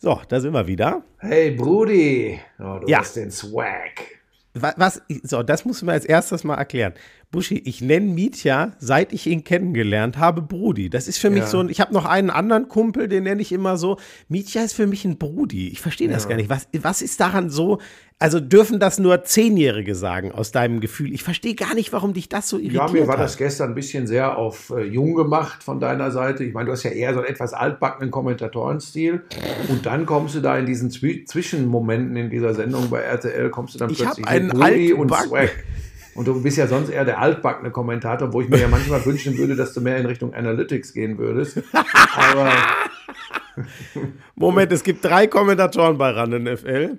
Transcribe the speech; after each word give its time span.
So, 0.00 0.20
da 0.28 0.40
sind 0.40 0.52
wir 0.52 0.66
wieder. 0.66 1.02
Hey 1.18 1.50
Brudi, 1.50 2.38
oh, 2.60 2.78
du 2.80 2.86
Ja. 2.88 3.00
hast 3.00 3.16
den 3.16 3.30
Swag. 3.30 3.92
Wa- 4.54 4.74
Was, 4.76 5.02
so, 5.24 5.42
das 5.42 5.64
muss 5.64 5.82
man 5.82 5.94
als 5.94 6.04
erstes 6.04 6.44
mal 6.44 6.54
erklären. 6.54 6.94
Buschi, 7.30 7.58
ich 7.66 7.82
nenne 7.82 8.06
Mietja, 8.06 8.72
seit 8.78 9.12
ich 9.12 9.26
ihn 9.26 9.44
kennengelernt 9.44 10.16
habe, 10.16 10.40
Brudi. 10.40 10.88
Das 10.88 11.08
ist 11.08 11.18
für 11.18 11.28
mich 11.28 11.40
Ja. 11.40 11.46
so 11.46 11.60
ein, 11.60 11.68
ich 11.68 11.78
habe 11.78 11.92
noch 11.92 12.06
einen 12.06 12.30
anderen 12.30 12.68
Kumpel, 12.68 13.06
den 13.06 13.24
nenne 13.24 13.42
ich 13.42 13.52
immer 13.52 13.76
so. 13.76 13.98
Mietja 14.28 14.62
ist 14.62 14.72
für 14.72 14.86
mich 14.86 15.04
ein 15.04 15.18
Brudi. 15.18 15.68
Ich 15.68 15.82
verstehe 15.82 16.08
das 16.08 16.26
gar 16.26 16.36
nicht. 16.36 16.48
Was, 16.48 16.68
was 16.80 17.02
ist 17.02 17.20
daran 17.20 17.50
so, 17.50 17.80
also 18.18 18.40
dürfen 18.40 18.80
das 18.80 18.98
nur 18.98 19.24
Zehnjährige 19.24 19.94
sagen, 19.94 20.32
aus 20.32 20.52
deinem 20.52 20.80
Gefühl? 20.80 21.12
Ich 21.12 21.22
verstehe 21.22 21.54
gar 21.54 21.74
nicht, 21.74 21.92
warum 21.92 22.14
dich 22.14 22.30
das 22.30 22.48
so 22.48 22.56
irritiert 22.56 22.88
Ja, 22.88 22.88
mir 22.92 23.06
war 23.06 23.18
hat. 23.18 23.24
das 23.24 23.36
gestern 23.36 23.72
ein 23.72 23.74
bisschen 23.74 24.06
sehr 24.06 24.38
auf 24.38 24.70
äh, 24.70 24.84
jung 24.84 25.14
gemacht 25.14 25.62
von 25.62 25.80
deiner 25.80 26.10
Seite. 26.10 26.44
Ich 26.44 26.54
meine, 26.54 26.66
du 26.68 26.72
hast 26.72 26.82
ja 26.84 26.92
eher 26.92 27.12
so 27.12 27.20
einen 27.20 27.28
etwas 27.28 27.52
altbackenen 27.52 28.10
Kommentatorenstil. 28.10 29.22
Und 29.68 29.84
dann 29.84 30.06
kommst 30.06 30.34
du 30.34 30.40
da 30.40 30.56
in 30.58 30.64
diesen 30.64 30.90
Zwi 30.90 31.26
Zwischenmomenten 31.26 32.16
in 32.16 32.30
dieser 32.30 32.54
Sendung 32.54 32.88
bei 32.88 33.00
RTL, 33.00 33.50
kommst 33.50 33.74
du 33.74 33.78
dann 33.80 33.90
Ich 33.90 33.98
plötzlich 33.98 34.24
mit 34.26 34.48
Brudi 34.54 34.92
und 34.94 35.10
Swag. 35.14 35.50
Und 36.18 36.26
du 36.26 36.42
bist 36.42 36.56
ja 36.56 36.66
sonst 36.66 36.88
eher 36.88 37.04
der 37.04 37.20
altbackene 37.20 37.70
Kommentator, 37.70 38.32
wo 38.32 38.40
ich 38.40 38.48
mir 38.48 38.58
ja 38.58 38.66
manchmal 38.66 39.06
wünschen 39.06 39.38
würde, 39.38 39.54
dass 39.54 39.72
du 39.72 39.80
mehr 39.80 39.98
in 39.98 40.06
Richtung 40.06 40.34
Analytics 40.34 40.92
gehen 40.92 41.16
würdest. 41.16 41.62
Aber 42.16 42.50
Moment, 44.34 44.72
es 44.72 44.82
gibt 44.82 45.04
drei 45.04 45.28
Kommentatoren 45.28 45.96
bei 45.96 46.10
RAN 46.10 46.30
NFL. 46.30 46.98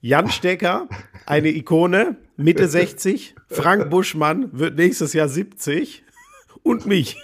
Jan 0.00 0.30
Stecker, 0.30 0.86
eine 1.26 1.48
Ikone, 1.48 2.18
Mitte 2.36 2.68
60. 2.68 3.34
Frank 3.48 3.90
Buschmann 3.90 4.50
wird 4.52 4.76
nächstes 4.76 5.12
Jahr 5.12 5.28
70. 5.28 6.04
Und 6.62 6.86
mich. 6.86 7.16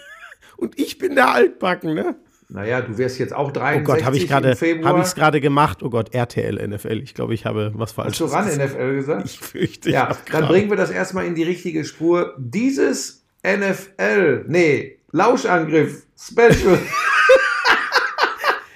Und 0.57 0.77
ich 0.77 0.99
bin 0.99 1.15
der 1.15 1.31
Altbacken, 1.31 1.95
ne? 1.95 2.17
Naja, 2.55 2.83
du 2.83 2.99
wirst 2.99 3.19
jetzt 3.19 3.33
auch 3.33 3.49
Oh 3.49 3.53
63 3.53 3.85
Gott, 3.87 4.05
habe 4.05 4.17
ich 4.17 4.29
gerade 4.29 4.55
hab 4.85 4.99
ich's 4.99 5.15
gerade 5.15 5.41
gemacht? 5.41 5.83
Oh 5.83 5.89
Gott, 5.89 6.15
RTL 6.15 6.69
NFL. 6.69 7.01
Ich 7.03 7.15
glaube, 7.15 7.33
ich 7.33 7.47
habe 7.47 7.73
was 7.75 7.91
Hast 7.91 7.95
falsch 7.95 8.19
du 8.19 8.25
ran 8.27 8.47
NFL 8.47 8.95
gesagt? 8.97 9.25
Ich 9.25 9.39
fürchte, 9.39 9.89
ich 9.89 9.95
Ja, 9.95 10.11
hab 10.11 10.27
dann 10.31 10.47
bringen 10.49 10.69
wir 10.69 10.77
das 10.77 10.91
erstmal 10.91 11.25
in 11.27 11.35
die 11.35 11.45
richtige 11.45 11.85
Spur. 11.85 12.35
Dieses 12.39 13.25
NFL, 13.43 14.45
nee, 14.49 14.99
Lauschangriff, 15.13 16.03
Special. 16.17 16.79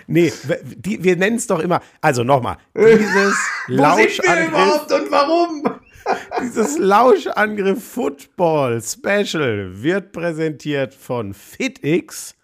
Nee, 0.08 0.32
die, 0.62 1.02
wir 1.02 1.16
nennen 1.16 1.36
es 1.36 1.48
doch 1.48 1.58
immer. 1.58 1.80
Also 2.00 2.22
nochmal. 2.22 2.58
Dieses 2.76 2.96
Wo 2.96 3.16
sind 3.16 3.68
wir 3.68 3.76
Lauschangriff. 3.76 4.48
überhaupt 4.48 4.92
und 4.92 5.10
warum? 5.10 5.64
Dieses 6.40 6.78
Lauschangriff 6.78 7.82
Football 7.82 8.80
Special 8.80 9.82
wird 9.82 10.12
präsentiert 10.12 10.94
von 10.94 11.34
FitX. 11.34 12.36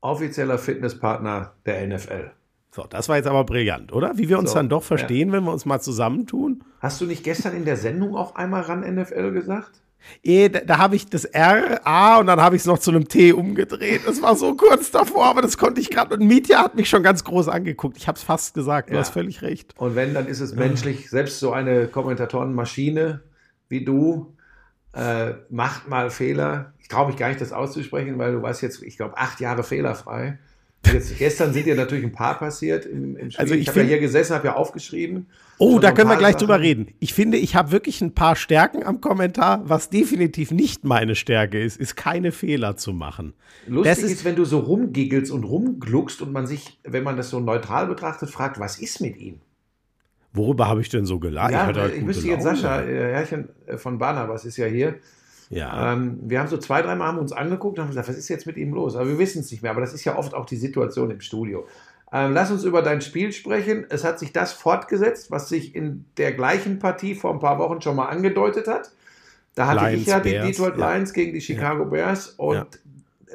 Offizieller 0.00 0.58
Fitnesspartner 0.58 1.52
der 1.66 1.86
NFL. 1.86 2.30
So, 2.72 2.84
das 2.88 3.08
war 3.08 3.16
jetzt 3.16 3.26
aber 3.26 3.44
brillant, 3.44 3.92
oder? 3.92 4.16
Wie 4.16 4.28
wir 4.28 4.38
uns 4.38 4.50
So, 4.50 4.56
dann 4.56 4.68
doch 4.68 4.82
verstehen, 4.84 5.32
wenn 5.32 5.42
wir 5.44 5.52
uns 5.52 5.66
mal 5.66 5.80
zusammentun. 5.80 6.62
Hast 6.80 7.00
du 7.00 7.06
nicht 7.06 7.24
gestern 7.24 7.54
in 7.56 7.64
der 7.64 7.76
Sendung 7.76 8.14
auch 8.16 8.36
einmal 8.36 8.62
ran 8.62 8.80
NFL 8.80 9.32
gesagt? 9.32 9.80
Eh, 10.22 10.48
da, 10.48 10.60
da 10.60 10.78
habe 10.78 10.96
ich 10.96 11.06
das 11.06 11.24
R, 11.26 11.80
A 11.84 12.18
und 12.18 12.26
dann 12.26 12.40
habe 12.40 12.56
ich 12.56 12.62
es 12.62 12.66
noch 12.66 12.78
zu 12.78 12.90
einem 12.90 13.08
T 13.08 13.32
umgedreht. 13.32 14.02
Das 14.06 14.22
war 14.22 14.34
so 14.36 14.54
kurz 14.54 14.90
davor, 14.90 15.26
aber 15.26 15.42
das 15.42 15.58
konnte 15.58 15.80
ich 15.80 15.90
gerade. 15.90 16.14
Und 16.14 16.26
Mietja 16.26 16.60
hat 16.62 16.74
mich 16.74 16.88
schon 16.88 17.02
ganz 17.02 17.22
groß 17.24 17.48
angeguckt. 17.48 17.96
Ich 17.98 18.08
habe 18.08 18.16
es 18.16 18.22
fast 18.22 18.54
gesagt. 18.54 18.88
Du 18.88 18.94
Ja. 18.94 19.00
hast 19.00 19.10
völlig 19.10 19.42
recht. 19.42 19.74
Und 19.76 19.96
wenn, 19.96 20.14
dann 20.14 20.26
ist 20.26 20.40
es 20.40 20.54
menschlich, 20.54 21.10
selbst 21.10 21.38
so 21.40 21.52
eine 21.52 21.86
Kommentatorenmaschine 21.88 23.20
wie 23.68 23.84
du 23.84 24.34
äh, 24.94 25.34
macht 25.50 25.88
mal 25.88 26.10
Fehler. 26.10 26.72
Ich 26.90 26.96
traue 26.96 27.06
mich 27.06 27.16
gar 27.16 27.28
nicht, 27.28 27.40
das 27.40 27.52
auszusprechen, 27.52 28.18
weil 28.18 28.32
du 28.32 28.42
warst 28.42 28.62
jetzt, 28.62 28.82
ich 28.82 28.96
glaube, 28.96 29.16
acht 29.16 29.38
Jahre 29.38 29.62
fehlerfrei. 29.62 30.40
Jetzt, 30.84 31.16
gestern 31.18 31.52
sind 31.52 31.66
dir 31.66 31.76
natürlich 31.76 32.02
ein 32.02 32.10
paar 32.10 32.36
passiert 32.36 32.84
im, 32.84 33.16
im 33.16 33.30
Spiel. 33.30 33.40
Also 33.40 33.54
ich 33.54 33.60
ich 33.60 33.68
habe 33.68 33.82
ja 33.82 33.86
hier 33.86 34.00
gesessen, 34.00 34.34
habe 34.34 34.48
ja 34.48 34.56
aufgeschrieben. 34.56 35.28
Oh, 35.58 35.78
da 35.78 35.92
können 35.92 36.10
wir 36.10 36.16
gleich 36.16 36.32
Sachen. 36.32 36.48
drüber 36.48 36.58
reden. 36.58 36.88
Ich 36.98 37.14
finde, 37.14 37.36
ich 37.38 37.54
habe 37.54 37.70
wirklich 37.70 38.00
ein 38.00 38.12
paar 38.12 38.34
Stärken 38.34 38.82
am 38.82 39.00
Kommentar. 39.00 39.62
Was 39.68 39.88
definitiv 39.88 40.50
nicht 40.50 40.82
meine 40.82 41.14
Stärke 41.14 41.62
ist, 41.62 41.76
ist 41.76 41.94
keine 41.94 42.32
Fehler 42.32 42.76
zu 42.76 42.92
machen. 42.92 43.34
Lustig 43.68 43.88
Das 43.94 44.02
ist, 44.02 44.10
ist- 44.10 44.24
wenn 44.24 44.34
du 44.34 44.44
so 44.44 44.58
rumgiggelst 44.58 45.30
und 45.30 45.44
rumgluckst 45.44 46.22
und 46.22 46.32
man 46.32 46.48
sich, 46.48 46.80
wenn 46.82 47.04
man 47.04 47.16
das 47.16 47.30
so 47.30 47.38
neutral 47.38 47.86
betrachtet, 47.86 48.30
fragt, 48.30 48.58
was 48.58 48.80
ist 48.80 49.00
mit 49.00 49.16
ihm? 49.16 49.38
Worüber 50.32 50.66
habe 50.66 50.80
ich 50.80 50.88
denn 50.88 51.06
so 51.06 51.20
gelacht? 51.20 51.52
ja, 51.52 51.66
halt 51.66 51.76
ich 51.76 51.92
gute 51.94 52.04
müsste 52.04 52.26
jetzt. 52.26 52.42
Sascha, 52.42 52.82
äh, 52.82 53.12
Herrchen 53.12 53.48
äh, 53.66 53.76
von 53.76 53.98
Barnabas 53.98 54.44
ist 54.44 54.56
ja 54.56 54.66
hier. 54.66 54.96
Ja. 55.50 55.92
Ähm, 55.92 56.18
wir 56.22 56.40
haben 56.40 56.48
so 56.48 56.56
zwei, 56.56 56.80
dreimal 56.80 57.08
haben 57.08 57.18
uns 57.18 57.32
angeguckt 57.32 57.78
und 57.78 57.82
haben 57.82 57.90
gesagt, 57.90 58.08
was 58.08 58.16
ist 58.16 58.28
jetzt 58.28 58.46
mit 58.46 58.56
ihm 58.56 58.72
los? 58.72 58.96
Aber 58.96 59.08
wir 59.08 59.18
wissen 59.18 59.40
es 59.40 59.50
nicht 59.50 59.62
mehr. 59.62 59.72
Aber 59.72 59.80
das 59.80 59.92
ist 59.92 60.04
ja 60.04 60.16
oft 60.16 60.32
auch 60.32 60.46
die 60.46 60.56
Situation 60.56 61.10
im 61.10 61.20
Studio. 61.20 61.66
Ähm, 62.12 62.32
lass 62.32 62.50
uns 62.50 62.64
über 62.64 62.82
dein 62.82 63.00
Spiel 63.00 63.32
sprechen. 63.32 63.84
Es 63.88 64.04
hat 64.04 64.18
sich 64.18 64.32
das 64.32 64.52
fortgesetzt, 64.52 65.30
was 65.30 65.48
sich 65.48 65.74
in 65.74 66.04
der 66.16 66.32
gleichen 66.32 66.78
Partie 66.78 67.14
vor 67.14 67.32
ein 67.32 67.40
paar 67.40 67.58
Wochen 67.58 67.80
schon 67.80 67.96
mal 67.96 68.06
angedeutet 68.06 68.66
hat. 68.68 68.90
Da 69.56 69.66
hatte 69.66 69.84
Lions, 69.86 70.02
ich 70.02 70.06
ja 70.06 70.20
die 70.20 70.30
Bears, 70.30 70.46
Detroit 70.46 70.78
ja. 70.78 70.94
Lions 70.94 71.12
gegen 71.12 71.32
die 71.32 71.40
Chicago 71.40 71.84
Bears 71.84 72.28
und 72.36 72.54
Ja. 72.54 72.66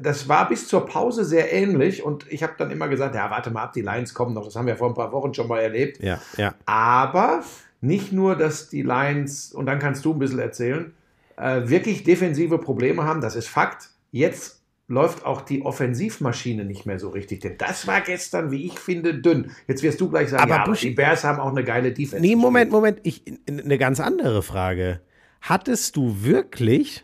das 0.02 0.28
war 0.30 0.48
bis 0.48 0.68
zur 0.70 0.86
Pause 0.86 1.26
sehr 1.26 1.52
ähnlich. 1.54 2.04
Und 2.04 2.26
ich 2.32 2.44
habe 2.44 2.54
dann 2.58 2.72
immer 2.72 2.88
gesagt, 2.88 3.16
ja, 3.16 3.30
warte 3.30 3.52
mal 3.52 3.64
ab, 3.64 3.74
die 3.74 3.82
Lions 3.82 4.14
kommen 4.14 4.34
noch. 4.34 4.46
Das 4.46 4.56
haben 4.56 4.68
wir 4.68 4.78
vor 4.78 4.88
ein 4.88 4.94
paar 4.94 5.12
Wochen 5.12 5.34
schon 5.34 5.48
mal 5.50 5.60
erlebt. 5.60 6.02
ja, 6.02 6.20
ja. 6.38 6.54
Aber 6.66 7.44
nicht 7.82 8.12
nur, 8.14 8.36
dass 8.38 8.70
die 8.70 8.82
Lions, 8.84 9.52
und 9.54 9.66
dann 9.66 9.80
kannst 9.80 10.04
du 10.06 10.14
ein 10.14 10.20
bisschen 10.20 10.40
erzählen, 10.40 10.94
äh, 11.38 11.68
wirklich 11.68 12.04
defensive 12.04 12.58
Probleme 12.60 13.04
haben, 13.04 13.22
das 13.22 13.36
ist 13.36 13.48
Fakt. 13.48 13.90
Jetzt 14.12 14.62
läuft 14.88 15.26
auch 15.26 15.42
die 15.42 15.64
Offensivmaschine 15.64 16.64
nicht 16.64 16.86
mehr 16.86 17.00
so 17.00 17.10
richtig. 17.10 17.42
Denn 17.42 17.58
das 17.58 17.88
war 17.88 18.02
gestern, 18.02 18.52
wie 18.52 18.66
ich 18.66 18.80
finde, 18.80 19.16
dünn. 19.16 19.52
Jetzt 19.68 19.82
wirst 19.84 20.00
du 20.00 20.10
gleich 20.10 20.30
sagen, 20.30 20.44
Aber 20.44 20.56
ja, 20.56 20.64
aber 20.64 20.74
die 20.76 20.92
Bears 20.92 21.24
haben 21.24 21.40
auch 21.40 21.50
eine 21.50 21.64
geile 21.64 21.92
Defense. 21.92 22.22
Nee, 22.22 22.36
Moment. 22.36 22.72
Moment. 22.72 23.00
Ich, 23.04 23.24
eine 23.48 23.78
ganz 23.78 24.00
andere 24.00 24.44
Frage. 24.44 25.02
Hattest 25.42 25.96
du 25.96 26.24
wirklich 26.24 27.04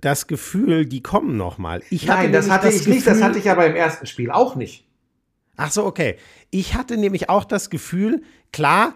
das 0.00 0.26
Gefühl, 0.26 0.84
die 0.86 1.02
kommen 1.02 1.36
noch 1.36 1.58
mal? 1.58 1.82
Ich 1.90 2.06
Nein, 2.06 2.32
das 2.32 2.50
hatte 2.50 2.68
ich 2.68 2.86
nicht. 2.86 3.06
Das 3.06 3.14
Gefühl- 3.14 3.24
hatte 3.24 3.38
ich 3.38 3.50
aber 3.50 3.66
im 3.66 3.76
ersten 3.76 4.06
Spiel 4.06 4.30
auch 4.30 4.56
nicht. 4.56 4.86
Ach 5.56 5.70
so, 5.70 5.86
okay. 5.86 6.16
Ich 6.50 6.74
hatte 6.74 6.96
nämlich 6.96 7.30
auch 7.30 7.44
das 7.44 7.70
Gefühl, 7.70 8.22
klar, 8.52 8.94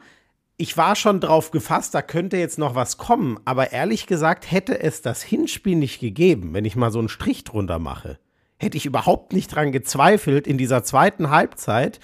ich 0.60 0.76
war 0.76 0.94
schon 0.94 1.20
drauf 1.20 1.52
gefasst, 1.52 1.94
da 1.94 2.02
könnte 2.02 2.36
jetzt 2.36 2.58
noch 2.58 2.74
was 2.74 2.98
kommen, 2.98 3.40
aber 3.46 3.72
ehrlich 3.72 4.06
gesagt 4.06 4.50
hätte 4.50 4.78
es 4.78 5.00
das 5.00 5.22
Hinspiel 5.22 5.74
nicht 5.74 6.00
gegeben, 6.00 6.52
wenn 6.52 6.66
ich 6.66 6.76
mal 6.76 6.90
so 6.90 6.98
einen 6.98 7.08
Strich 7.08 7.44
drunter 7.44 7.78
mache. 7.78 8.18
Hätte 8.58 8.76
ich 8.76 8.84
überhaupt 8.84 9.32
nicht 9.32 9.48
dran 9.48 9.72
gezweifelt 9.72 10.46
in 10.46 10.58
dieser 10.58 10.84
zweiten 10.84 11.30
Halbzeit, 11.30 11.98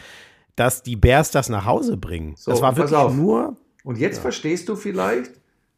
dass 0.56 0.82
die 0.82 0.96
Bears 0.96 1.30
das 1.30 1.50
nach 1.50 1.66
Hause 1.66 1.98
bringen. 1.98 2.34
So, 2.36 2.50
das 2.50 2.62
war 2.62 2.78
wirklich 2.78 3.14
nur 3.14 3.58
Und 3.84 3.98
jetzt 3.98 4.20
verstehst 4.20 4.70
du 4.70 4.74
vielleicht, 4.74 5.32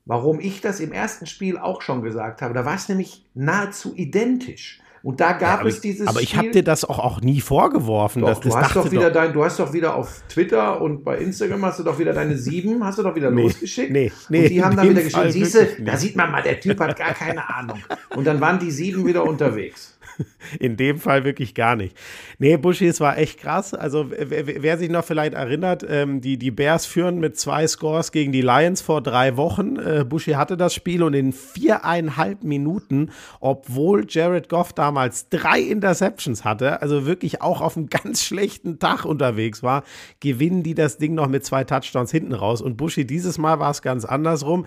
warum 0.05 0.38
ich 0.38 0.61
das 0.61 0.78
im 0.78 0.93
ersten 0.93 1.27
Spiel 1.27 1.59
auch 1.59 1.83
schon 1.83 2.03
gesagt 2.03 2.43
habe. 2.43 2.55
Da 2.55 2.65
war 2.65 2.77
es 2.77 2.88
nämlich 2.88 3.27
nahezu 3.34 3.93
identisch. 3.97 4.81
Und 5.09 5.21
da 5.21 5.33
gab 5.33 5.61
aber 5.61 5.71
es 5.71 5.77
ich, 5.77 5.81
dieses 5.81 6.07
aber 6.07 6.21
ich 6.21 6.37
habe 6.37 6.51
dir 6.51 6.63
das 6.63 6.85
auch, 6.85 6.99
auch 6.99 7.23
nie 7.23 7.41
vorgeworfen. 7.41 8.21
Doch, 8.21 8.29
dass 8.29 8.41
du 8.41 8.49
das 8.51 8.57
hast 8.59 8.77
doch 8.77 8.91
wieder 8.91 9.11
dein, 9.11 9.33
du 9.33 9.43
hast 9.43 9.59
doch 9.59 9.73
wieder 9.73 9.95
auf 9.95 10.21
Twitter 10.29 10.83
und 10.83 11.03
bei 11.03 11.17
Instagram 11.17 11.65
hast 11.65 11.79
du 11.79 11.83
doch 11.83 11.99
wieder 11.99 12.13
deine 12.13 12.37
sieben, 12.37 12.85
hast 12.85 12.99
du 12.99 13.03
doch 13.03 13.15
wieder 13.15 13.31
Nee, 13.31 13.45
losgeschickt. 13.45 13.91
nee, 13.91 14.13
nee, 14.29 14.43
und 14.43 14.51
die 14.51 14.63
haben 14.63 14.77
dann 14.77 14.91
wieder 14.91 15.01
geschrieben, 15.01 15.33
siehste, 15.33 15.67
da 15.81 15.97
sieht 15.97 16.15
man 16.15 16.31
mal, 16.31 16.43
der 16.43 16.61
Typ 16.61 16.79
hat 16.79 16.95
gar 16.99 17.15
keine 17.15 17.49
Ahnung. 17.49 17.79
Und 18.17 18.27
dann 18.27 18.39
waren 18.43 18.59
die 18.59 18.71
sieben 18.71 19.07
wieder 19.07 19.25
unterwegs. 19.25 19.98
In 20.59 20.77
dem 20.77 20.99
Fall 20.99 21.25
wirklich 21.25 21.55
gar 21.55 21.77
nicht. 21.77 21.97
Nee, 22.39 22.56
Buschi, 22.56 22.87
es 22.87 23.01
war 23.01 23.19
echt 23.19 23.39
krass. 23.39 23.75
Also, 23.75 24.11
wer, 24.11 24.47
wer- 24.62 24.79
sich 24.79 24.91
noch 24.91 25.05
vielleicht 25.05 25.34
erinnert, 25.34 25.84
ähm, 25.89 26.21
die, 26.21 26.39
die 26.39 26.51
Bears 26.51 26.87
führen 26.87 27.19
mit 27.19 27.37
zwei 27.39 27.67
Scores 27.67 28.12
gegen 28.12 28.31
die 28.33 28.43
Lions 28.43 28.81
vor 28.81 29.03
drei 29.03 29.37
Wochen. 29.37 29.77
Äh, 29.77 30.05
Buschi 30.09 30.33
hatte 30.33 30.56
das 30.56 30.73
Spiel 30.75 31.03
und 31.03 31.15
in 31.15 31.33
viereinhalb 31.33 32.45
Minuten, 32.45 33.11
obwohl 33.41 34.06
Jared 34.09 34.49
Goff 34.49 34.73
damals 34.73 35.29
drei 35.29 35.61
Interceptions 35.61 36.45
hatte, 36.45 36.81
also 36.83 37.06
wirklich 37.06 37.43
auch 37.43 37.61
auf 37.61 37.77
einem 37.77 37.87
ganz 37.91 38.25
schlechten 38.25 38.79
Tag 38.79 39.05
unterwegs 39.05 39.62
war, 39.62 39.83
gewinnen 40.21 40.62
die 40.62 40.75
das 40.75 40.99
Ding 40.99 41.15
noch 41.15 41.29
mit 41.29 41.44
zwei 41.44 41.65
Touchdowns 41.65 42.11
hinten 42.11 42.32
raus. 42.32 42.62
Und 42.62 42.76
Buschi, 42.76 43.06
dieses 43.06 43.38
Mal 43.38 43.59
war 43.59 43.70
es 43.70 43.82
ganz 43.82 44.05
andersrum. 44.05 44.67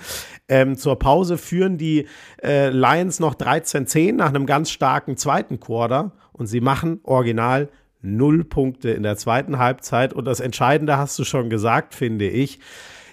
Ähm, 0.49 0.77
zur 0.77 0.99
Pause 0.99 1.37
führen 1.37 1.77
die 1.77 2.07
äh, 2.43 2.69
Lions 2.69 3.19
noch 3.19 3.35
13-10 3.35 4.13
nach 4.13 4.29
einem 4.29 4.45
ganz 4.45 4.69
starken 4.71 5.17
zweiten 5.17 5.40
Quarter 5.59 6.11
und 6.31 6.47
sie 6.47 6.61
machen 6.61 6.99
original 7.03 7.69
null 8.01 8.43
Punkte 8.43 8.91
in 8.91 9.03
der 9.03 9.17
zweiten 9.17 9.57
Halbzeit. 9.57 10.13
Und 10.13 10.25
das 10.25 10.39
Entscheidende 10.39 10.97
hast 10.97 11.17
du 11.19 11.23
schon 11.23 11.49
gesagt, 11.49 11.93
finde 11.93 12.27
ich. 12.27 12.59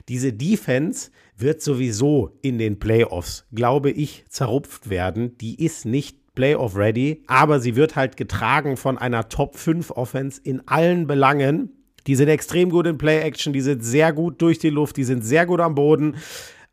Diese 0.09 0.33
Defense 0.33 1.11
wird 1.37 1.63
sowieso 1.63 2.39
in 2.43 2.59
den 2.59 2.79
Playoffs, 2.79 3.47
glaube 3.53 3.91
ich, 3.91 4.25
zerrupft 4.29 4.91
werden. 4.91 5.37
Die 5.39 5.63
ist 5.63 5.85
nicht 5.85 6.35
Playoff-ready, 6.35 7.25
aber 7.27 7.61
sie 7.61 7.77
wird 7.77 7.97
halt 7.97 8.17
getragen 8.17 8.77
von 8.77 8.97
einer 8.97 9.29
Top-5-Offense 9.29 10.41
in 10.43 10.67
allen 10.67 11.07
Belangen. 11.07 11.73
Die 12.07 12.15
sind 12.15 12.29
extrem 12.29 12.71
gut 12.71 12.87
in 12.87 12.97
Play-Action, 12.97 13.53
die 13.53 13.61
sind 13.61 13.85
sehr 13.85 14.13
gut 14.13 14.41
durch 14.41 14.59
die 14.59 14.71
Luft, 14.71 14.97
die 14.97 15.05
sind 15.05 15.25
sehr 15.25 15.47
gut 15.47 15.61
am 15.61 15.75
Boden. 15.75 16.17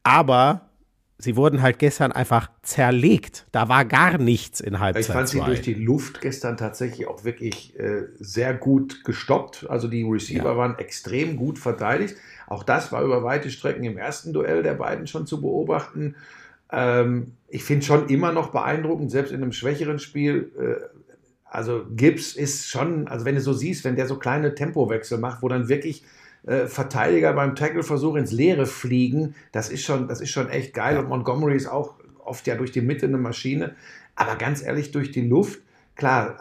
Aber 0.04 0.70
sie 1.18 1.36
wurden 1.36 1.62
halt 1.62 1.80
gestern 1.80 2.12
einfach 2.12 2.50
zerlegt. 2.62 3.48
Da 3.52 3.70
war 3.70 3.86
gar 3.86 4.18
nichts 4.18 4.60
in 4.60 4.80
Halbzeit. 4.80 5.06
Ich 5.06 5.12
fand 5.12 5.30
sie 5.30 5.40
durch 5.40 5.62
die 5.62 5.74
Luft 5.74 6.22
gestern 6.22 6.58
tatsächlich 6.58 7.08
auch 7.08 7.24
wirklich 7.24 7.78
äh, 7.80 8.04
sehr 8.20 8.54
gut 8.54 9.04
gestoppt. 9.04 9.68
Also 9.70 9.88
die 9.88 10.04
Receiver 10.04 10.52
ja. 10.52 10.58
waren 10.58 10.78
extrem 10.78 11.38
gut 11.38 11.58
verteidigt. 11.60 12.16
Auch 12.48 12.64
das 12.64 12.92
war 12.92 13.04
über 13.04 13.24
weite 13.24 13.50
Strecken 13.50 13.84
im 13.84 13.98
ersten 13.98 14.34
Duell 14.34 14.64
der 14.64 14.74
beiden 14.74 15.08
schon 15.08 15.26
zu 15.26 15.42
beobachten. 15.42 16.16
Ähm, 16.72 17.34
ich 17.48 17.64
finde 17.64 17.86
schon 17.86 18.10
immer 18.10 18.32
noch 18.32 18.52
beeindruckend, 18.52 19.12
selbst 19.12 19.32
in 19.32 19.42
einem 19.42 19.54
schwächeren 19.54 20.00
Spiel. 20.00 20.52
Äh, 20.60 21.00
also 21.46 21.86
Gibbs 21.96 22.36
ist 22.36 22.68
schon, 22.68 23.08
also 23.08 23.24
wenn 23.24 23.36
du 23.36 23.42
so 23.42 23.54
siehst, 23.54 23.86
wenn 23.86 23.96
der 23.96 24.08
so 24.08 24.18
kleine 24.18 24.56
Tempowechsel 24.56 25.18
macht, 25.18 25.42
wo 25.42 25.48
dann 25.48 25.70
wirklich 25.70 26.04
äh, 26.46 26.68
Verteidiger 26.68 27.34
beim 27.34 27.56
Tackle-Versuch 27.56 28.16
ins 28.16 28.32
Leere 28.32 28.66
fliegen. 28.66 29.36
Das 29.52 29.70
ist 29.70 29.84
schon, 29.84 30.08
das 30.08 30.22
ist 30.22 30.30
schon 30.30 30.50
echt 30.50 30.74
geil. 30.74 30.98
Und 30.98 31.10
Montgomery 31.10 31.56
ist 31.56 31.68
auch 31.68 31.96
oft 32.24 32.46
ja 32.48 32.56
durch 32.56 32.72
die 32.72 32.82
Mitte 32.82 33.06
eine 33.06 33.18
Maschine. 33.18 33.76
Aber 34.16 34.36
ganz 34.36 34.64
ehrlich, 34.64 34.92
durch 34.92 35.12
die 35.12 35.28
Luft, 35.28 35.60
klar, 35.96 36.38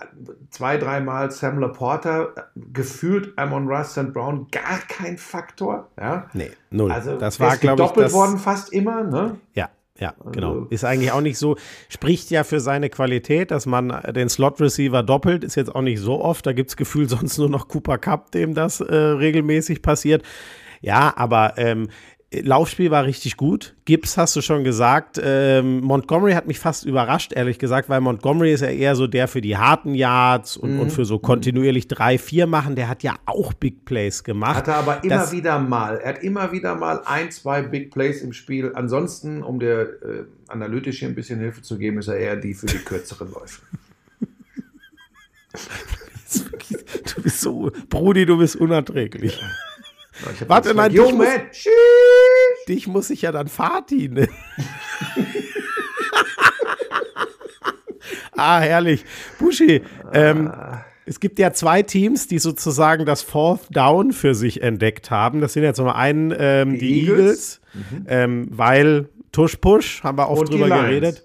zwei, 0.50 0.76
dreimal 0.76 1.30
Sam 1.30 1.58
Laporta, 1.58 2.28
gefühlt 2.54 3.36
Amon 3.38 3.68
Russ 3.68 3.92
St. 3.92 4.12
Brown, 4.12 4.46
gar 4.50 4.78
kein 4.88 5.18
Faktor. 5.18 5.88
Ja? 5.98 6.28
Nee, 6.32 6.50
null. 6.70 6.92
Also 6.92 7.18
das 7.18 7.40
war, 7.40 7.56
glaube 7.56 7.82
ich, 7.82 7.88
doppelt 7.88 8.12
worden 8.12 8.38
fast 8.38 8.72
immer. 8.72 9.02
Ne? 9.04 9.38
Ja, 9.54 9.70
ja, 9.98 10.14
genau. 10.32 10.50
Also 10.54 10.66
ist 10.70 10.84
eigentlich 10.84 11.12
auch 11.12 11.20
nicht 11.20 11.38
so, 11.38 11.56
spricht 11.88 12.30
ja 12.30 12.42
für 12.42 12.58
seine 12.58 12.90
Qualität, 12.90 13.52
dass 13.52 13.64
man 13.64 13.88
den 14.12 14.28
Slot-Receiver 14.28 15.04
doppelt, 15.04 15.44
ist 15.44 15.54
jetzt 15.54 15.74
auch 15.74 15.82
nicht 15.82 16.00
so 16.00 16.20
oft. 16.20 16.46
Da 16.46 16.52
gibt 16.52 16.70
es 16.70 16.76
Gefühl 16.76 17.08
sonst 17.08 17.38
nur 17.38 17.48
noch 17.48 17.68
Cooper 17.68 17.98
Cup, 17.98 18.32
dem 18.32 18.54
das 18.54 18.80
äh, 18.80 18.94
regelmäßig 18.94 19.82
passiert. 19.82 20.22
Ja, 20.80 21.14
aber 21.16 21.54
ähm, 21.56 21.88
Laufspiel 22.42 22.90
war 22.90 23.04
richtig 23.04 23.36
gut. 23.36 23.74
Gibbs 23.84 24.16
hast 24.16 24.34
du 24.36 24.40
schon 24.40 24.64
gesagt. 24.64 25.20
Ähm, 25.22 25.80
Montgomery 25.80 26.32
hat 26.32 26.46
mich 26.46 26.58
fast 26.58 26.84
überrascht, 26.84 27.32
ehrlich 27.32 27.58
gesagt, 27.58 27.88
weil 27.88 28.00
Montgomery 28.00 28.52
ist 28.52 28.60
ja 28.60 28.68
eher 28.68 28.96
so 28.96 29.06
der 29.06 29.28
für 29.28 29.40
die 29.40 29.56
harten 29.56 29.94
Yards 29.94 30.56
und, 30.56 30.74
mhm. 30.74 30.80
und 30.80 30.90
für 30.90 31.04
so 31.04 31.18
kontinuierlich 31.18 31.88
drei, 31.88 32.18
vier 32.18 32.46
machen. 32.46 32.76
Der 32.76 32.88
hat 32.88 33.02
ja 33.02 33.14
auch 33.26 33.52
Big 33.52 33.84
Plays 33.84 34.24
gemacht. 34.24 34.56
Hat 34.56 34.68
er 34.68 34.76
aber 34.76 35.04
immer 35.04 35.16
das, 35.16 35.32
wieder 35.32 35.58
mal. 35.58 35.98
Er 35.98 36.10
hat 36.10 36.22
immer 36.22 36.52
wieder 36.52 36.74
mal 36.74 37.02
ein, 37.04 37.30
zwei 37.30 37.62
Big 37.62 37.90
Plays 37.92 38.22
im 38.22 38.32
Spiel. 38.32 38.72
Ansonsten, 38.74 39.42
um 39.42 39.60
der 39.60 39.80
äh, 39.80 40.24
analytisch 40.48 41.00
hier 41.00 41.08
ein 41.08 41.14
bisschen 41.14 41.40
Hilfe 41.40 41.62
zu 41.62 41.78
geben, 41.78 41.98
ist 41.98 42.08
er 42.08 42.16
eher 42.16 42.36
die 42.36 42.54
für 42.54 42.66
die 42.66 42.78
kürzeren 42.78 43.30
Läufe. 43.32 43.62
du 47.14 47.22
bist 47.22 47.40
so, 47.40 47.70
Brudi, 47.88 48.26
du 48.26 48.38
bist 48.38 48.56
unerträglich. 48.56 49.40
Warte, 50.46 50.74
nein, 50.74 50.92
dich 50.92 51.12
muss, 51.12 51.26
dich 52.68 52.86
muss 52.86 53.10
ich 53.10 53.22
ja 53.22 53.32
dann 53.32 53.48
Fatih 53.48 54.08
nennen. 54.08 54.28
ah, 58.36 58.60
herrlich. 58.60 59.04
Buschi, 59.38 59.82
ähm, 60.12 60.52
es 61.06 61.20
gibt 61.20 61.38
ja 61.38 61.52
zwei 61.52 61.82
Teams, 61.82 62.28
die 62.28 62.38
sozusagen 62.38 63.04
das 63.04 63.22
Fourth 63.22 63.66
Down 63.70 64.12
für 64.12 64.34
sich 64.34 64.62
entdeckt 64.62 65.10
haben. 65.10 65.40
Das 65.40 65.52
sind 65.52 65.64
ja 65.64 65.74
zum 65.74 65.88
einen 65.88 66.34
ähm, 66.36 66.74
die, 66.74 66.78
die, 66.78 67.00
Eagles, 67.00 67.18
Eagles 67.18 67.60
mhm. 67.74 68.06
ähm, 68.08 68.48
weil 68.50 69.08
Tush 69.32 69.56
Push, 69.56 70.04
haben 70.04 70.16
wir 70.16 70.30
oft 70.30 70.50
drüber 70.50 70.68
geredet. 70.68 71.24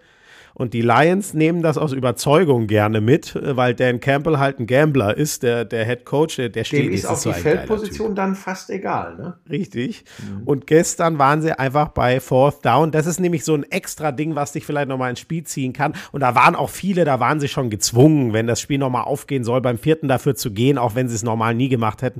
Und 0.59 0.73
die 0.73 0.81
Lions 0.81 1.33
nehmen 1.33 1.61
das 1.61 1.77
aus 1.77 1.93
Überzeugung 1.93 2.67
gerne 2.67 2.99
mit, 2.99 3.33
äh, 3.33 3.55
weil 3.55 3.73
Dan 3.73 4.01
Campbell 4.01 4.39
halt 4.39 4.59
ein 4.59 4.67
Gambler 4.67 5.15
ist, 5.15 5.41
der, 5.41 5.63
der 5.63 5.85
Head 5.85 6.03
Coach, 6.03 6.35
der, 6.35 6.49
der 6.49 6.65
steht. 6.65 6.87
Dem 6.87 6.91
ist 6.91 7.05
auch 7.05 7.21
die 7.21 7.31
Feldposition 7.31 8.13
dann 8.13 8.35
fast 8.35 8.69
egal, 8.69 9.15
ne? 9.15 9.37
Richtig. 9.49 10.03
Mhm. 10.17 10.43
Und 10.43 10.67
gestern 10.67 11.17
waren 11.17 11.41
sie 11.41 11.57
einfach 11.57 11.87
bei 11.87 12.19
Fourth 12.19 12.65
Down. 12.65 12.91
Das 12.91 13.05
ist 13.05 13.21
nämlich 13.21 13.45
so 13.45 13.55
ein 13.55 13.63
extra 13.71 14.11
Ding, 14.11 14.35
was 14.35 14.51
dich 14.51 14.65
vielleicht 14.65 14.89
nochmal 14.89 15.11
ins 15.11 15.21
Spiel 15.21 15.45
ziehen 15.45 15.71
kann. 15.71 15.93
Und 16.11 16.19
da 16.19 16.35
waren 16.35 16.57
auch 16.57 16.69
viele, 16.69 17.05
da 17.05 17.21
waren 17.21 17.39
sie 17.39 17.47
schon 17.47 17.69
gezwungen, 17.69 18.33
wenn 18.33 18.45
das 18.45 18.59
Spiel 18.59 18.79
nochmal 18.79 19.05
aufgehen 19.05 19.45
soll, 19.45 19.61
beim 19.61 19.77
vierten 19.77 20.09
dafür 20.09 20.35
zu 20.35 20.51
gehen, 20.51 20.77
auch 20.77 20.93
wenn 20.93 21.07
sie 21.07 21.15
es 21.15 21.23
normal 21.23 21.55
nie 21.55 21.69
gemacht 21.69 22.01
hätten. 22.01 22.19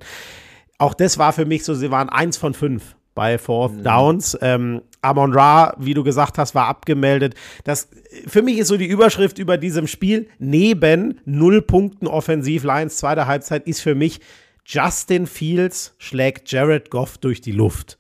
Auch 0.78 0.94
das 0.94 1.18
war 1.18 1.34
für 1.34 1.46
mich 1.46 1.66
so, 1.66 1.74
sie 1.74 1.92
waren 1.92 2.08
eins 2.08 2.38
von 2.38 2.54
fünf 2.54 2.96
bei 3.16 3.38
Fourth 3.38 3.74
mhm. 3.74 3.84
Downs. 3.84 4.38
Ähm, 4.42 4.82
Amon 5.02 5.34
Ra, 5.34 5.76
wie 5.80 5.94
du 5.94 6.04
gesagt 6.04 6.38
hast, 6.38 6.56
war 6.56 6.68
abgemeldet. 6.68 7.36
Das, 7.64 7.90
für 8.28 8.42
mich 8.42 8.58
ist 8.58 8.68
so 8.68 8.78
die 8.78 8.88
Überschrift 8.88 9.40
über 9.40 9.58
diesem 9.58 9.88
Spiel, 9.88 10.28
neben 10.40 11.22
null 11.26 11.62
Punkten 11.62 12.08
offensiv 12.08 12.64
Lions 12.64 12.98
zweite 12.98 13.28
Halbzeit, 13.28 13.68
ist 13.68 13.82
für 13.82 13.96
mich 13.96 14.20
Justin 14.66 15.26
Fields 15.26 15.96
schlägt 15.98 16.52
Jared 16.52 16.90
Goff 16.90 17.18
durch 17.18 17.42
die 17.42 17.52
Luft. 17.52 17.98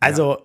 Also, 0.00 0.32
ja 0.32 0.38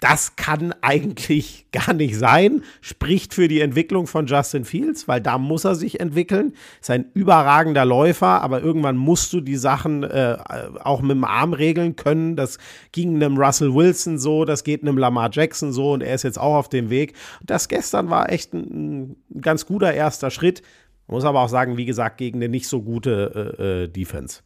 das 0.00 0.36
kann 0.36 0.74
eigentlich 0.80 1.66
gar 1.72 1.92
nicht 1.92 2.16
sein. 2.16 2.62
Spricht 2.80 3.34
für 3.34 3.48
die 3.48 3.60
Entwicklung 3.60 4.06
von 4.06 4.26
Justin 4.26 4.64
Fields, 4.64 5.06
weil 5.08 5.20
da 5.20 5.36
muss 5.36 5.64
er 5.64 5.74
sich 5.74 6.00
entwickeln. 6.00 6.54
Ist 6.80 6.90
ein 6.90 7.10
überragender 7.12 7.84
Läufer, 7.84 8.42
aber 8.42 8.62
irgendwann 8.62 8.96
musst 8.96 9.32
du 9.34 9.42
die 9.42 9.56
Sachen 9.56 10.02
äh, 10.02 10.38
auch 10.82 11.02
mit 11.02 11.12
dem 11.12 11.24
Arm 11.24 11.52
regeln 11.52 11.96
können. 11.96 12.34
Das 12.34 12.58
ging 12.92 13.16
einem 13.16 13.36
Russell 13.36 13.74
Wilson 13.74 14.18
so, 14.18 14.46
das 14.46 14.64
geht 14.64 14.82
einem 14.82 14.96
Lamar 14.96 15.28
Jackson 15.30 15.70
so 15.70 15.92
und 15.92 16.02
er 16.02 16.14
ist 16.14 16.22
jetzt 16.22 16.40
auch 16.40 16.56
auf 16.56 16.70
dem 16.70 16.88
Weg. 16.88 17.14
Das 17.44 17.68
gestern 17.68 18.08
war 18.08 18.32
echt 18.32 18.54
ein, 18.54 19.16
ein 19.30 19.40
ganz 19.42 19.66
guter 19.66 19.92
erster 19.92 20.30
Schritt. 20.30 20.62
muss 21.08 21.24
aber 21.24 21.40
auch 21.40 21.48
sagen, 21.50 21.76
wie 21.76 21.84
gesagt, 21.84 22.16
gegen 22.16 22.38
eine 22.38 22.48
nicht 22.48 22.68
so 22.68 22.80
gute 22.80 23.56
äh, 23.58 23.82
äh, 23.84 23.88
Defense. 23.88 24.40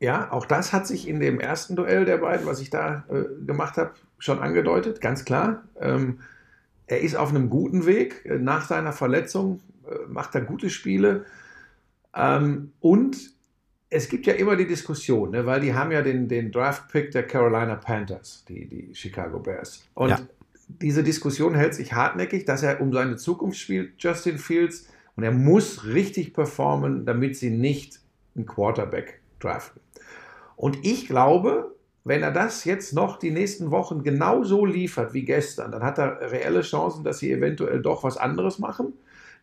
Ja, 0.00 0.32
auch 0.32 0.46
das 0.46 0.72
hat 0.72 0.86
sich 0.86 1.06
in 1.06 1.20
dem 1.20 1.38
ersten 1.38 1.76
Duell 1.76 2.06
der 2.06 2.16
beiden, 2.16 2.46
was 2.46 2.60
ich 2.60 2.70
da 2.70 3.04
äh, 3.10 3.44
gemacht 3.44 3.76
habe, 3.76 3.92
schon 4.18 4.38
angedeutet, 4.38 5.02
ganz 5.02 5.26
klar. 5.26 5.64
Ähm, 5.78 6.20
er 6.86 7.02
ist 7.02 7.16
auf 7.16 7.28
einem 7.28 7.50
guten 7.50 7.84
Weg. 7.84 8.24
Nach 8.40 8.66
seiner 8.66 8.92
Verletzung 8.92 9.60
äh, 9.86 9.94
macht 10.08 10.34
er 10.34 10.40
gute 10.40 10.70
Spiele. 10.70 11.26
Ähm, 12.16 12.72
und 12.80 13.34
es 13.90 14.08
gibt 14.08 14.26
ja 14.26 14.34
immer 14.34 14.56
die 14.56 14.66
Diskussion, 14.66 15.32
ne, 15.32 15.44
weil 15.44 15.60
die 15.60 15.74
haben 15.74 15.92
ja 15.92 16.00
den, 16.00 16.28
den 16.28 16.50
Draft-Pick 16.50 17.10
der 17.10 17.26
Carolina 17.26 17.76
Panthers, 17.76 18.44
die, 18.48 18.66
die 18.66 18.94
Chicago 18.94 19.38
Bears. 19.38 19.84
Und 19.94 20.10
ja. 20.10 20.20
diese 20.68 21.02
Diskussion 21.02 21.54
hält 21.54 21.74
sich 21.74 21.92
hartnäckig, 21.92 22.46
dass 22.46 22.62
er 22.62 22.80
um 22.80 22.92
seine 22.92 23.16
Zukunft 23.16 23.58
spielt, 23.58 24.02
Justin 24.02 24.38
Fields. 24.38 24.88
Und 25.16 25.24
er 25.24 25.32
muss 25.32 25.84
richtig 25.84 26.32
performen, 26.32 27.04
damit 27.04 27.36
sie 27.36 27.50
nicht 27.50 28.00
einen 28.34 28.46
Quarterback 28.46 29.20
draften. 29.40 29.82
Und 30.60 30.84
ich 30.84 31.06
glaube, 31.06 31.74
wenn 32.04 32.22
er 32.22 32.32
das 32.32 32.66
jetzt 32.66 32.92
noch 32.92 33.18
die 33.18 33.30
nächsten 33.30 33.70
Wochen 33.70 34.02
genauso 34.02 34.66
liefert 34.66 35.14
wie 35.14 35.24
gestern, 35.24 35.72
dann 35.72 35.82
hat 35.82 35.96
er 35.96 36.20
reelle 36.20 36.60
Chancen, 36.60 37.02
dass 37.02 37.18
sie 37.18 37.32
eventuell 37.32 37.80
doch 37.80 38.04
was 38.04 38.18
anderes 38.18 38.58
machen. 38.58 38.92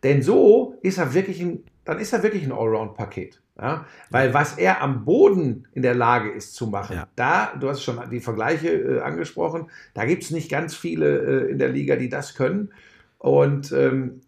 Denn 0.03 0.21
so 0.21 0.77
ist 0.83 0.99
er 0.99 1.15
wirklich 1.15 1.41
ein, 1.41 1.63
dann 1.85 1.97
ist 1.97 2.13
er 2.13 2.21
wirklich 2.21 2.43
ein 2.43 2.51
Allround-Paket. 2.51 3.41
Ja? 3.59 3.87
Weil 4.11 4.35
was 4.35 4.59
er 4.59 4.79
am 4.83 5.05
Boden 5.05 5.67
in 5.73 5.81
der 5.81 5.95
Lage 5.95 6.29
ist 6.29 6.53
zu 6.53 6.67
machen, 6.67 6.97
ja. 6.97 7.07
da, 7.15 7.51
du 7.59 7.67
hast 7.67 7.81
schon 7.81 7.99
die 8.11 8.19
Vergleiche 8.19 8.69
äh, 8.69 8.99
angesprochen, 8.99 9.71
da 9.95 10.05
gibt 10.05 10.21
es 10.21 10.29
nicht 10.29 10.51
ganz 10.51 10.75
viele 10.75 11.47
äh, 11.47 11.51
in 11.51 11.57
der 11.57 11.69
Liga, 11.69 11.95
die 11.95 12.09
das 12.09 12.35
können. 12.35 12.71
Und 13.17 13.71
ähm, 13.71 14.21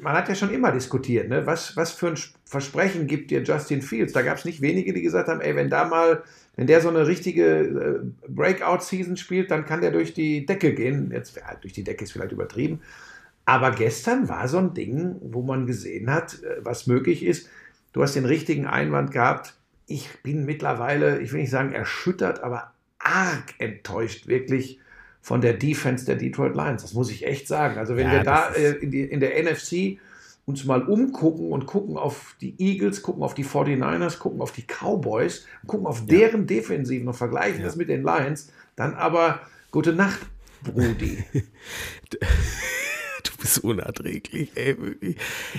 man 0.00 0.14
hat 0.14 0.28
ja 0.28 0.34
schon 0.34 0.52
immer 0.52 0.72
diskutiert, 0.72 1.28
ne? 1.28 1.46
was, 1.46 1.76
was 1.76 1.92
für 1.92 2.08
ein 2.08 2.18
Versprechen 2.44 3.06
gibt 3.06 3.30
dir 3.30 3.42
Justin 3.42 3.82
Fields? 3.82 4.12
Da 4.12 4.22
gab 4.22 4.38
es 4.38 4.44
nicht 4.44 4.60
wenige, 4.60 4.92
die 4.92 5.02
gesagt 5.02 5.28
haben, 5.28 5.40
ey, 5.40 5.56
wenn 5.56 5.70
da 5.70 5.84
mal 5.84 6.22
wenn 6.56 6.66
der 6.66 6.80
so 6.80 6.88
eine 6.88 7.06
richtige 7.06 7.44
äh, 7.44 8.28
Breakout-Season 8.28 9.16
spielt, 9.16 9.50
dann 9.50 9.64
kann 9.64 9.80
der 9.80 9.90
durch 9.90 10.14
die 10.14 10.46
Decke 10.46 10.74
gehen. 10.74 11.10
Jetzt 11.12 11.36
ja, 11.36 11.54
durch 11.60 11.72
die 11.72 11.84
Decke 11.84 12.04
ist 12.04 12.12
vielleicht 12.12 12.32
übertrieben. 12.32 12.80
Aber 13.44 13.72
gestern 13.72 14.28
war 14.28 14.48
so 14.48 14.58
ein 14.58 14.72
Ding, 14.72 15.16
wo 15.20 15.42
man 15.42 15.66
gesehen 15.66 16.10
hat, 16.10 16.42
äh, 16.42 16.64
was 16.64 16.86
möglich 16.86 17.24
ist. 17.24 17.48
Du 17.92 18.02
hast 18.02 18.14
den 18.14 18.24
richtigen 18.24 18.66
Einwand 18.66 19.10
gehabt. 19.10 19.54
Ich 19.86 20.08
bin 20.22 20.44
mittlerweile, 20.44 21.20
ich 21.20 21.32
will 21.32 21.40
nicht 21.40 21.50
sagen 21.50 21.72
erschüttert, 21.72 22.42
aber 22.42 22.72
arg 22.98 23.54
enttäuscht 23.58 24.28
wirklich 24.28 24.78
von 25.24 25.40
der 25.40 25.54
Defense 25.54 26.04
der 26.04 26.16
Detroit 26.16 26.54
Lions. 26.54 26.82
Das 26.82 26.92
muss 26.92 27.10
ich 27.10 27.26
echt 27.26 27.48
sagen. 27.48 27.78
Also 27.78 27.96
wenn 27.96 28.08
ja, 28.08 28.12
wir 28.12 28.22
da 28.24 28.50
äh, 28.50 28.72
in, 28.72 28.90
die, 28.90 29.00
in 29.00 29.20
der 29.20 29.42
NFC 29.42 29.98
uns 30.44 30.66
mal 30.66 30.82
umgucken 30.82 31.50
und 31.50 31.64
gucken 31.64 31.96
auf 31.96 32.36
die 32.42 32.54
Eagles, 32.58 33.00
gucken 33.00 33.22
auf 33.22 33.32
die 33.32 33.46
49ers, 33.46 34.18
gucken 34.18 34.42
auf 34.42 34.52
die 34.52 34.66
Cowboys, 34.66 35.46
gucken 35.66 35.86
auf 35.86 36.04
deren 36.04 36.40
ja. 36.42 36.46
Defensiven 36.48 37.08
und 37.08 37.14
vergleichen 37.14 37.60
ja. 37.60 37.64
das 37.64 37.76
mit 37.76 37.88
den 37.88 38.02
Lions, 38.02 38.52
dann 38.76 38.92
aber 38.92 39.40
gute 39.70 39.94
Nacht, 39.94 40.20
Brudi. 40.62 41.24
du 43.44 43.48
bist 43.48 43.64
unerträglich, 43.64 44.52
ey. 44.54 44.76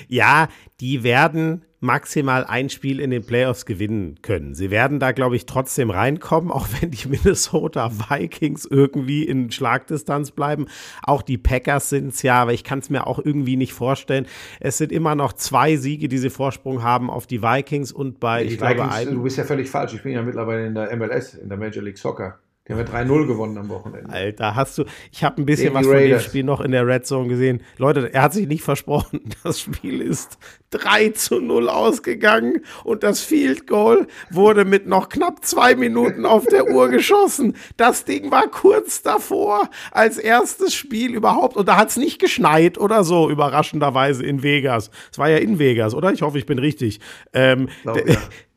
Ja, 0.08 0.50
die 0.80 1.04
werden 1.04 1.64
maximal 1.80 2.44
ein 2.46 2.70
Spiel 2.70 3.00
in 3.00 3.12
den 3.12 3.24
Playoffs 3.24 3.66
gewinnen 3.66 4.16
können. 4.24 4.56
Sie 4.56 4.72
werden 4.72 5.00
da, 5.00 5.12
glaube 5.12 5.36
ich, 5.36 5.46
trotzdem 5.46 5.92
reinkommen, 5.92 6.52
auch 6.52 6.68
wenn 6.80 6.90
die 6.90 7.08
Minnesota 7.08 7.92
Vikings 7.92 8.66
irgendwie 8.66 9.24
in 9.24 9.52
Schlagdistanz 9.52 10.32
bleiben. 10.32 10.66
Auch 11.04 11.22
die 11.22 11.38
Packers 11.38 11.90
sind 11.90 12.14
es 12.14 12.24
ja, 12.24 12.42
aber 12.42 12.54
ich 12.54 12.64
kann 12.64 12.80
es 12.80 12.90
mir 12.90 13.06
auch 13.06 13.20
irgendwie 13.24 13.56
nicht 13.56 13.74
vorstellen. 13.74 14.26
Es 14.60 14.78
sind 14.78 14.92
immer 14.92 15.14
noch 15.14 15.34
zwei 15.34 15.76
Siege, 15.78 16.08
die 16.08 16.18
sie 16.18 16.32
Vorsprung 16.32 16.82
haben 16.82 17.10
auf 17.10 17.28
die 17.28 17.44
Vikings 17.44 17.92
und 17.92 18.20
bei, 18.20 18.44
die 18.44 18.56
ich 18.56 18.62
Vikings, 18.62 18.76
glaube, 18.76 18.92
einem. 18.92 19.14
Du 19.16 19.24
bist 19.24 19.38
ja 19.38 19.44
völlig 19.44 19.70
falsch. 19.70 19.94
Ich 19.94 20.02
bin 20.02 20.14
ja 20.14 20.24
mittlerweile 20.24 20.66
in 20.66 20.74
der 20.74 20.96
MLS, 20.96 21.36
in 21.36 21.50
der 21.50 21.58
Major 21.58 21.84
League 21.84 22.00
Soccer. 22.00 22.40
Die 22.68 22.74
haben 22.74 22.80
ja 22.80 22.86
3-0 22.86 23.28
gewonnen 23.28 23.58
am 23.60 23.70
Wochenende. 23.70 24.10
Alter, 24.10 24.56
hast 24.56 24.80
du, 24.80 24.86
ich 25.12 25.24
habe 25.24 25.40
ein 25.40 25.46
bisschen 25.46 25.76
was 25.76 25.86
von 25.86 25.98
dem 25.98 26.20
Spiel 26.20 26.44
noch 26.44 26.62
in 26.62 26.72
der 26.72 26.88
Red 26.88 27.06
Zone 27.06 27.28
gesehen. 27.28 27.62
Leute, 27.78 28.12
er 28.12 28.24
hat 28.24 28.34
sich 28.34 28.48
nicht 28.48 28.64
versprochen. 28.64 29.22
Das 29.44 29.60
Spiel 29.62 30.02
ist 30.02 30.40
3 30.72 31.10
zu 31.10 31.40
0 31.40 31.70
ausgegangen 31.70 32.62
und 32.84 33.04
das 33.04 33.22
Field 33.22 33.68
Goal 33.68 34.08
wurde 34.32 34.66
mit 34.66 34.88
noch 34.88 35.10
knapp 35.10 35.46
zwei 35.46 35.76
Minuten 35.76 36.26
auf 36.26 36.48
der 36.48 36.68
Uhr 36.68 36.90
geschossen. 36.90 37.56
Das 37.78 38.06
Ding 38.06 38.32
war 38.32 38.48
kurz 38.48 39.04
davor 39.04 39.70
als 39.92 40.18
erstes 40.18 40.74
Spiel 40.74 41.14
überhaupt 41.14 41.58
und 41.58 41.68
da 41.68 41.78
hat 41.78 41.90
es 41.90 41.98
nicht 41.98 42.18
geschneit 42.20 42.80
oder 42.80 43.04
so, 43.04 43.30
überraschenderweise 43.30 44.26
in 44.26 44.42
Vegas. 44.42 44.90
Es 45.12 45.20
war 45.20 45.30
ja 45.30 45.38
in 45.38 45.60
Vegas, 45.60 45.94
oder? 45.94 46.12
Ich 46.12 46.24
hoffe, 46.24 46.40
ich 46.40 46.48
bin 46.48 46.58
richtig. 46.58 47.00
Ähm, 47.34 47.70
Glaub, 47.84 48.08
ja. 48.08 48.18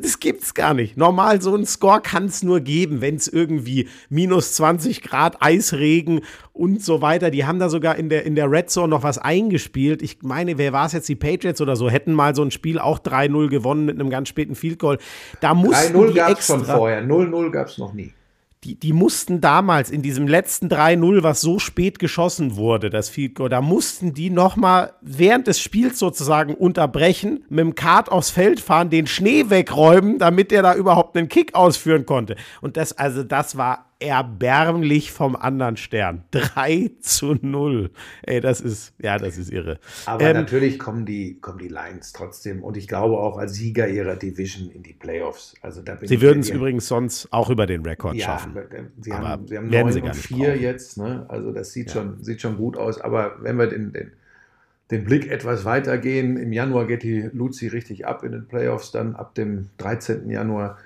Das 0.00 0.20
gibt's 0.20 0.54
gar 0.54 0.72
nicht. 0.72 0.96
Normal, 0.96 1.42
so 1.42 1.54
ein 1.54 1.66
Score 1.66 2.00
kann 2.00 2.26
es 2.26 2.42
nur 2.42 2.60
geben, 2.60 3.00
wenn 3.00 3.16
es 3.16 3.28
irgendwie 3.28 3.88
minus 4.08 4.54
20 4.54 5.02
Grad, 5.02 5.42
Eisregen 5.42 6.22
und 6.52 6.82
so 6.82 7.02
weiter. 7.02 7.30
Die 7.30 7.44
haben 7.44 7.58
da 7.58 7.68
sogar 7.68 7.96
in 7.96 8.08
der, 8.08 8.24
in 8.24 8.34
der 8.34 8.50
Red 8.50 8.70
Zone 8.70 8.88
noch 8.88 9.02
was 9.02 9.18
eingespielt. 9.18 10.00
Ich 10.02 10.22
meine, 10.22 10.56
wer 10.56 10.72
war 10.72 10.86
es 10.86 10.92
jetzt? 10.92 11.08
Die 11.08 11.14
Patriots 11.14 11.60
oder 11.60 11.76
so, 11.76 11.90
hätten 11.90 12.14
mal 12.14 12.34
so 12.34 12.42
ein 12.42 12.50
Spiel 12.50 12.78
auch 12.78 12.98
3-0 12.98 13.48
gewonnen 13.48 13.84
mit 13.84 14.00
einem 14.00 14.08
ganz 14.10 14.28
späten 14.28 14.54
Field 14.54 14.78
Goal. 14.78 14.98
Da 15.40 15.52
mussten 15.52 15.94
3-0 15.94 16.14
gab 16.14 16.38
es 16.38 16.46
schon 16.46 16.64
vorher, 16.64 17.04
0-0 17.04 17.50
gab 17.50 17.68
es 17.68 17.78
noch 17.78 17.92
nie 17.92 18.12
die, 18.64 18.74
die 18.74 18.92
mussten 18.92 19.40
damals 19.40 19.90
in 19.90 20.02
diesem 20.02 20.26
letzten 20.26 20.68
3-0, 20.68 21.22
was 21.22 21.40
so 21.40 21.58
spät 21.58 21.98
geschossen 21.98 22.56
wurde, 22.56 22.90
das 22.90 23.08
Field 23.08 23.34
Goal, 23.34 23.48
da 23.48 23.60
mussten 23.60 24.14
die 24.14 24.30
nochmal 24.30 24.94
während 25.02 25.46
des 25.46 25.60
Spiels 25.60 25.98
sozusagen 25.98 26.54
unterbrechen, 26.54 27.44
mit 27.48 27.60
dem 27.60 27.74
Kart 27.74 28.10
aufs 28.10 28.30
Feld 28.30 28.60
fahren, 28.60 28.90
den 28.90 29.06
Schnee 29.06 29.50
wegräumen, 29.50 30.18
damit 30.18 30.50
der 30.50 30.62
da 30.62 30.74
überhaupt 30.74 31.16
einen 31.16 31.28
Kick 31.28 31.54
ausführen 31.54 32.06
konnte. 32.06 32.36
Und 32.60 32.76
das, 32.76 32.92
also 32.92 33.22
das 33.22 33.56
war 33.56 33.85
erbärmlich 33.98 35.10
vom 35.10 35.36
anderen 35.36 35.76
Stern. 35.76 36.24
3 36.30 36.90
zu 37.00 37.36
0. 37.40 37.90
Ey, 38.22 38.40
das 38.40 38.60
ist, 38.60 38.92
ja, 38.98 39.18
das 39.18 39.38
ist 39.38 39.50
irre. 39.50 39.78
Aber 40.04 40.22
ähm, 40.22 40.36
natürlich 40.36 40.78
kommen 40.78 41.06
die, 41.06 41.40
kommen 41.40 41.58
die 41.58 41.68
Lions 41.68 42.12
trotzdem 42.12 42.62
und 42.62 42.76
ich 42.76 42.88
glaube 42.88 43.18
auch 43.18 43.38
als 43.38 43.54
Sieger 43.54 43.88
ihrer 43.88 44.16
Division 44.16 44.70
in 44.70 44.82
die 44.82 44.92
Playoffs. 44.92 45.54
Also 45.62 45.80
da 45.80 45.96
sie 46.02 46.20
würden 46.20 46.40
es 46.40 46.50
übrigens 46.50 46.88
sonst 46.88 47.32
auch 47.32 47.48
über 47.48 47.66
den 47.66 47.82
Rekord 47.84 48.16
ja, 48.16 48.26
schaffen. 48.26 48.54
Sie 49.00 49.12
aber 49.12 49.28
haben, 49.28 49.48
sie 49.48 49.56
haben 49.56 49.68
9 49.68 49.92
sie 49.92 50.02
und 50.02 50.14
4 50.14 50.56
jetzt, 50.58 50.98
ne? 50.98 51.24
Also 51.28 51.52
das 51.52 51.72
sieht, 51.72 51.88
ja. 51.88 51.94
schon, 51.94 52.22
sieht 52.22 52.42
schon 52.42 52.58
gut 52.58 52.76
aus. 52.76 53.00
Aber 53.00 53.36
wenn 53.40 53.56
wir 53.56 53.66
den, 53.66 53.92
den, 53.92 54.12
den 54.90 55.04
Blick 55.04 55.30
etwas 55.30 55.64
weitergehen, 55.64 56.36
im 56.36 56.52
Januar 56.52 56.86
geht 56.86 57.02
die 57.02 57.30
Luzi 57.32 57.68
richtig 57.68 58.06
ab 58.06 58.24
in 58.24 58.32
den 58.32 58.46
Playoffs, 58.46 58.92
dann 58.92 59.16
ab 59.16 59.34
dem 59.34 59.70
13. 59.78 60.28
Januar 60.28 60.76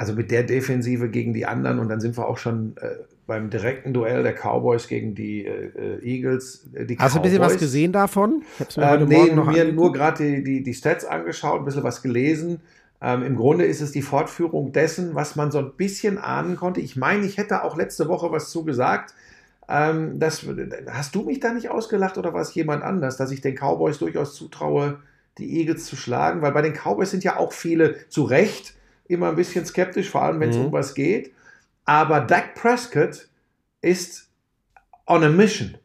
also 0.00 0.14
mit 0.14 0.30
der 0.30 0.44
Defensive 0.44 1.10
gegen 1.10 1.34
die 1.34 1.44
anderen 1.44 1.78
und 1.78 1.90
dann 1.90 2.00
sind 2.00 2.16
wir 2.16 2.26
auch 2.26 2.38
schon 2.38 2.74
äh, 2.80 2.88
beim 3.26 3.50
direkten 3.50 3.92
Duell 3.92 4.22
der 4.22 4.32
Cowboys 4.32 4.88
gegen 4.88 5.14
die 5.14 5.44
äh, 5.44 5.72
äh 5.76 6.02
Eagles. 6.02 6.70
Äh, 6.72 6.86
die 6.86 6.96
Hast 6.96 7.12
Cowboys. 7.12 7.12
du 7.12 7.18
ein 7.18 7.22
bisschen 7.22 7.40
was 7.42 7.58
gesehen 7.58 7.92
davon? 7.92 8.42
Ich 8.66 8.78
habe 8.78 9.04
mir, 9.04 9.16
ähm, 9.16 9.26
nee, 9.26 9.34
mir 9.34 9.42
angeguckt. 9.42 9.74
nur 9.74 9.92
gerade 9.92 10.24
die, 10.24 10.42
die, 10.42 10.62
die 10.62 10.72
Stats 10.72 11.04
angeschaut, 11.04 11.60
ein 11.60 11.64
bisschen 11.66 11.82
was 11.82 12.00
gelesen. 12.00 12.62
Ähm, 13.02 13.22
Im 13.24 13.36
Grunde 13.36 13.66
ist 13.66 13.82
es 13.82 13.92
die 13.92 14.00
Fortführung 14.00 14.72
dessen, 14.72 15.14
was 15.14 15.36
man 15.36 15.50
so 15.50 15.58
ein 15.58 15.72
bisschen 15.76 16.16
ahnen 16.16 16.56
konnte. 16.56 16.80
Ich 16.80 16.96
meine, 16.96 17.26
ich 17.26 17.36
hätte 17.36 17.62
auch 17.62 17.76
letzte 17.76 18.08
Woche 18.08 18.32
was 18.32 18.48
zugesagt. 18.48 19.12
Ähm, 19.68 20.18
das, 20.18 20.46
hast 20.88 21.14
du 21.14 21.24
mich 21.24 21.40
da 21.40 21.52
nicht 21.52 21.68
ausgelacht 21.68 22.16
oder 22.16 22.32
war 22.32 22.40
es 22.40 22.54
jemand 22.54 22.82
anders, 22.82 23.18
dass 23.18 23.32
ich 23.32 23.42
den 23.42 23.54
Cowboys 23.54 23.98
durchaus 23.98 24.34
zutraue, 24.34 25.00
die 25.36 25.58
Eagles 25.58 25.84
zu 25.84 25.94
schlagen? 25.96 26.40
Weil 26.40 26.52
bei 26.52 26.62
den 26.62 26.72
Cowboys 26.72 27.10
sind 27.10 27.22
ja 27.22 27.36
auch 27.36 27.52
viele 27.52 28.08
zu 28.08 28.22
Recht 28.22 28.79
immer 29.10 29.28
ein 29.28 29.36
bisschen 29.36 29.66
skeptisch, 29.66 30.10
vor 30.10 30.22
allem 30.22 30.40
wenn 30.40 30.50
es 30.50 30.56
mhm. 30.56 30.66
um 30.66 30.72
was 30.72 30.94
geht. 30.94 31.32
Aber 31.84 32.20
Dak 32.20 32.54
Prescott 32.54 33.28
ist 33.80 34.28
on 35.06 35.24
a 35.24 35.28
mission. 35.28 35.76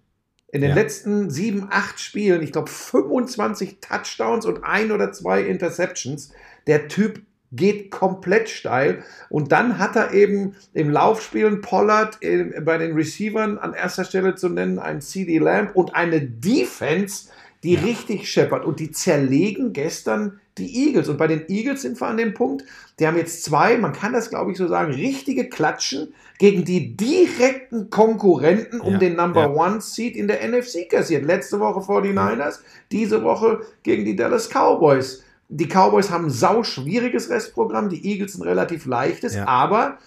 In 0.52 0.62
den 0.62 0.70
ja. 0.70 0.76
letzten 0.76 1.30
sieben, 1.30 1.68
acht 1.70 2.00
Spielen, 2.00 2.42
ich 2.42 2.52
glaube 2.52 2.70
25 2.70 3.80
Touchdowns 3.82 4.46
und 4.46 4.64
ein 4.64 4.92
oder 4.92 5.12
zwei 5.12 5.42
Interceptions. 5.42 6.32
Der 6.68 6.88
Typ 6.88 7.22
geht 7.52 7.92
komplett 7.92 8.50
steil. 8.50 9.04
Und 9.30 9.52
dann 9.52 9.80
hat 9.80 9.96
er 9.96 10.14
eben 10.14 10.56
im 10.74 10.90
Laufspielen 10.90 11.62
Pollard 11.62 12.22
äh, 12.22 12.62
bei 12.62 12.78
den 12.78 12.94
Receivern 12.94 13.58
an 13.58 13.74
erster 13.74 14.04
Stelle 14.04 14.36
zu 14.36 14.50
nennen, 14.50 14.80
ein 14.80 15.02
CD 15.02 15.40
Lamp 15.40 15.76
und 15.76 15.96
eine 15.96 16.22
Defense, 16.22 17.30
die 17.64 17.74
ja. 17.74 17.82
richtig 17.82 18.30
scheppert. 18.30 18.66
Und 18.66 18.80
die 18.80 18.92
zerlegen 18.92 19.74
gestern 19.74 20.40
die 20.58 20.88
Eagles. 20.88 21.10
Und 21.10 21.18
bei 21.18 21.28
den 21.28 21.48
Eagles 21.50 21.82
sind 21.82 22.00
wir 22.00 22.08
an 22.08 22.18
dem 22.18 22.34
Punkt, 22.34 22.64
die 23.00 23.08
haben 23.08 23.18
jetzt 23.18 23.44
zwei, 23.44 23.78
man 23.78 23.94
kann 23.94 24.14
das 24.14 24.30
glaube 24.30 24.52
ich 24.52 24.58
so 24.58 24.68
sagen, 24.68 24.94
richtige 24.94 25.50
Klatschen 25.50 26.14
gegen 26.38 26.66
die 26.66 26.96
direkten 26.96 27.90
Konkurrenten 27.90 28.80
um 28.80 28.94
ja, 28.94 29.00
den 29.00 29.16
Number 29.16 29.42
ja. 29.42 29.50
One 29.50 29.82
Seed 29.82 30.16
in 30.16 30.28
der 30.28 30.48
NFC 30.48 30.90
kassiert. 30.90 31.26
Letzte 31.26 31.60
Woche 31.60 31.80
49ers, 31.80 32.60
diese 32.92 33.24
Woche 33.24 33.62
gegen 33.84 34.06
die 34.06 34.16
Dallas 34.16 34.50
Cowboys. 34.50 35.24
Die 35.50 35.68
Cowboys 35.68 36.10
haben 36.10 36.26
ein 36.26 36.32
sau 36.32 36.64
schwieriges 36.64 37.30
Restprogramm, 37.30 37.90
die 37.90 38.04
Eagles 38.06 38.36
ein 38.36 38.42
relativ 38.42 38.86
leichtes, 38.86 39.36
ja. 39.36 39.48
aber 39.48 40.00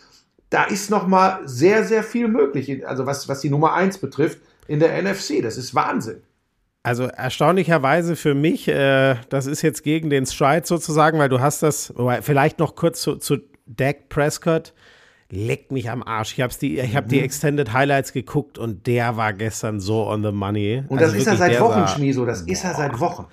da 0.51 0.65
ist 0.65 0.91
noch 0.91 1.07
mal 1.07 1.41
sehr, 1.45 1.85
sehr 1.85 2.03
viel 2.03 2.27
möglich. 2.29 2.87
Also 2.87 3.07
was, 3.07 3.29
was 3.29 3.41
die 3.41 3.51
Nummer 3.51 3.75
1 3.75 3.99
betrifft 3.99 4.39
in 4.67 4.81
der 4.81 5.01
NFC. 5.03 5.43
Das 5.43 5.57
ist 5.57 5.75
Wahnsinn. 5.75 6.23
Also 6.83 7.05
erstaunlicherweise 7.05 8.17
für 8.17 8.35
mich, 8.35 8.69
äh, 8.69 9.17
das 9.29 9.47
ist 9.47 9.63
jetzt 9.63 9.83
gegen 9.83 10.11
den 10.11 10.27
Stride 10.27 10.67
sozusagen, 10.67 11.19
weil 11.19 11.29
du 11.29 11.41
hast 11.41 11.63
das, 11.63 11.93
vielleicht 12.23 12.59
noch 12.59 12.77
kurz 12.77 13.01
zu, 13.03 13.17
zu 13.17 13.39
Dak 13.67 14.09
Prescott, 14.09 14.73
leckt 15.31 15.73
mich 15.73 15.91
am 15.91 16.03
Arsch. 16.03 16.35
Ich 16.35 16.41
habe 16.41 16.53
die, 16.59 16.79
ich 16.79 16.97
hab 16.97 17.07
mhm. 17.07 17.11
die 17.11 17.21
Extended 17.21 17.73
Highlights 17.73 18.13
geguckt 18.13 18.59
und 18.59 18.87
der 18.87 19.17
war 19.17 19.33
gestern 19.33 19.81
so 19.81 20.07
on 20.07 20.23
the 20.23 20.33
money. 20.33 20.85
Und 20.89 21.01
das 21.01 21.11
also 21.11 21.19
ist 21.19 21.27
er 21.27 21.37
seit 21.37 21.61
Wochen, 21.61 21.87
Schmieso, 21.89 22.25
das 22.25 22.45
boah. 22.45 22.53
ist 22.53 22.65
er 22.65 22.75
seit 22.75 23.01
Wochen. 23.01 23.27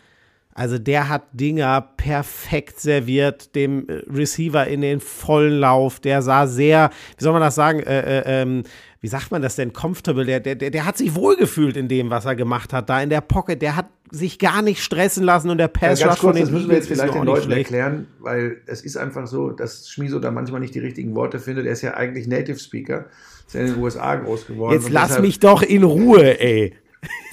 Also 0.57 0.77
der 0.77 1.09
hat 1.09 1.23
Dinger 1.33 1.81
perfekt 1.97 2.79
serviert, 2.79 3.55
dem 3.55 3.89
äh, 3.89 4.03
Receiver 4.09 4.65
in 4.65 4.79
den 4.79 5.01
vollen 5.01 5.59
Lauf. 5.59 5.99
Der 5.99 6.21
sah 6.21 6.47
sehr, 6.47 6.91
wie 7.17 7.23
soll 7.23 7.33
man 7.33 7.41
das 7.41 7.55
sagen, 7.55 7.81
äh, 7.81 8.19
äh, 8.21 8.41
ähm, 8.41 8.63
wie 9.01 9.09
sagt 9.09 9.31
man 9.31 9.41
das 9.41 9.57
denn, 9.57 9.73
comfortable, 9.73 10.25
der, 10.25 10.39
der, 10.39 10.55
der 10.55 10.85
hat 10.85 10.97
sich 10.97 11.13
wohlgefühlt 11.13 11.75
in 11.75 11.89
dem, 11.89 12.09
was 12.09 12.23
er 12.23 12.37
gemacht 12.37 12.71
hat, 12.71 12.89
da 12.89 13.01
in 13.01 13.09
der 13.09 13.19
Pocket, 13.19 13.61
der 13.61 13.75
hat 13.75 13.87
sich 14.11 14.39
gar 14.39 14.61
nicht 14.61 14.81
stressen 14.81 15.25
lassen 15.25 15.49
und 15.49 15.57
der 15.57 15.67
Pass 15.67 15.99
ja, 15.99 16.07
ganz 16.07 16.19
kurz, 16.19 16.39
das 16.39 16.49
müssen 16.49 16.69
wir 16.69 16.77
jetzt 16.77 16.87
vielleicht 16.87 17.13
den 17.13 17.25
Leuten 17.25 17.51
erklären, 17.51 18.07
weil 18.19 18.61
es 18.65 18.81
ist 18.81 18.95
einfach 18.95 19.27
so, 19.27 19.51
dass 19.51 19.89
Schmiso 19.89 20.19
da 20.19 20.31
manchmal 20.31 20.61
nicht 20.61 20.73
die 20.73 20.79
richtigen 20.79 21.15
Worte 21.15 21.39
findet. 21.39 21.65
Er 21.65 21.73
ist 21.73 21.81
ja 21.81 21.95
eigentlich 21.95 22.27
Native 22.27 22.59
Speaker, 22.59 23.07
ist 23.45 23.55
ja 23.55 23.59
in 23.59 23.73
den 23.73 23.83
USA 23.83 24.15
groß 24.15 24.47
geworden. 24.47 24.73
Jetzt 24.73 24.89
lass 24.89 25.19
mich 25.19 25.37
doch 25.39 25.61
in 25.61 25.83
Ruhe, 25.83 26.39
ey. 26.39 26.73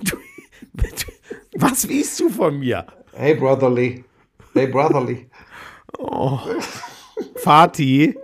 Was 1.55 1.89
willst 1.89 2.19
du 2.19 2.29
von 2.29 2.59
mir? 2.59 2.85
Hey, 3.15 3.35
Brotherly. 3.35 4.05
Hey, 4.55 4.67
Brotherly. 4.67 5.29
Oh. 5.99 6.41
Fatih, 7.37 8.17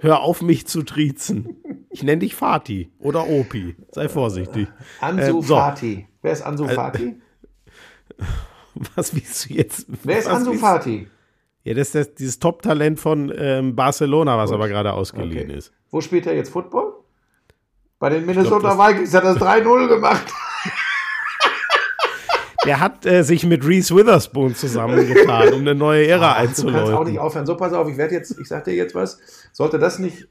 hör 0.00 0.20
auf 0.20 0.42
mich 0.42 0.66
zu 0.66 0.82
triezen. 0.82 1.56
Ich 1.90 2.02
nenne 2.02 2.20
dich 2.20 2.34
Fatih 2.34 2.90
oder 3.00 3.28
Opi. 3.28 3.76
Sei 3.90 4.08
vorsichtig. 4.08 4.68
Ansu 5.00 5.38
ähm, 5.38 5.42
so. 5.42 5.56
Wer 6.22 6.32
ist 6.32 6.42
Ansu 6.42 6.64
äh, 6.64 6.74
Fati? 6.74 7.20
Was 8.94 9.14
willst 9.14 9.50
du 9.50 9.54
jetzt? 9.54 9.86
Wer 10.04 10.18
ist 10.18 10.28
Ansu 10.28 10.54
Fati? 10.54 11.08
Ja, 11.64 11.74
das 11.74 11.88
ist 11.88 11.94
das, 11.94 12.14
dieses 12.14 12.38
Top-Talent 12.38 12.98
von 12.98 13.32
ähm, 13.36 13.76
Barcelona, 13.76 14.36
was 14.36 14.50
Gut. 14.50 14.56
aber 14.56 14.68
gerade 14.68 14.92
ausgeliehen 14.92 15.50
okay. 15.50 15.58
ist. 15.58 15.72
Wo 15.90 16.00
spielt 16.00 16.26
er 16.26 16.34
jetzt 16.34 16.50
Football? 16.50 16.94
Bei 18.00 18.08
den 18.08 18.26
Minnesota 18.26 18.74
glaub, 18.74 18.88
Vikings 18.88 19.14
hat 19.14 19.22
er 19.22 19.34
das 19.34 19.42
3-0 19.42 19.88
gemacht. 19.88 20.26
Der 22.64 22.80
hat 22.80 23.06
äh, 23.06 23.22
sich 23.22 23.44
mit 23.44 23.66
Reese 23.66 23.94
Witherspoon 23.96 24.54
zusammengetan, 24.54 25.52
um 25.52 25.60
eine 25.60 25.74
neue 25.74 26.06
Ära 26.06 26.34
einzuläuten. 26.34 26.80
Du 26.80 26.86
kannst 26.86 27.00
auch 27.00 27.04
nicht 27.06 27.18
aufhören. 27.18 27.46
So, 27.46 27.56
pass 27.56 27.72
auf, 27.72 27.88
ich 27.88 27.96
werde 27.96 28.14
jetzt, 28.14 28.38
ich 28.38 28.46
sag 28.48 28.64
dir 28.64 28.74
jetzt 28.74 28.94
was. 28.94 29.18
Sollte 29.52 29.78
das 29.78 29.98
nicht 29.98 30.28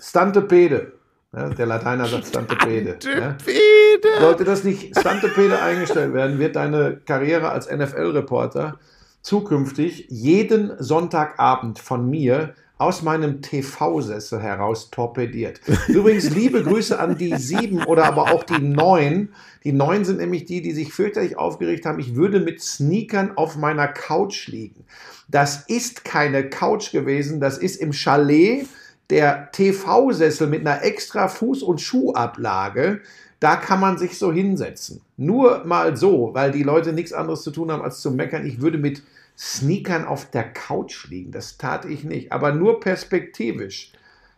Stantepede. 0.00 0.92
Ja, 1.32 1.48
der 1.50 1.66
Lateiner 1.66 2.06
sagt 2.06 2.26
Stantepede. 2.26 2.96
Stantepede. 3.00 4.08
Ja. 4.14 4.20
Sollte 4.20 4.44
das 4.44 4.64
nicht 4.64 4.98
Stantepede 4.98 5.60
eingestellt 5.60 6.14
werden, 6.14 6.38
wird 6.38 6.56
deine 6.56 6.96
Karriere 7.04 7.50
als 7.50 7.70
NFL-Reporter 7.70 8.78
zukünftig 9.22 10.06
jeden 10.08 10.72
Sonntagabend 10.78 11.78
von 11.78 12.08
mir 12.08 12.54
aus 12.78 13.02
meinem 13.02 13.40
TV-Sessel 13.40 14.40
heraus 14.40 14.90
torpediert. 14.90 15.60
Übrigens, 15.88 16.30
liebe 16.30 16.62
Grüße 16.62 16.98
an 16.98 17.16
die 17.16 17.34
sieben 17.36 17.84
oder 17.84 18.04
aber 18.04 18.32
auch 18.32 18.44
die 18.44 18.58
neun. 18.58 19.30
Die 19.64 19.72
neun 19.72 20.04
sind 20.04 20.18
nämlich 20.18 20.44
die, 20.44 20.60
die 20.60 20.72
sich 20.72 20.92
fürchterlich 20.92 21.38
aufgeregt 21.38 21.86
haben. 21.86 21.98
Ich 21.98 22.14
würde 22.14 22.40
mit 22.40 22.62
Sneakern 22.62 23.36
auf 23.36 23.56
meiner 23.56 23.88
Couch 23.88 24.48
liegen. 24.48 24.84
Das 25.28 25.64
ist 25.68 26.04
keine 26.04 26.48
Couch 26.48 26.92
gewesen, 26.92 27.40
das 27.40 27.58
ist 27.58 27.76
im 27.76 27.92
Chalet 27.92 28.66
der 29.10 29.50
TV-Sessel 29.52 30.46
mit 30.48 30.60
einer 30.60 30.82
extra 30.82 31.26
Fuß- 31.26 31.62
und 31.62 31.80
Schuhablage, 31.80 33.00
da 33.40 33.56
kann 33.56 33.80
man 33.80 33.98
sich 33.98 34.18
so 34.18 34.32
hinsetzen. 34.32 35.00
Nur 35.16 35.64
mal 35.64 35.96
so, 35.96 36.30
weil 36.32 36.50
die 36.52 36.62
Leute 36.62 36.92
nichts 36.92 37.12
anderes 37.12 37.42
zu 37.42 37.50
tun 37.50 37.70
haben, 37.70 37.82
als 37.82 38.00
zu 38.00 38.10
meckern. 38.10 38.46
Ich 38.46 38.60
würde 38.60 38.78
mit 38.78 39.02
Sneakern 39.36 40.04
auf 40.06 40.30
der 40.30 40.44
Couch 40.44 41.08
liegen. 41.08 41.30
Das 41.30 41.58
tat 41.58 41.84
ich 41.84 42.04
nicht. 42.04 42.32
Aber 42.32 42.52
nur 42.52 42.80
perspektivisch. 42.80 43.92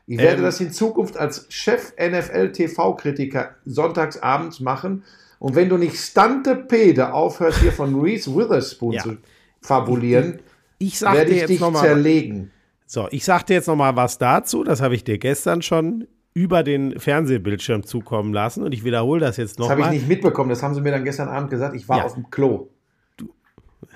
Ich 0.07 0.19
werde 0.19 0.39
ähm, 0.39 0.43
das 0.43 0.61
in 0.61 0.73
Zukunft 0.73 1.17
als 1.17 1.47
Chef 1.51 1.93
NFL 2.01 2.53
TV-Kritiker 2.53 3.55
sonntags 3.65 4.21
abends 4.23 4.59
machen. 4.61 5.05
Und 5.39 5.55
wenn 5.55 5.69
du 5.69 5.77
nicht 5.77 5.97
Stante 5.97 6.57
Pede 6.57 7.13
aufhörst, 7.13 7.61
hier 7.61 7.73
von 7.73 8.01
Reese 8.01 8.35
Witherspoon 8.35 8.95
ja. 8.95 9.03
zu 9.03 9.17
fabulieren, 9.61 10.41
ich, 10.79 10.95
ich 10.95 11.03
werde 11.03 11.31
ich 11.31 11.45
dich 11.45 11.61
zerlegen. 11.61 12.51
So, 12.87 13.07
ich 13.11 13.25
sagte 13.25 13.53
jetzt 13.53 13.67
noch 13.67 13.77
mal 13.77 13.95
was 13.97 14.19
dazu. 14.19 14.65
Das 14.65 14.81
habe 14.81 14.95
ich 14.95 15.05
dir 15.05 15.19
gestern 15.19 15.63
schon 15.63 16.09
über 16.35 16.63
den 16.63 16.99
Fernsehbildschirm 16.99 17.85
zukommen 17.85 18.33
lassen 18.33 18.63
und 18.63 18.73
ich 18.73 18.85
wiederhole 18.85 19.21
das 19.21 19.37
jetzt 19.37 19.59
noch 19.59 19.69
Das 19.69 19.77
habe 19.77 19.95
ich 19.95 20.01
nicht 20.01 20.09
mitbekommen. 20.09 20.51
Das 20.51 20.63
haben 20.63 20.75
sie 20.75 20.81
mir 20.81 20.93
dann 20.93 21.05
gestern 21.05 21.29
Abend 21.29 21.51
gesagt. 21.51 21.75
Ich 21.75 21.89
war 21.89 21.99
ja. 21.99 22.05
auf 22.05 22.15
dem 22.15 22.31
Klo. 22.31 22.69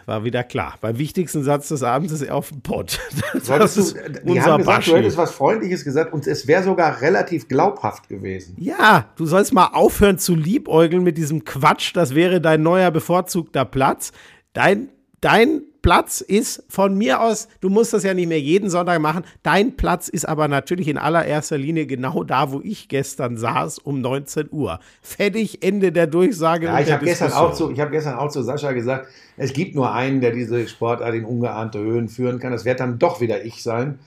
War 0.07 0.25
wieder 0.25 0.43
klar. 0.45 0.75
Beim 0.81 0.99
wichtigsten 0.99 1.43
Satz 1.43 1.69
des 1.69 1.83
Abends 1.83 2.13
ist 2.13 2.23
er 2.23 2.35
auf 2.35 2.49
dem 2.49 2.61
Pott. 2.63 2.99
Das 3.47 3.77
ist 3.77 3.97
du, 3.97 4.33
die 4.33 4.41
haben 4.41 4.59
gesagt, 4.59 4.87
du 4.87 4.97
hättest 4.97 5.17
was 5.17 5.33
Freundliches 5.33 5.85
gesagt 5.85 6.13
und 6.13 6.27
es 6.27 6.47
wäre 6.47 6.63
sogar 6.63 7.01
relativ 7.01 7.49
glaubhaft 7.49 8.09
gewesen. 8.09 8.57
Ja, 8.59 9.07
du 9.17 9.27
sollst 9.27 9.53
mal 9.53 9.71
aufhören 9.73 10.19
zu 10.19 10.35
liebäugeln 10.35 11.03
mit 11.03 11.19
diesem 11.19 11.45
Quatsch. 11.45 11.93
Das 11.95 12.15
wäre 12.15 12.41
dein 12.41 12.63
neuer 12.63 12.91
bevorzugter 12.91 13.65
Platz. 13.65 14.13
Dein, 14.53 14.91
dein 15.21 15.63
Platz 15.83 16.21
ist 16.21 16.65
von 16.69 16.97
mir 16.97 17.21
aus, 17.21 17.49
du 17.61 17.69
musst 17.69 17.93
das 17.93 18.05
ja 18.05 18.15
nicht 18.15 18.29
mehr 18.29 18.41
jeden 18.41 18.71
Sonntag 18.71 19.01
machen, 19.01 19.25
dein 19.43 19.77
Platz 19.77 20.09
ist 20.09 20.27
aber 20.27 20.49
natürlich 20.49 20.89
in 20.89 20.97
allererster 20.97 21.59
Linie 21.59 21.87
genau 21.87 22.23
da, 22.25 22.53
wo 22.53 22.61
ich 22.63 22.89
gestern 22.89 23.37
saß, 23.37 23.79
um 23.81 24.01
19 24.01 24.49
Uhr. 24.53 24.79
Fertig, 25.03 25.63
Ende 25.63 25.93
der 25.93 26.07
Durchsage. 26.07 26.67
Ja, 26.67 26.81
ich 26.81 26.93
habe 26.93 27.05
gestern, 27.05 27.33
auch 27.33 27.53
zu, 27.53 27.77
hab 27.77 27.91
gestern 27.91 28.15
auch 28.15 28.31
zu 28.31 28.43
Sascha 28.43 28.73
gesagt, 28.73 29.09
es 29.37 29.53
gibt 29.53 29.75
nur 29.75 29.93
einen, 29.93 30.21
der 30.21 30.31
diese 30.31 30.67
Sportart 30.69 31.15
in 31.15 31.25
ungeahnte 31.25 31.81
Höhen 31.81 32.09
führen 32.09 32.39
kann. 32.39 32.53
Das 32.53 32.65
wird 32.65 32.81
dann 32.81 32.99
doch 32.99 33.21
wieder 33.21 33.45
ich 33.45 33.63
sein. 33.63 33.99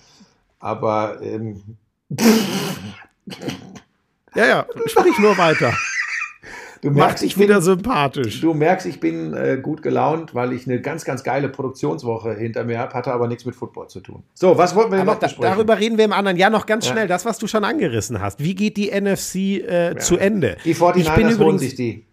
Aber 0.59 1.21
ähm, 1.21 1.61
ja, 4.35 4.45
ja, 4.47 4.65
sprich 4.85 5.19
nur 5.19 5.37
weiter. 5.37 5.73
Du 6.85 6.91
merkst, 6.91 7.23
ich 7.23 7.39
wieder 7.39 7.55
bin, 7.55 7.63
sympathisch. 7.63 8.41
Du 8.41 8.53
merkst, 8.53 8.85
ich 8.85 8.99
bin 8.99 9.33
äh, 9.33 9.57
gut 9.59 9.81
gelaunt, 9.81 10.35
weil 10.35 10.53
ich 10.53 10.67
eine 10.67 10.79
ganz, 10.79 11.03
ganz 11.03 11.23
geile 11.23 11.49
Produktionswoche 11.49 12.35
hinter 12.35 12.63
mir 12.63 12.77
habe, 12.77 12.93
hatte 12.93 13.11
aber 13.11 13.27
nichts 13.27 13.43
mit 13.43 13.55
Football 13.55 13.87
zu 13.87 14.01
tun. 14.01 14.21
So, 14.35 14.55
was 14.55 14.75
wollten 14.75 14.91
wir 14.91 14.99
aber 14.99 15.13
noch 15.13 15.19
da, 15.19 15.25
besprechen? 15.25 15.55
Darüber 15.55 15.79
reden 15.79 15.97
wir 15.97 16.05
im 16.05 16.13
anderen 16.13 16.37
Jahr 16.37 16.51
noch 16.51 16.67
ganz 16.67 16.85
ja. 16.85 16.91
schnell. 16.91 17.07
Das, 17.07 17.25
was 17.25 17.39
du 17.39 17.47
schon 17.47 17.63
angerissen 17.63 18.21
hast. 18.21 18.39
Wie 18.39 18.53
geht 18.53 18.77
die 18.77 18.91
NFC 18.91 19.35
äh, 19.35 19.93
ja. 19.93 19.97
zu 19.97 20.17
Ende? 20.17 20.57
Die 20.63 20.75
49ers 20.75 20.97
ich 20.97 21.09
bin 21.09 21.29
übrigens, 21.31 21.61
sich 21.61 21.75
die. 21.75 22.05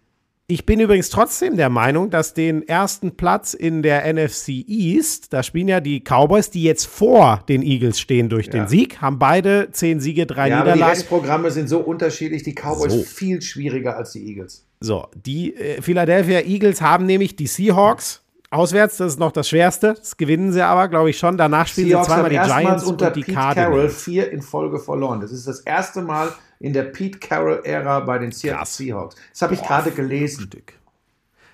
Ich 0.47 0.65
bin 0.65 0.81
übrigens 0.81 1.09
trotzdem 1.09 1.55
der 1.55 1.69
Meinung, 1.69 2.09
dass 2.09 2.33
den 2.33 2.67
ersten 2.67 3.15
Platz 3.15 3.53
in 3.53 3.81
der 3.81 4.13
NFC 4.13 4.49
East, 4.49 5.31
da 5.31 5.41
spielen 5.41 5.69
ja 5.69 5.79
die 5.79 6.01
Cowboys, 6.01 6.49
die 6.49 6.63
jetzt 6.63 6.85
vor 6.85 7.43
den 7.47 7.61
Eagles 7.61 7.97
stehen 7.97 8.27
durch 8.27 8.47
ja. 8.47 8.51
den 8.51 8.67
Sieg, 8.67 8.99
haben 8.99 9.19
beide 9.19 9.69
zehn 9.71 10.01
Siege, 10.01 10.25
drei 10.25 10.49
ja, 10.49 10.59
Niederlagen. 10.59 10.79
Die 10.81 10.89
Restprogramme 10.89 11.49
sind 11.49 11.69
so 11.69 11.79
unterschiedlich, 11.79 12.43
die 12.43 12.53
Cowboys 12.53 12.91
so. 12.91 13.03
viel 13.03 13.41
schwieriger 13.41 13.95
als 13.95 14.11
die 14.11 14.27
Eagles. 14.27 14.65
So, 14.81 15.07
die 15.15 15.55
äh, 15.55 15.81
Philadelphia 15.81 16.41
Eagles 16.41 16.81
haben 16.81 17.05
nämlich 17.05 17.37
die 17.37 17.47
Seahawks. 17.47 18.19
Auswärts, 18.49 18.97
das 18.97 19.13
ist 19.13 19.19
noch 19.19 19.31
das 19.31 19.47
Schwerste. 19.47 19.95
Das 19.97 20.17
gewinnen 20.17 20.51
sie 20.51 20.61
aber, 20.61 20.89
glaube 20.89 21.09
ich, 21.09 21.17
schon. 21.17 21.37
Danach 21.37 21.67
spielen 21.67 21.87
Seahawks 21.87 22.07
sie 22.07 22.13
zweimal 22.13 22.29
die 22.29 22.35
Giants 22.35 22.83
unter 22.83 23.07
und 23.07 23.15
die 23.15 23.21
Pete 23.21 23.33
Cardinals. 23.33 23.71
Carroll 23.71 23.89
vier 23.89 24.29
in 24.29 24.41
Folge 24.41 24.77
verloren. 24.77 25.21
Das 25.21 25.31
ist 25.31 25.47
das 25.47 25.61
erste 25.61 26.01
Mal, 26.01 26.33
in 26.59 26.73
der 26.73 26.83
Pete 26.83 27.19
Carroll-Ära 27.19 28.01
bei 28.01 28.17
den 28.19 28.31
Seattle 28.31 28.65
Seahawks. 28.65 29.15
Das 29.31 29.41
habe 29.41 29.53
ich 29.53 29.61
gerade 29.61 29.91
gelesen. 29.91 30.49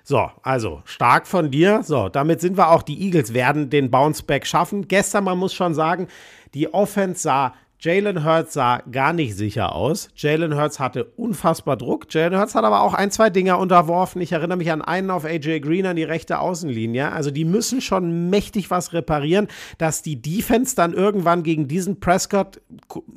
So, 0.03 0.31
also 0.41 0.81
stark 0.85 1.27
von 1.27 1.51
dir. 1.51 1.83
So, 1.83 2.09
damit 2.09 2.41
sind 2.41 2.57
wir 2.57 2.69
auch. 2.69 2.81
Die 2.81 2.99
Eagles 2.99 3.33
werden 3.33 3.69
den 3.69 3.91
Bounceback 3.91 4.47
schaffen. 4.47 4.87
Gestern, 4.87 5.23
man 5.23 5.37
muss 5.37 5.53
schon 5.53 5.73
sagen, 5.73 6.07
die 6.53 6.73
Offense 6.73 7.21
sah 7.21 7.53
Jalen 7.81 8.25
Hurts 8.25 8.51
sah 8.53 8.81
gar 8.91 9.13
nicht 9.13 9.37
sicher 9.37 9.73
aus. 9.73 10.09
Jalen 10.13 10.57
Hurts 10.57 10.81
hatte 10.81 11.05
unfassbar 11.15 11.77
Druck. 11.77 12.13
Jalen 12.13 12.37
Hurts 12.37 12.53
hat 12.53 12.65
aber 12.65 12.81
auch 12.81 12.93
ein, 12.93 13.09
zwei 13.09 13.29
Dinger 13.29 13.57
unterworfen. 13.57 14.21
Ich 14.21 14.33
erinnere 14.33 14.57
mich 14.57 14.69
an 14.69 14.81
einen 14.81 15.09
auf 15.09 15.23
AJ 15.23 15.61
Green 15.61 15.85
an 15.85 15.95
die 15.95 16.03
rechte 16.03 16.39
Außenlinie. 16.39 17.13
Also 17.13 17.31
die 17.31 17.45
müssen 17.45 17.79
schon 17.79 18.29
mächtig 18.29 18.69
was 18.69 18.91
reparieren, 18.91 19.47
dass 19.77 20.01
die 20.01 20.21
Defense 20.21 20.75
dann 20.75 20.93
irgendwann 20.93 21.41
gegen 21.41 21.69
diesen 21.69 22.01
Prescott, 22.01 22.59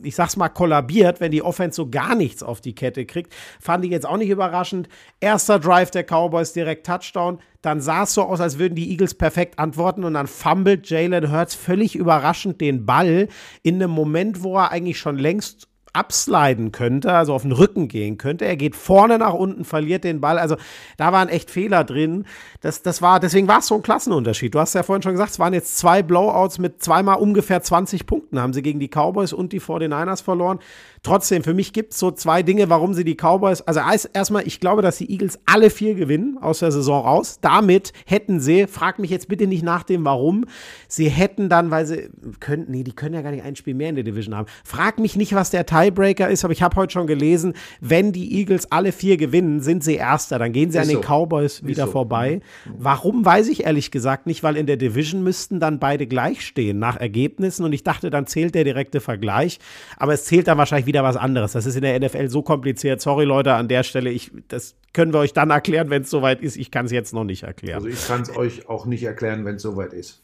ich 0.01 0.15
sag's 0.15 0.37
mal, 0.37 0.49
kollabiert, 0.49 1.21
wenn 1.21 1.33
die 1.33 1.43
Offense 1.43 1.75
so 1.75 1.91
gar 1.91 2.15
nichts 2.15 2.45
auf 2.45 2.61
die 2.61 2.77
Kette 2.77 3.05
kriegt. 3.05 3.35
Fand 3.59 3.85
ich 3.85 3.91
jetzt 3.91 4.07
auch 4.07 4.17
nicht 4.17 4.31
überraschend. 4.31 4.89
Erster 5.19 5.59
Drive 5.59 5.91
der 5.91 6.05
Cowboys 6.05 6.53
direkt 6.53 6.87
Touchdown 6.87 7.41
dann 7.63 7.81
sah 7.81 8.03
es 8.03 8.15
so 8.15 8.23
aus, 8.23 8.41
als 8.41 8.59
würden 8.59 8.75
die 8.75 8.91
Eagles 8.91 9.15
perfekt 9.15 9.59
antworten 9.59 10.05
und 10.05 10.15
dann 10.15 10.27
fummelt 10.27 10.91
Jalen 10.91 11.33
Hurts 11.33 11.55
völlig 11.55 11.95
überraschend 11.97 12.61
den 12.61 12.85
Ball 12.85 13.29
in 13.63 13.77
einem 13.77 13.93
Moment, 13.93 14.43
wo 14.43 14.57
er 14.59 14.73
eigentlich 14.73 14.99
schon 14.99 15.17
längst 15.17 15.69
absliden 15.93 16.73
könnte, 16.73 17.13
also 17.13 17.35
auf 17.35 17.43
den 17.43 17.53
Rücken 17.53 17.89
gehen 17.89 18.17
könnte. 18.17 18.45
Er 18.47 18.57
geht 18.57 18.75
vorne 18.77 19.19
nach 19.19 19.35
unten, 19.35 19.65
verliert 19.65 20.05
den 20.05 20.21
Ball. 20.21 20.39
Also 20.39 20.57
da 20.97 21.13
waren 21.13 21.29
echt 21.29 21.51
Fehler 21.51 21.85
drin. 21.85 22.25
Das, 22.61 22.83
das 22.83 23.03
war, 23.03 23.21
deswegen 23.21 23.49
war 23.49 23.59
es 23.59 23.67
so 23.67 23.75
ein 23.75 23.83
Klassenunterschied. 23.83 24.55
Du 24.55 24.59
hast 24.59 24.75
ja 24.75 24.83
vorhin 24.83 25.03
schon 25.03 25.13
gesagt, 25.13 25.33
es 25.33 25.39
waren 25.39 25.53
jetzt 25.53 25.77
zwei 25.77 26.03
Blowouts 26.03 26.59
mit 26.59 26.83
zweimal 26.83 27.17
ungefähr 27.17 27.63
20 27.63 28.07
Punkten, 28.07 28.41
haben 28.41 28.53
sie 28.53 28.63
gegen 28.63 28.81
die 28.81 28.89
Cowboys 28.89 29.33
und 29.33 29.53
die 29.53 29.61
49ers 29.61 30.23
verloren. 30.23 30.61
Trotzdem, 31.03 31.43
für 31.43 31.53
mich 31.53 31.73
gibt 31.73 31.93
es 31.93 31.99
so 31.99 32.13
zwei 32.13 32.45
Dinge, 32.45 32.71
warum 32.71 32.95
sie 32.95 33.03
die 33.03 33.17
Cowboys, 33.17 33.61
also 33.63 33.81
erstmal, 34.13 34.47
ich 34.47 34.61
glaube, 34.61 34.83
dass 34.83 34.99
die 34.99 35.11
Eagles 35.11 35.41
alle 35.47 35.69
vier 35.69 35.95
gewinnen 35.95 36.39
aus 36.41 36.61
der 36.61 36.71
Saison 36.71 37.05
raus. 37.05 37.39
Damit 37.41 37.93
hätten 38.07 38.39
sie, 38.39 38.69
frag 38.69 39.01
mich 39.01 39.11
jetzt 39.11 39.27
bitte 39.27 39.49
nicht 39.49 39.65
nach 39.65 39.83
dem 39.83 40.05
Warum, 40.05 40.47
sie 40.87 41.09
hätten 41.09 41.49
dann, 41.49 41.73
weil 41.73 41.87
sie 41.87 42.09
könnten, 42.39 42.71
nee, 42.71 42.85
die 42.85 42.93
können 42.93 43.17
ja 43.17 43.23
gar 43.23 43.33
nicht 43.33 43.43
ein 43.43 43.57
Spiel 43.57 43.75
mehr 43.75 43.89
in 43.89 43.97
der 43.97 44.05
Division 44.05 44.37
haben. 44.37 44.47
Frag 44.63 45.01
mich 45.01 45.17
nicht, 45.17 45.35
was 45.35 45.51
der 45.51 45.67
Tiebreaker 45.83 46.31
ist, 46.31 46.45
aber 46.45 46.53
ich 46.53 46.63
habe 46.63 46.77
heute 46.77 46.93
schon 46.93 47.07
gelesen, 47.07 47.55
wenn 47.81 48.13
die 48.13 48.39
Eagles 48.39 48.71
alle 48.71 48.93
vier 48.93 49.17
gewinnen, 49.17 49.61
sind 49.61 49.85
sie 49.85 49.97
Erster. 49.97 50.39
Dann 50.39 50.53
gehen 50.53 50.71
sie 50.71 50.79
ist 50.79 50.83
an 50.83 50.89
den 50.89 51.03
so. 51.03 51.09
Cowboys 51.09 51.65
wieder 51.65 51.87
so. 51.87 51.93
vorbei. 51.93 52.41
Mhm. 52.65 52.71
Warum, 52.79 53.25
weiß 53.25 53.49
ich 53.49 53.65
ehrlich 53.65 53.91
gesagt 53.91 54.27
nicht, 54.27 54.43
weil 54.43 54.57
in 54.57 54.67
der 54.67 54.77
Division 54.77 55.23
müssten 55.23 55.61
dann 55.61 55.79
beide 55.79 56.07
gleich 56.07 56.47
stehen 56.47 56.79
nach 56.79 56.97
Ergebnissen 56.97 57.65
und 57.65 57.73
ich 57.73 57.85
dachte, 57.85 58.11
dann 58.11 58.27
zählt 58.27 58.55
der 58.55 58.65
direkte 58.65 59.01
Vergleich. 59.01 59.59
Aber 59.97 60.15
es 60.15 60.25
zählt 60.25 60.49
dann 60.49 60.59
wahrscheinlich 60.59 60.87
wieder 60.87 60.93
wieder 60.93 61.03
was 61.03 61.17
anderes. 61.17 61.53
Das 61.53 61.67
ist 61.67 61.77
in 61.77 61.83
der 61.83 61.99
NFL 61.99 62.29
so 62.29 62.43
kompliziert. 62.43 63.01
Sorry, 63.01 63.25
Leute, 63.25 63.55
an 63.55 63.69
der 63.69 63.83
Stelle. 63.83 64.11
Ich, 64.11 64.31
das 64.49 64.75
können 64.93 65.13
wir 65.13 65.21
euch 65.21 65.33
dann 65.33 65.51
erklären, 65.51 65.91
wenn 65.91 66.03
es 66.03 66.11
soweit 66.11 66.41
ist. 66.41 66.57
Ich 66.57 66.71
kann 66.71 66.87
es 66.87 66.93
jetzt 66.93 67.13
noch 67.13 67.25
nicht 67.25 67.43
erklären. 67.43 67.77
Also 67.77 67.89
ich 67.89 68.07
kann 68.07 68.23
es 68.23 68.37
euch 68.37 68.69
auch 68.69 68.87
nicht 68.87 69.03
erklären, 69.03 69.45
wenn 69.45 69.57
es 69.57 69.63
soweit 69.63 69.93
ist. 69.93 70.23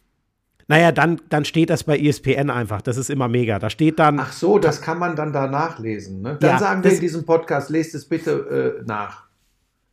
Naja, 0.70 0.92
dann, 0.92 1.18
dann 1.30 1.46
steht 1.46 1.70
das 1.70 1.84
bei 1.84 1.98
ESPN 1.98 2.50
einfach. 2.50 2.82
Das 2.82 2.98
ist 2.98 3.08
immer 3.08 3.26
mega. 3.26 3.58
Da 3.58 3.70
steht 3.70 3.98
dann. 3.98 4.20
Ach 4.20 4.32
so, 4.32 4.58
das 4.58 4.82
kann 4.82 4.98
man 4.98 5.16
dann 5.16 5.32
da 5.32 5.46
nachlesen. 5.46 6.20
Ne? 6.20 6.36
Dann 6.38 6.50
ja, 6.50 6.58
sagen 6.58 6.84
wir 6.84 6.92
in 6.92 7.00
diesem 7.00 7.24
Podcast, 7.24 7.70
lest 7.70 7.94
es 7.94 8.04
bitte 8.04 8.76
äh, 8.80 8.84
nach. 8.86 9.28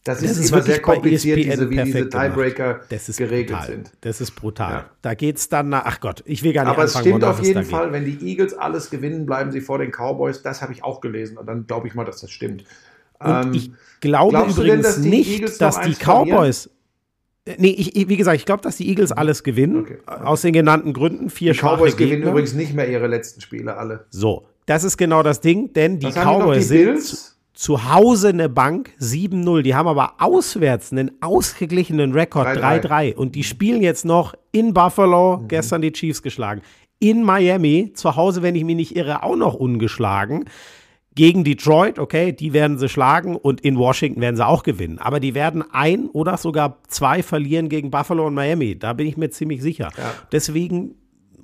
Das, 0.03 0.19
das 0.19 0.31
ist, 0.31 0.37
ist 0.37 0.51
immer 0.51 0.61
sehr 0.61 0.81
kompliziert, 0.81 1.37
diese, 1.37 1.67
wie 1.69 1.81
diese 1.81 2.09
Tiebreaker 2.09 2.81
geregelt 2.89 3.47
brutal. 3.47 3.65
sind. 3.65 3.91
Das 4.01 4.21
ist 4.21 4.31
brutal. 4.31 4.71
Ja. 4.71 4.89
Da 5.01 5.15
geht 5.15 5.37
es 5.37 5.49
dann 5.49 5.69
nach, 5.69 5.83
ach 5.85 5.99
Gott, 5.99 6.21
ich 6.27 6.43
will 6.43 6.53
gar 6.53 6.65
nicht 6.65 6.73
Aber 6.73 6.83
es 6.83 6.99
stimmt 6.99 7.23
auf 7.23 7.41
jeden 7.41 7.63
Fall, 7.63 7.85
geht. 7.85 7.93
wenn 7.93 8.05
die 8.05 8.27
Eagles 8.27 8.53
alles 8.53 8.91
gewinnen, 8.91 9.25
bleiben 9.25 9.51
sie 9.51 9.61
vor 9.61 9.79
den 9.79 9.91
Cowboys. 9.91 10.43
Das 10.43 10.61
habe 10.61 10.73
ich 10.73 10.83
auch 10.83 11.01
gelesen 11.01 11.37
und 11.37 11.47
dann 11.47 11.65
glaube 11.65 11.87
ich 11.87 11.95
mal, 11.95 12.03
dass 12.03 12.21
das 12.21 12.29
stimmt. 12.29 12.65
Und 13.17 13.45
ähm, 13.45 13.53
ich 13.53 13.71
glaube 14.01 14.37
übrigens 14.37 14.57
denn, 14.57 14.81
dass 14.83 14.97
nicht, 14.99 15.59
dass 15.61 15.81
die 15.81 15.95
Cowboys. 15.95 16.69
Verlieren? 17.45 17.61
Nee, 17.61 17.75
ich, 17.77 18.09
wie 18.09 18.17
gesagt, 18.17 18.37
ich 18.37 18.45
glaube, 18.45 18.63
dass 18.63 18.77
die 18.77 18.89
Eagles 18.89 19.11
mhm. 19.11 19.17
alles 19.17 19.43
gewinnen. 19.43 19.81
Okay. 19.81 19.97
Aus 20.05 20.41
den 20.41 20.53
genannten 20.53 20.93
Gründen. 20.93 21.29
Vier 21.29 21.53
die 21.53 21.59
Cowboys 21.59 21.95
gewinnen 21.95 22.23
übrigens 22.23 22.53
nicht 22.53 22.73
mehr 22.73 22.89
ihre 22.89 23.07
letzten 23.07 23.41
Spiele 23.41 23.77
alle. 23.77 24.05
So, 24.09 24.47
das 24.65 24.83
ist 24.83 24.97
genau 24.97 25.21
das 25.21 25.41
Ding, 25.41 25.71
denn 25.73 25.99
die 25.99 26.07
Was 26.07 26.15
Cowboys 26.15 26.57
die 26.57 26.63
sind 26.63 27.35
zu 27.53 27.89
Hause 27.93 28.29
eine 28.29 28.49
Bank 28.49 28.91
7-0. 28.99 29.61
Die 29.61 29.75
haben 29.75 29.87
aber 29.87 30.15
auswärts 30.19 30.91
einen 30.91 31.11
ausgeglichenen 31.21 32.11
Rekord 32.11 32.47
3-3. 32.47 33.15
Und 33.15 33.35
die 33.35 33.43
spielen 33.43 33.81
jetzt 33.81 34.05
noch 34.05 34.35
in 34.51 34.73
Buffalo, 34.73 35.37
mhm. 35.37 35.47
gestern 35.47 35.81
die 35.81 35.91
Chiefs 35.91 36.21
geschlagen. 36.21 36.61
In 36.99 37.23
Miami, 37.23 37.91
zu 37.93 38.15
Hause, 38.15 38.41
wenn 38.41 38.55
ich 38.55 38.63
mich 38.63 38.75
nicht 38.75 38.95
irre, 38.95 39.23
auch 39.23 39.35
noch 39.35 39.53
ungeschlagen. 39.53 40.45
Gegen 41.15 41.45
Detroit, 41.45 41.97
okay, 41.97 42.33
die 42.33 42.51
werden 42.51 42.77
sie 42.77 42.89
schlagen 42.89 43.37
und 43.37 43.61
in 43.61 43.77
Washington 43.77 44.19
werden 44.19 44.35
sie 44.35 44.45
auch 44.45 44.63
gewinnen. 44.63 44.99
Aber 44.99 45.21
die 45.21 45.33
werden 45.33 45.63
ein 45.71 46.07
oder 46.09 46.37
sogar 46.37 46.79
zwei 46.89 47.23
verlieren 47.23 47.69
gegen 47.69 47.89
Buffalo 47.89 48.27
und 48.27 48.33
Miami. 48.33 48.77
Da 48.77 48.91
bin 48.91 49.07
ich 49.07 49.15
mir 49.15 49.29
ziemlich 49.29 49.61
sicher. 49.61 49.89
Ja. 49.97 50.13
Deswegen 50.33 50.95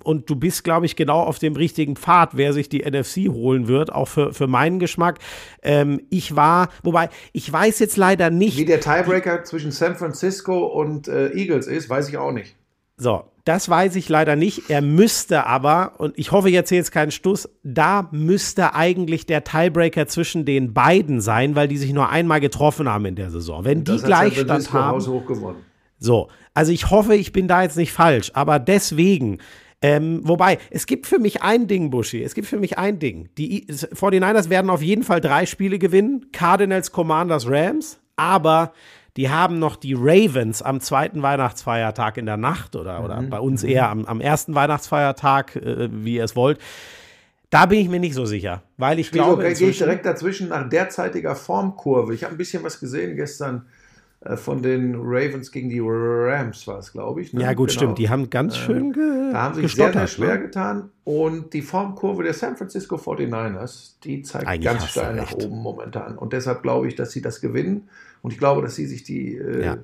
und 0.04 0.30
du 0.30 0.36
bist, 0.36 0.64
glaube 0.64 0.86
ich, 0.86 0.96
genau 0.96 1.22
auf 1.22 1.40
dem 1.40 1.56
richtigen 1.56 1.96
Pfad, 1.96 2.36
wer 2.36 2.54
sich 2.54 2.70
die 2.70 2.80
NFC 2.80 3.30
holen 3.30 3.68
wird, 3.68 3.94
auch 3.94 4.08
für, 4.08 4.34
für 4.34 4.48
meinen 4.48 4.80
Geschmack. 4.80 5.20
Ähm, 5.62 6.02
ich 6.10 6.36
war, 6.36 6.70
wobei, 6.84 7.10
ich 7.34 7.52
weiß 7.52 7.80
jetzt 7.80 7.98
leider 7.98 8.30
nicht. 8.30 8.58
Wie 8.58 8.66
der 8.66 8.80
Tiebreaker 8.80 9.44
zwischen 9.44 9.72
San 9.72 9.96
Francisco 9.96 10.66
und 10.66 11.08
äh, 11.08 11.30
Eagles 11.34 11.68
ist, 11.68 11.90
weiß 11.90 12.10
ich 12.10 12.18
auch 12.18 12.32
nicht. 12.32 12.56
So, 12.98 13.24
das 13.46 13.70
weiß 13.70 13.96
ich 13.96 14.08
leider 14.10 14.36
nicht. 14.36 14.70
Er 14.70 14.82
müsste 14.82 15.46
aber, 15.46 15.94
und 15.98 16.18
ich 16.18 16.32
hoffe, 16.32 16.50
jetzt 16.50 16.70
hier 16.70 16.78
jetzt 16.78 16.92
keinen 16.92 17.12
Stuss, 17.12 17.50
da 17.64 18.08
müsste 18.12 18.76
eigentlich 18.76 19.26
der 19.26 19.44
Tiebreaker 19.44 20.08
zwischen 20.08 20.46
den 20.46 20.74
beiden 20.74 21.22
sein, 21.22 21.56
weil 21.56 21.68
die 21.68 21.78
sich 21.78 21.94
nur 21.94 22.10
einmal 22.10 22.40
getroffen 22.40 22.88
haben 22.88 23.06
in 23.06 23.16
der 23.16 23.32
Saison. 23.32 23.66
Wenn 23.66 23.84
die 23.84 23.98
Gleichstand 23.98 24.72
haben. 24.74 25.02
So, 25.98 26.30
also 26.54 26.72
ich 26.72 26.90
hoffe, 26.90 27.16
ich 27.16 27.32
bin 27.32 27.48
da 27.48 27.64
jetzt 27.64 27.78
nicht 27.78 27.92
falsch, 27.92 28.32
aber 28.34 28.60
deswegen 28.60 29.40
Ähm, 29.84 30.22
wobei, 30.24 30.60
es 30.70 30.86
gibt 30.86 31.08
für 31.08 31.18
mich 31.18 31.42
ein 31.42 31.66
Ding, 31.66 31.90
Buschi. 31.90 32.22
Es 32.22 32.36
gibt 32.36 32.48
für 32.48 32.60
mich 32.60 32.78
ein 32.78 33.00
Ding. 33.00 33.30
Die 33.40 33.66
49ers 33.66 34.52
werden 34.52 34.70
auf 34.70 34.84
jeden 34.84 35.02
Fall 35.02 35.22
drei 35.22 35.48
Spiele 35.48 35.80
gewinnen. 35.80 36.28
Cardinals, 36.32 36.92
Commanders, 36.92 37.48
Rams. 37.50 38.00
Aber 38.16 38.74
die 39.18 39.30
haben 39.30 39.60
noch 39.60 39.76
die 39.76 39.94
Ravens 39.98 40.62
am 40.62 40.80
zweiten 40.80 41.22
Weihnachtsfeiertag 41.22 42.18
in 42.18 42.26
der 42.26 42.38
Nacht 42.38 42.76
oder, 42.76 43.04
oder 43.04 43.22
mhm. 43.22 43.30
bei 43.30 43.40
uns 43.40 43.64
eher 43.64 43.90
am, 43.90 44.06
am 44.06 44.22
ersten 44.22 44.56
Weihnachtsfeiertag, 44.56 45.56
äh, 45.56 45.90
wie 45.92 46.16
ihr 46.16 46.24
es 46.24 46.36
wollt. 46.36 46.60
Da 47.50 47.66
bin 47.66 47.80
ich 47.80 47.90
mir 47.90 48.00
nicht 48.00 48.16
so 48.16 48.26
sicher, 48.26 48.64
weil 48.78 48.98
ich 49.00 49.14
Wieso, 49.14 49.24
glaube. 49.26 49.54
Gehe 49.54 49.70
ich 49.70 49.78
direkt 49.78 50.06
dazwischen 50.06 50.50
nach 50.50 50.70
derzeitiger 50.70 51.36
Formkurve. 51.36 52.14
Ich 52.14 52.24
habe 52.24 52.34
ein 52.34 52.38
bisschen 52.38 52.64
was 52.64 52.80
gesehen 52.80 53.18
gestern 53.18 53.66
äh, 54.22 54.38
von 54.38 54.62
den 54.62 54.96
Ravens 54.96 55.52
gegen 55.52 55.70
die 55.70 55.82
Rams 55.84 56.66
war 56.68 56.80
es, 56.80 56.94
glaube 56.94 57.22
ich. 57.22 57.34
Ne? 57.34 57.42
Ja, 57.42 57.54
gut, 57.54 57.70
genau. 57.70 57.80
stimmt. 57.80 57.98
Die 57.98 58.10
haben 58.10 58.30
ganz 58.30 58.56
äh, 58.56 58.60
schön 58.60 58.94
ge 58.94 59.32
Da 59.34 59.42
haben 59.42 59.56
sich 59.56 59.74
sehr, 59.74 59.92
sehr 59.92 60.08
schwer 60.08 60.36
ne? 60.36 60.42
getan. 60.44 60.90
Und 61.04 61.54
die 61.54 61.62
Formkurve 61.62 62.24
der 62.24 62.34
San 62.34 62.56
Francisco 62.56 62.96
49ers, 62.96 63.96
die 64.04 64.22
zeigt 64.22 64.48
Eigentlich 64.48 64.64
ganz 64.64 64.88
steil 64.88 65.16
nach 65.16 65.34
oben 65.34 65.58
momentan. 65.58 66.18
Und 66.18 66.32
deshalb 66.32 66.62
glaube 66.62 66.88
ich, 66.88 66.96
dass 66.96 67.12
sie 67.12 67.22
das 67.22 67.42
gewinnen. 67.42 67.90
Und 68.22 68.34
ich 68.34 68.40
glaube, 68.40 68.62
dass 68.62 68.76
sie 68.76 68.86
sich 68.86 69.04
die 69.04 69.36
äh, 69.36 69.66
ja. 69.66 69.78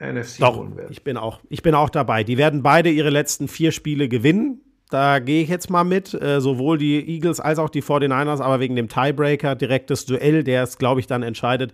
NFC 0.00 0.40
Doch, 0.40 0.56
holen 0.56 0.76
werden. 0.76 0.92
Ich 0.92 1.04
bin, 1.04 1.16
auch, 1.16 1.40
ich 1.48 1.62
bin 1.62 1.74
auch 1.74 1.90
dabei. 1.90 2.24
Die 2.24 2.38
werden 2.38 2.62
beide 2.62 2.90
ihre 2.90 3.10
letzten 3.10 3.48
vier 3.48 3.72
Spiele 3.72 4.08
gewinnen. 4.08 4.60
Da 4.90 5.18
gehe 5.18 5.42
ich 5.42 5.48
jetzt 5.48 5.70
mal 5.70 5.84
mit. 5.84 6.14
Äh, 6.14 6.40
sowohl 6.40 6.78
die 6.78 7.08
Eagles 7.08 7.40
als 7.40 7.58
auch 7.58 7.70
die 7.70 7.82
49ers, 7.82 8.40
aber 8.40 8.60
wegen 8.60 8.76
dem 8.76 8.88
Tiebreaker, 8.88 9.54
direktes 9.54 10.06
Duell, 10.06 10.44
der 10.44 10.62
es, 10.62 10.78
glaube 10.78 11.00
ich, 11.00 11.06
dann 11.06 11.22
entscheidet, 11.22 11.72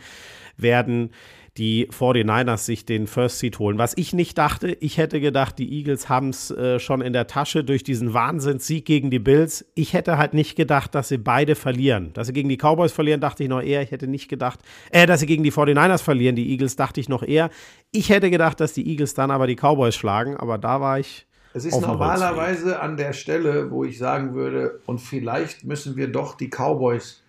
werden 0.57 1.11
die 1.56 1.88
49ers 1.88 2.64
sich 2.64 2.86
den 2.86 3.06
First 3.06 3.38
Seed 3.38 3.58
holen. 3.58 3.78
Was 3.78 3.96
ich 3.96 4.12
nicht 4.12 4.38
dachte, 4.38 4.68
ich 4.80 4.98
hätte 4.98 5.20
gedacht, 5.20 5.58
die 5.58 5.72
Eagles 5.78 6.08
haben 6.08 6.30
es 6.30 6.50
äh, 6.50 6.78
schon 6.78 7.00
in 7.00 7.12
der 7.12 7.26
Tasche 7.26 7.64
durch 7.64 7.82
diesen 7.82 8.14
Wahnsinnssieg 8.14 8.84
gegen 8.84 9.10
die 9.10 9.18
Bills. 9.18 9.64
Ich 9.74 9.92
hätte 9.92 10.16
halt 10.16 10.34
nicht 10.34 10.56
gedacht, 10.56 10.94
dass 10.94 11.08
sie 11.08 11.18
beide 11.18 11.54
verlieren. 11.54 12.12
Dass 12.12 12.28
sie 12.28 12.32
gegen 12.32 12.48
die 12.48 12.56
Cowboys 12.56 12.92
verlieren, 12.92 13.20
dachte 13.20 13.42
ich 13.42 13.48
noch 13.48 13.62
eher. 13.62 13.82
Ich 13.82 13.90
hätte 13.90 14.06
nicht 14.06 14.28
gedacht, 14.28 14.60
äh, 14.90 15.06
dass 15.06 15.20
sie 15.20 15.26
gegen 15.26 15.42
die 15.42 15.52
49ers 15.52 16.02
verlieren. 16.02 16.36
Die 16.36 16.50
Eagles 16.50 16.76
dachte 16.76 17.00
ich 17.00 17.08
noch 17.08 17.22
eher. 17.22 17.50
Ich 17.90 18.10
hätte 18.10 18.30
gedacht, 18.30 18.60
dass 18.60 18.72
die 18.72 18.88
Eagles 18.88 19.14
dann 19.14 19.30
aber 19.30 19.46
die 19.46 19.56
Cowboys 19.56 19.94
schlagen, 19.94 20.36
aber 20.36 20.58
da 20.58 20.80
war 20.80 20.98
ich. 21.00 21.26
Es 21.52 21.64
ist 21.64 21.80
normalerweise 21.80 22.80
an 22.80 22.96
der 22.96 23.12
Stelle, 23.12 23.72
wo 23.72 23.84
ich 23.84 23.98
sagen 23.98 24.34
würde, 24.34 24.80
und 24.86 25.00
vielleicht 25.00 25.64
müssen 25.64 25.96
wir 25.96 26.06
doch 26.06 26.36
die 26.36 26.48
Cowboys 26.48 27.22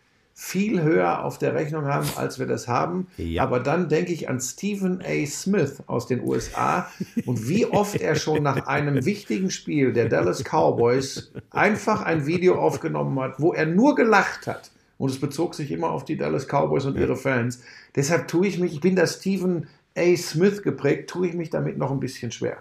viel 0.44 0.82
höher 0.82 1.24
auf 1.24 1.38
der 1.38 1.54
Rechnung 1.54 1.86
haben, 1.86 2.10
als 2.16 2.40
wir 2.40 2.48
das 2.48 2.68
haben. 2.68 3.06
Ja. 3.18 3.44
Aber 3.44 3.60
dann 3.60 3.90
denke 3.90 4.12
ich 4.12 4.28
an 4.28 4.42
Stephen 4.42 5.00
A. 5.06 5.26
Smith 5.28 5.84
aus 5.86 6.08
den 6.08 6.20
USA 6.24 6.90
und 7.28 7.48
wie 7.48 7.68
oft 7.68 7.96
er 8.02 8.16
schon 8.16 8.42
nach 8.42 8.66
einem 8.66 9.06
wichtigen 9.06 9.52
Spiel 9.52 9.94
der 9.94 10.10
Dallas 10.10 10.44
Cowboys 10.44 11.32
einfach 11.52 12.02
ein 12.02 12.26
Video 12.26 12.56
aufgenommen 12.56 13.18
hat, 13.20 13.40
wo 13.40 13.54
er 13.54 13.68
nur 13.68 13.94
gelacht 13.94 14.48
hat. 14.48 14.72
Und 14.98 15.12
es 15.12 15.20
bezog 15.20 15.54
sich 15.54 15.72
immer 15.72 15.92
auf 15.92 16.06
die 16.06 16.18
Dallas 16.18 16.48
Cowboys 16.48 16.86
und 16.86 16.98
ihre 16.98 17.16
Fans. 17.16 17.62
Deshalb 17.96 18.28
tue 18.28 18.48
ich 18.48 18.58
mich, 18.58 18.74
ich 18.74 18.82
bin 18.82 18.96
da 18.96 19.06
Stephen 19.06 19.68
A. 19.96 20.16
Smith 20.18 20.64
geprägt, 20.64 21.12
tue 21.12 21.28
ich 21.28 21.36
mich 21.36 21.52
damit 21.52 21.78
noch 21.78 21.92
ein 21.92 22.00
bisschen 22.00 22.32
schwer. 22.32 22.58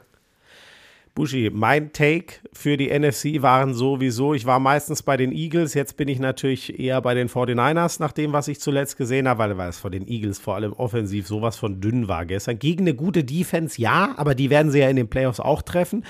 Buschi, 1.15 1.51
mein 1.53 1.93
Take 1.93 2.37
für 2.53 2.77
die 2.77 2.97
NFC 2.97 3.43
waren 3.43 3.75
sowieso, 3.75 4.33
ich 4.33 4.47
war 4.47 4.61
meistens 4.61 5.03
bei 5.03 5.17
den 5.17 5.33
Eagles, 5.33 5.75
jetzt 5.75 5.97
bin 5.97 6.09
ich 6.09 6.19
natürlich 6.19 6.79
eher 6.79 7.01
bei 7.03 7.15
den 7.15 7.29
49ers, 7.29 8.01
nach 8.01 8.13
dem, 8.13 8.33
was 8.33 8.49
ich 8.49 8.61
zuletzt 8.61 8.97
gesehen 8.97 9.29
habe, 9.29 9.57
weil, 9.57 9.69
es 9.69 9.79
von 9.79 9.91
den 9.91 10.07
Eagles 10.07 10.39
vor 10.39 10.55
allem 10.55 10.73
offensiv 10.73 11.27
sowas 11.27 11.57
von 11.57 11.81
dünn 11.81 12.07
war 12.07 12.27
gestern. 12.27 12.59
Gegen 12.59 12.85
eine 12.85 12.95
gute 12.95 13.25
Defense, 13.25 13.81
ja, 13.81 14.15
aber 14.17 14.35
die 14.35 14.51
werden 14.51 14.71
sie 14.71 14.79
ja 14.79 14.89
in 14.89 14.97
den 14.97 15.09
Playoffs 15.09 15.41
auch 15.41 15.63
treffen. 15.63 16.05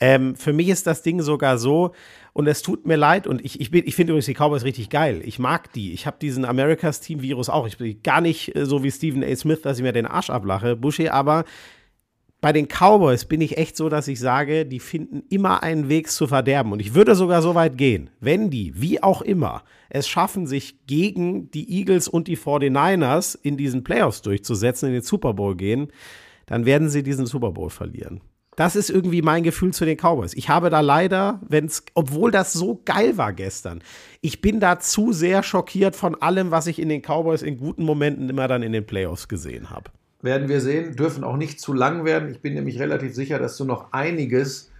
Ähm, 0.00 0.36
für 0.36 0.52
mich 0.52 0.68
ist 0.68 0.86
das 0.86 1.02
Ding 1.02 1.20
sogar 1.20 1.58
so, 1.58 1.92
und 2.32 2.46
es 2.46 2.60
tut 2.62 2.86
mir 2.86 2.96
leid, 2.96 3.26
und 3.26 3.44
ich, 3.44 3.60
ich, 3.60 3.72
ich 3.72 3.94
finde 3.94 4.12
übrigens 4.12 4.26
die 4.26 4.34
Cowboys 4.34 4.64
richtig 4.64 4.90
geil. 4.90 5.22
Ich 5.24 5.38
mag 5.38 5.72
die. 5.72 5.92
Ich 5.92 6.06
habe 6.06 6.18
diesen 6.20 6.44
Americas 6.44 7.00
Team 7.00 7.22
Virus 7.22 7.48
auch. 7.48 7.66
Ich 7.66 7.78
bin 7.78 8.02
gar 8.02 8.20
nicht 8.20 8.54
äh, 8.54 8.66
so 8.66 8.82
wie 8.82 8.90
Stephen 8.90 9.24
A. 9.24 9.34
Smith, 9.36 9.62
dass 9.62 9.78
ich 9.78 9.82
mir 9.82 9.92
den 9.92 10.06
Arsch 10.06 10.28
ablache, 10.28 10.76
Buschi, 10.76 11.08
aber 11.08 11.44
bei 12.46 12.52
den 12.52 12.68
Cowboys 12.68 13.24
bin 13.24 13.40
ich 13.40 13.58
echt 13.58 13.76
so, 13.76 13.88
dass 13.88 14.06
ich 14.06 14.20
sage, 14.20 14.66
die 14.66 14.78
finden 14.78 15.24
immer 15.30 15.64
einen 15.64 15.88
Weg 15.88 16.08
zu 16.08 16.28
verderben. 16.28 16.70
Und 16.70 16.78
ich 16.78 16.94
würde 16.94 17.16
sogar 17.16 17.42
so 17.42 17.56
weit 17.56 17.76
gehen, 17.76 18.08
wenn 18.20 18.50
die, 18.50 18.80
wie 18.80 19.02
auch 19.02 19.20
immer, 19.20 19.64
es 19.88 20.06
schaffen, 20.06 20.46
sich 20.46 20.86
gegen 20.86 21.50
die 21.50 21.68
Eagles 21.76 22.06
und 22.06 22.28
die 22.28 22.38
49ers 22.38 23.36
in 23.42 23.56
diesen 23.56 23.82
Playoffs 23.82 24.22
durchzusetzen, 24.22 24.86
in 24.86 24.92
den 24.92 25.02
Super 25.02 25.34
Bowl 25.34 25.56
gehen, 25.56 25.88
dann 26.46 26.66
werden 26.66 26.88
sie 26.88 27.02
diesen 27.02 27.26
Super 27.26 27.50
Bowl 27.50 27.68
verlieren. 27.68 28.20
Das 28.54 28.76
ist 28.76 28.90
irgendwie 28.90 29.22
mein 29.22 29.42
Gefühl 29.42 29.72
zu 29.72 29.84
den 29.84 29.96
Cowboys. 29.96 30.32
Ich 30.34 30.48
habe 30.48 30.70
da 30.70 30.78
leider, 30.78 31.40
wenn 31.48 31.64
es, 31.64 31.82
obwohl 31.94 32.30
das 32.30 32.52
so 32.52 32.80
geil 32.84 33.18
war 33.18 33.32
gestern, 33.32 33.82
ich 34.20 34.40
bin 34.40 34.60
da 34.60 34.78
zu 34.78 35.12
sehr 35.12 35.42
schockiert 35.42 35.96
von 35.96 36.14
allem, 36.22 36.52
was 36.52 36.68
ich 36.68 36.78
in 36.78 36.90
den 36.90 37.02
Cowboys 37.02 37.42
in 37.42 37.58
guten 37.58 37.82
Momenten 37.82 38.30
immer 38.30 38.46
dann 38.46 38.62
in 38.62 38.70
den 38.70 38.86
Playoffs 38.86 39.26
gesehen 39.26 39.70
habe 39.70 39.90
werden 40.26 40.50
wir 40.50 40.60
sehen, 40.60 40.94
dürfen 40.94 41.24
auch 41.24 41.38
nicht 41.38 41.58
zu 41.58 41.72
lang 41.72 42.04
werden. 42.04 42.28
Ich 42.30 42.42
bin 42.42 42.52
nämlich 42.52 42.78
relativ 42.78 43.14
sicher, 43.14 43.38
dass 43.38 43.56
du 43.56 43.64
noch 43.64 43.92
einiges 43.92 44.70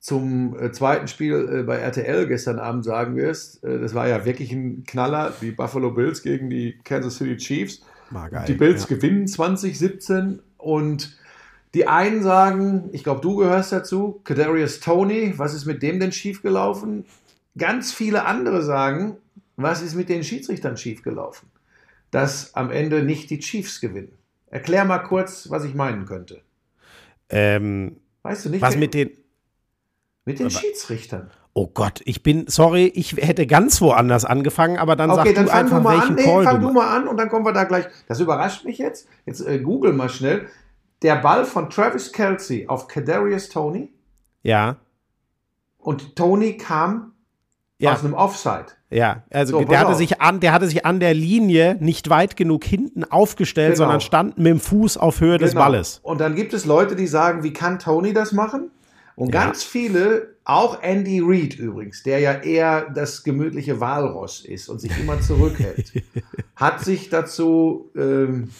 zum 0.00 0.58
äh, 0.58 0.72
zweiten 0.72 1.06
Spiel 1.06 1.48
äh, 1.60 1.62
bei 1.62 1.76
RTL 1.76 2.26
gestern 2.26 2.58
Abend 2.58 2.84
sagen 2.84 3.16
wirst. 3.16 3.62
Äh, 3.62 3.78
das 3.78 3.94
war 3.94 4.08
ja 4.08 4.24
wirklich 4.24 4.50
ein 4.50 4.84
Knaller, 4.84 5.32
die 5.40 5.52
Buffalo 5.52 5.90
Bills 5.90 6.22
gegen 6.22 6.48
die 6.48 6.78
Kansas 6.82 7.18
City 7.18 7.36
Chiefs. 7.36 7.82
Geil, 8.12 8.44
die 8.48 8.54
Bills 8.54 8.88
ja. 8.88 8.96
gewinnen 8.96 9.28
2017 9.28 10.40
und 10.58 11.16
die 11.74 11.86
einen 11.86 12.22
sagen, 12.22 12.90
ich 12.92 13.04
glaube, 13.04 13.20
du 13.20 13.36
gehörst 13.36 13.72
dazu, 13.72 14.20
Kadarius 14.24 14.80
Tony, 14.80 15.34
was 15.36 15.54
ist 15.54 15.66
mit 15.66 15.82
dem 15.82 16.00
denn 16.00 16.12
schiefgelaufen? 16.12 17.04
Ganz 17.56 17.92
viele 17.92 18.26
andere 18.26 18.62
sagen, 18.62 19.16
was 19.56 19.82
ist 19.82 19.94
mit 19.94 20.08
den 20.08 20.24
Schiedsrichtern 20.24 20.76
schiefgelaufen? 20.76 21.48
Dass 22.10 22.54
am 22.54 22.70
Ende 22.70 23.02
nicht 23.02 23.30
die 23.30 23.38
Chiefs 23.38 23.80
gewinnen. 23.80 24.12
Erklär 24.52 24.84
mal 24.84 24.98
kurz, 24.98 25.48
was 25.48 25.64
ich 25.64 25.74
meinen 25.74 26.04
könnte. 26.04 26.42
Ähm, 27.30 27.96
weißt 28.22 28.44
du 28.44 28.50
nicht? 28.50 28.60
Was 28.60 28.76
mit 28.76 28.92
den. 28.92 29.10
Mit 30.26 30.38
den 30.38 30.50
Schiedsrichtern. 30.50 31.30
Oh 31.54 31.66
Gott, 31.66 32.00
ich 32.04 32.22
bin, 32.22 32.46
sorry, 32.48 32.86
ich 32.94 33.16
hätte 33.16 33.46
ganz 33.46 33.80
woanders 33.80 34.24
angefangen, 34.24 34.78
aber 34.78 34.94
dann 34.94 35.10
okay, 35.10 35.32
dann 35.32 35.46
du 35.46 35.52
einfach, 35.52 35.78
du 35.78 35.82
mal 35.82 35.96
welchen 35.96 36.10
an. 36.10 36.14
Nee, 36.14 36.44
fang 36.44 36.60
du 36.60 36.70
mal 36.70 36.96
an 36.96 37.08
und 37.08 37.16
dann 37.16 37.28
kommen 37.28 37.44
wir 37.44 37.52
da 37.52 37.64
gleich. 37.64 37.86
Das 38.08 38.20
überrascht 38.20 38.64
mich 38.64 38.78
jetzt. 38.78 39.08
Jetzt 39.26 39.40
äh, 39.40 39.58
google 39.58 39.94
mal 39.94 40.08
schnell. 40.08 40.48
Der 41.00 41.16
Ball 41.16 41.44
von 41.44 41.68
Travis 41.68 42.12
Kelsey 42.12 42.68
auf 42.68 42.88
Kadarius 42.88 43.48
Tony. 43.48 43.92
Ja. 44.42 44.76
Und 45.78 46.14
Tony 46.14 46.58
kam 46.58 47.14
ja. 47.78 47.92
aus 47.92 48.04
einem 48.04 48.14
Offside. 48.14 48.66
Ja, 48.92 49.22
also 49.30 49.58
so, 49.60 49.64
der, 49.64 49.80
hatte 49.80 49.94
sich 49.94 50.20
an, 50.20 50.40
der 50.40 50.52
hatte 50.52 50.66
sich 50.66 50.84
an 50.84 51.00
der 51.00 51.14
Linie 51.14 51.76
nicht 51.80 52.10
weit 52.10 52.36
genug 52.36 52.64
hinten 52.64 53.04
aufgestellt, 53.04 53.74
genau. 53.74 53.84
sondern 53.84 54.00
stand 54.00 54.38
mit 54.38 54.46
dem 54.46 54.60
Fuß 54.60 54.96
auf 54.98 55.20
Höhe 55.20 55.38
genau. 55.38 55.44
des 55.44 55.54
Balles. 55.54 56.00
Und 56.02 56.20
dann 56.20 56.34
gibt 56.34 56.52
es 56.52 56.66
Leute, 56.66 56.94
die 56.94 57.06
sagen, 57.06 57.42
wie 57.42 57.52
kann 57.52 57.78
Tony 57.78 58.12
das 58.12 58.32
machen? 58.32 58.70
Und 59.16 59.34
ja. 59.34 59.44
ganz 59.44 59.62
viele, 59.62 60.34
auch 60.44 60.82
Andy 60.82 61.20
Reid 61.22 61.54
übrigens, 61.54 62.02
der 62.02 62.18
ja 62.18 62.32
eher 62.32 62.90
das 62.90 63.22
gemütliche 63.22 63.80
Walross 63.80 64.44
ist 64.44 64.68
und 64.68 64.80
sich 64.80 64.92
immer 64.98 65.20
zurückhält, 65.20 65.92
hat 66.56 66.80
sich 66.80 67.08
dazu 67.08 67.90
ähm, 67.96 68.50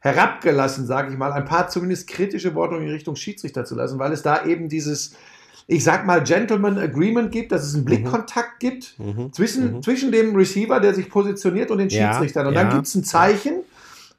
herabgelassen, 0.00 0.86
sage 0.86 1.10
ich 1.10 1.18
mal, 1.18 1.32
ein 1.32 1.44
paar 1.44 1.68
zumindest 1.68 2.08
kritische 2.08 2.54
Worte 2.54 2.76
in 2.76 2.88
Richtung 2.88 3.16
Schiedsrichter 3.16 3.64
zu 3.64 3.74
lassen, 3.74 3.98
weil 3.98 4.12
es 4.12 4.22
da 4.22 4.44
eben 4.44 4.68
dieses 4.68 5.16
ich 5.66 5.82
sag 5.84 6.06
mal, 6.06 6.22
Gentleman 6.22 6.78
Agreement 6.78 7.32
gibt, 7.32 7.52
dass 7.52 7.64
es 7.64 7.74
einen 7.74 7.82
mhm. 7.82 7.86
Blickkontakt 7.86 8.62
mhm. 8.62 8.68
gibt 8.68 8.98
mhm. 8.98 9.32
Zwischen, 9.32 9.82
zwischen 9.82 10.12
dem 10.12 10.34
Receiver, 10.36 10.80
der 10.80 10.94
sich 10.94 11.08
positioniert, 11.10 11.70
und 11.70 11.78
den 11.78 11.90
Schiedsrichtern. 11.90 12.46
Und 12.46 12.54
dann 12.54 12.70
gibt 12.70 12.86
es 12.86 12.94
ein 12.94 13.04
Zeichen. 13.04 13.62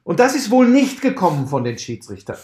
Und 0.04 0.20
das 0.20 0.34
ist 0.34 0.50
wohl 0.50 0.66
nicht 0.68 1.02
gekommen 1.02 1.46
von 1.48 1.64
den 1.64 1.78
Schiedsrichtern. 1.78 2.38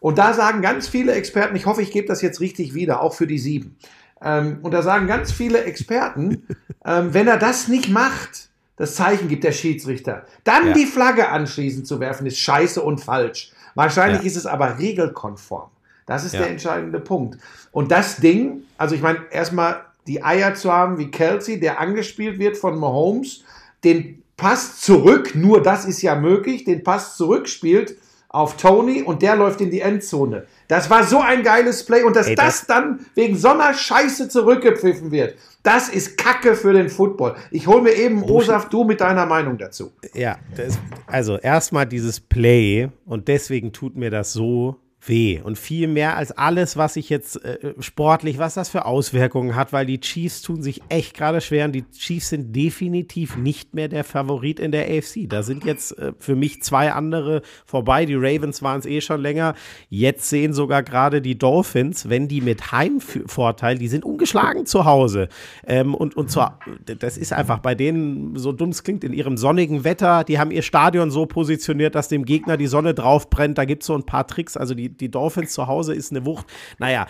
Und 0.00 0.18
da 0.18 0.34
sagen 0.34 0.62
ganz 0.62 0.88
viele 0.88 1.12
Experten, 1.12 1.56
ich 1.56 1.66
hoffe, 1.66 1.82
ich 1.82 1.90
gebe 1.90 2.06
das 2.06 2.22
jetzt 2.22 2.40
richtig 2.40 2.74
wieder, 2.74 3.00
auch 3.00 3.14
für 3.14 3.26
die 3.26 3.38
sieben. 3.38 3.76
Ähm, 4.22 4.58
und 4.62 4.72
da 4.72 4.82
sagen 4.82 5.06
ganz 5.06 5.32
viele 5.32 5.64
Experten, 5.64 6.46
ähm, 6.84 7.14
wenn 7.14 7.28
er 7.28 7.38
das 7.38 7.68
nicht 7.68 7.88
macht, 7.88 8.48
das 8.76 8.96
Zeichen 8.96 9.28
gibt 9.28 9.44
der 9.44 9.52
Schiedsrichter, 9.52 10.24
dann 10.42 10.68
ja. 10.68 10.72
die 10.72 10.86
Flagge 10.86 11.28
anschließend 11.28 11.86
zu 11.86 12.00
werfen, 12.00 12.26
ist 12.26 12.38
scheiße 12.38 12.82
und 12.82 12.98
falsch. 12.98 13.52
Wahrscheinlich 13.74 14.22
ja. 14.22 14.26
ist 14.26 14.36
es 14.36 14.46
aber 14.46 14.78
regelkonform. 14.78 15.70
Das 16.06 16.24
ist 16.24 16.34
ja. 16.34 16.40
der 16.40 16.50
entscheidende 16.50 17.00
Punkt. 17.00 17.38
Und 17.72 17.90
das 17.90 18.16
Ding, 18.16 18.62
also 18.76 18.94
ich 18.94 19.02
meine, 19.02 19.20
erstmal 19.30 19.84
die 20.06 20.22
Eier 20.22 20.54
zu 20.54 20.72
haben 20.72 20.98
wie 20.98 21.10
Kelsey, 21.10 21.58
der 21.58 21.80
angespielt 21.80 22.38
wird 22.38 22.56
von 22.56 22.78
Mahomes, 22.78 23.42
den 23.84 24.22
Pass 24.36 24.80
zurück, 24.80 25.34
nur 25.34 25.62
das 25.62 25.84
ist 25.84 26.02
ja 26.02 26.16
möglich, 26.16 26.64
den 26.64 26.82
Pass 26.82 27.16
zurückspielt 27.16 27.96
auf 28.28 28.56
Tony 28.56 29.00
und 29.00 29.22
der 29.22 29.36
läuft 29.36 29.60
in 29.60 29.70
die 29.70 29.80
Endzone. 29.80 30.46
Das 30.66 30.90
war 30.90 31.04
so 31.04 31.20
ein 31.20 31.44
geiles 31.44 31.86
Play 31.86 32.02
und 32.02 32.16
dass 32.16 32.26
Ey, 32.26 32.34
das, 32.34 32.60
das, 32.60 32.66
dann 32.66 33.06
wegen 33.14 33.36
so 33.36 33.50
einer 33.50 33.72
Scheiße 33.72 34.28
zurückgepfiffen 34.28 35.12
wird, 35.12 35.36
das 35.62 35.88
ist 35.88 36.18
Kacke 36.18 36.56
für 36.56 36.72
den 36.72 36.88
Football. 36.88 37.36
Ich 37.52 37.68
hole 37.68 37.82
mir 37.82 37.94
eben 37.94 38.24
Osaf, 38.24 38.68
du 38.68 38.82
mit 38.82 39.00
deiner 39.00 39.24
Meinung 39.24 39.56
dazu. 39.56 39.92
Ja, 40.14 40.36
das, 40.56 40.78
also 41.06 41.38
erstmal 41.38 41.86
dieses 41.86 42.18
Play 42.18 42.88
und 43.06 43.28
deswegen 43.28 43.72
tut 43.72 43.94
mir 43.94 44.10
das 44.10 44.32
so 44.32 44.76
weh 45.08 45.40
und 45.42 45.58
viel 45.58 45.88
mehr 45.88 46.16
als 46.16 46.32
alles, 46.32 46.76
was 46.76 46.96
ich 46.96 47.08
jetzt 47.08 47.42
äh, 47.44 47.74
sportlich, 47.78 48.38
was 48.38 48.54
das 48.54 48.68
für 48.68 48.84
Auswirkungen 48.84 49.54
hat, 49.54 49.72
weil 49.72 49.86
die 49.86 50.00
Chiefs 50.00 50.42
tun 50.42 50.62
sich 50.62 50.82
echt 50.88 51.14
gerade 51.14 51.40
schwer 51.40 51.66
und 51.66 51.72
die 51.72 51.84
Chiefs 51.90 52.30
sind 52.30 52.54
definitiv 52.54 53.36
nicht 53.36 53.74
mehr 53.74 53.88
der 53.88 54.04
Favorit 54.04 54.60
in 54.60 54.72
der 54.72 54.86
AFC. 54.86 55.28
Da 55.28 55.42
sind 55.42 55.64
jetzt 55.64 55.98
äh, 55.98 56.12
für 56.18 56.36
mich 56.36 56.62
zwei 56.62 56.92
andere 56.92 57.42
vorbei. 57.66 58.06
Die 58.06 58.14
Ravens 58.14 58.62
waren 58.62 58.80
es 58.80 58.86
eh 58.86 59.00
schon 59.00 59.20
länger. 59.20 59.54
Jetzt 59.88 60.28
sehen 60.28 60.52
sogar 60.52 60.82
gerade 60.82 61.20
die 61.20 61.38
Dolphins, 61.38 62.08
wenn 62.08 62.28
die 62.28 62.40
mit 62.40 62.72
Heimvorteil, 62.72 63.78
die 63.78 63.88
sind 63.88 64.04
ungeschlagen 64.04 64.66
zu 64.66 64.84
Hause. 64.84 65.28
Ähm, 65.66 65.94
und, 65.94 66.16
und 66.16 66.30
zwar, 66.30 66.58
das 66.98 67.16
ist 67.16 67.32
einfach 67.32 67.58
bei 67.58 67.74
denen, 67.74 68.36
so 68.36 68.52
dumm 68.52 68.70
es 68.70 68.82
klingt, 68.82 69.04
in 69.04 69.12
ihrem 69.12 69.36
sonnigen 69.36 69.84
Wetter, 69.84 70.24
die 70.24 70.38
haben 70.38 70.50
ihr 70.50 70.62
Stadion 70.62 71.10
so 71.10 71.26
positioniert, 71.26 71.94
dass 71.94 72.08
dem 72.08 72.24
Gegner 72.24 72.56
die 72.56 72.66
Sonne 72.66 72.94
drauf 72.94 73.30
brennt. 73.30 73.58
Da 73.58 73.64
gibt 73.64 73.82
es 73.82 73.86
so 73.86 73.94
ein 73.94 74.04
paar 74.04 74.26
Tricks. 74.26 74.56
Also 74.56 74.74
die, 74.74 74.93
die 75.00 75.10
Dolphins 75.10 75.52
zu 75.52 75.66
Hause 75.66 75.94
ist 75.94 76.10
eine 76.10 76.24
Wucht. 76.24 76.46
Naja, 76.78 77.06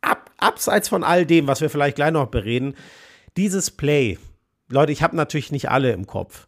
ab, 0.00 0.30
abseits 0.38 0.88
von 0.88 1.04
all 1.04 1.26
dem, 1.26 1.46
was 1.46 1.60
wir 1.60 1.70
vielleicht 1.70 1.96
gleich 1.96 2.12
noch 2.12 2.26
bereden, 2.26 2.74
dieses 3.36 3.70
Play, 3.70 4.18
Leute, 4.68 4.92
ich 4.92 5.02
habe 5.02 5.16
natürlich 5.16 5.52
nicht 5.52 5.70
alle 5.70 5.92
im 5.92 6.06
Kopf. 6.06 6.46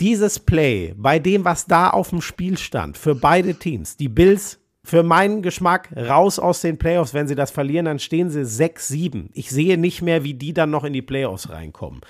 Dieses 0.00 0.38
Play, 0.38 0.94
bei 0.96 1.18
dem, 1.18 1.44
was 1.44 1.66
da 1.66 1.90
auf 1.90 2.10
dem 2.10 2.20
Spiel 2.20 2.56
stand, 2.56 2.96
für 2.96 3.14
beide 3.14 3.54
Teams, 3.54 3.96
die 3.96 4.08
Bills 4.08 4.60
für 4.84 5.02
meinen 5.02 5.42
Geschmack 5.42 5.90
raus 5.94 6.38
aus 6.38 6.62
den 6.62 6.78
Playoffs. 6.78 7.12
Wenn 7.12 7.28
sie 7.28 7.34
das 7.34 7.50
verlieren, 7.50 7.84
dann 7.84 7.98
stehen 7.98 8.30
sie 8.30 8.42
6-7. 8.42 9.28
Ich 9.34 9.50
sehe 9.50 9.76
nicht 9.76 10.00
mehr, 10.00 10.24
wie 10.24 10.32
die 10.34 10.54
dann 10.54 10.70
noch 10.70 10.84
in 10.84 10.94
die 10.94 11.02
Playoffs 11.02 11.50
reinkommen 11.50 12.00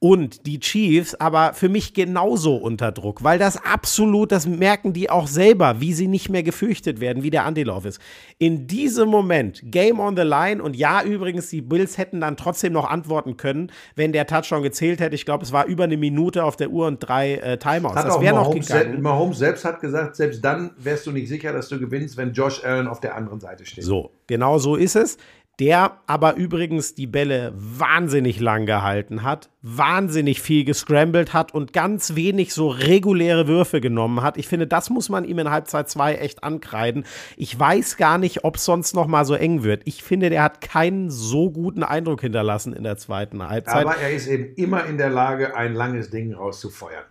und 0.00 0.46
die 0.46 0.60
Chiefs 0.60 1.16
aber 1.16 1.54
für 1.54 1.68
mich 1.68 1.92
genauso 1.92 2.54
unter 2.56 2.92
Druck, 2.92 3.24
weil 3.24 3.38
das 3.38 3.56
absolut, 3.64 4.30
das 4.30 4.46
merken 4.46 4.92
die 4.92 5.10
auch 5.10 5.26
selber, 5.26 5.80
wie 5.80 5.92
sie 5.92 6.06
nicht 6.06 6.28
mehr 6.28 6.44
gefürchtet 6.44 7.00
werden, 7.00 7.24
wie 7.24 7.30
der 7.30 7.44
Antilauf 7.44 7.84
ist. 7.84 8.00
In 8.38 8.68
diesem 8.68 9.08
Moment, 9.08 9.60
Game 9.64 9.98
on 9.98 10.16
the 10.16 10.22
Line 10.22 10.62
und 10.62 10.76
ja, 10.76 11.02
übrigens, 11.02 11.50
die 11.50 11.62
Bills 11.62 11.98
hätten 11.98 12.20
dann 12.20 12.36
trotzdem 12.36 12.72
noch 12.74 12.88
antworten 12.88 13.36
können, 13.36 13.72
wenn 13.96 14.12
der 14.12 14.28
Touchdown 14.28 14.62
gezählt 14.62 15.00
hätte. 15.00 15.16
Ich 15.16 15.24
glaube, 15.24 15.44
es 15.44 15.52
war 15.52 15.66
über 15.66 15.84
eine 15.84 15.96
Minute 15.96 16.44
auf 16.44 16.54
der 16.54 16.70
Uhr 16.70 16.86
und 16.86 17.00
drei 17.00 17.34
äh, 17.34 17.58
Timeouts. 17.58 17.96
Hat 17.96 18.06
das 18.06 18.20
wäre 18.20 18.36
noch 18.36 18.54
gegangen. 18.54 19.02
Mahomes 19.02 19.38
selbst 19.38 19.64
hat 19.64 19.80
gesagt, 19.80 20.14
selbst 20.14 20.44
dann 20.44 20.70
wärst 20.78 21.06
du 21.06 21.10
nicht 21.10 21.28
sicher, 21.28 21.52
dass 21.52 21.68
du 21.68 21.78
gewinnst, 21.80 22.16
wenn 22.16 22.32
Josh 22.32 22.62
Allen 22.62 22.86
auf 22.86 23.00
der 23.00 23.16
anderen 23.16 23.40
Seite 23.40 23.66
steht. 23.66 23.82
So, 23.82 24.12
genau 24.28 24.58
so 24.58 24.76
ist 24.76 24.94
es 24.94 25.18
der 25.60 25.98
aber 26.06 26.36
übrigens 26.36 26.94
die 26.94 27.08
Bälle 27.08 27.52
wahnsinnig 27.56 28.38
lang 28.38 28.64
gehalten 28.64 29.24
hat, 29.24 29.50
wahnsinnig 29.60 30.40
viel 30.40 30.64
gescrambled 30.64 31.34
hat 31.34 31.52
und 31.52 31.72
ganz 31.72 32.14
wenig 32.14 32.54
so 32.54 32.68
reguläre 32.68 33.48
Würfe 33.48 33.80
genommen 33.80 34.22
hat. 34.22 34.36
Ich 34.36 34.46
finde, 34.46 34.68
das 34.68 34.88
muss 34.88 35.08
man 35.08 35.24
ihm 35.24 35.40
in 35.40 35.50
Halbzeit 35.50 35.88
2 35.88 36.14
echt 36.14 36.44
ankreiden. 36.44 37.04
Ich 37.36 37.58
weiß 37.58 37.96
gar 37.96 38.18
nicht, 38.18 38.44
ob 38.44 38.56
es 38.56 38.64
sonst 38.64 38.94
noch 38.94 39.08
mal 39.08 39.24
so 39.24 39.34
eng 39.34 39.64
wird. 39.64 39.82
Ich 39.84 40.04
finde, 40.04 40.30
der 40.30 40.44
hat 40.44 40.60
keinen 40.60 41.10
so 41.10 41.50
guten 41.50 41.82
Eindruck 41.82 42.20
hinterlassen 42.20 42.72
in 42.72 42.84
der 42.84 42.96
zweiten 42.96 43.46
Halbzeit. 43.48 43.84
Aber 43.84 43.96
er 43.96 44.12
ist 44.12 44.28
eben 44.28 44.54
immer 44.54 44.86
in 44.86 44.96
der 44.96 45.10
Lage, 45.10 45.56
ein 45.56 45.74
langes 45.74 46.10
Ding 46.10 46.32
rauszufeuern. 46.34 47.04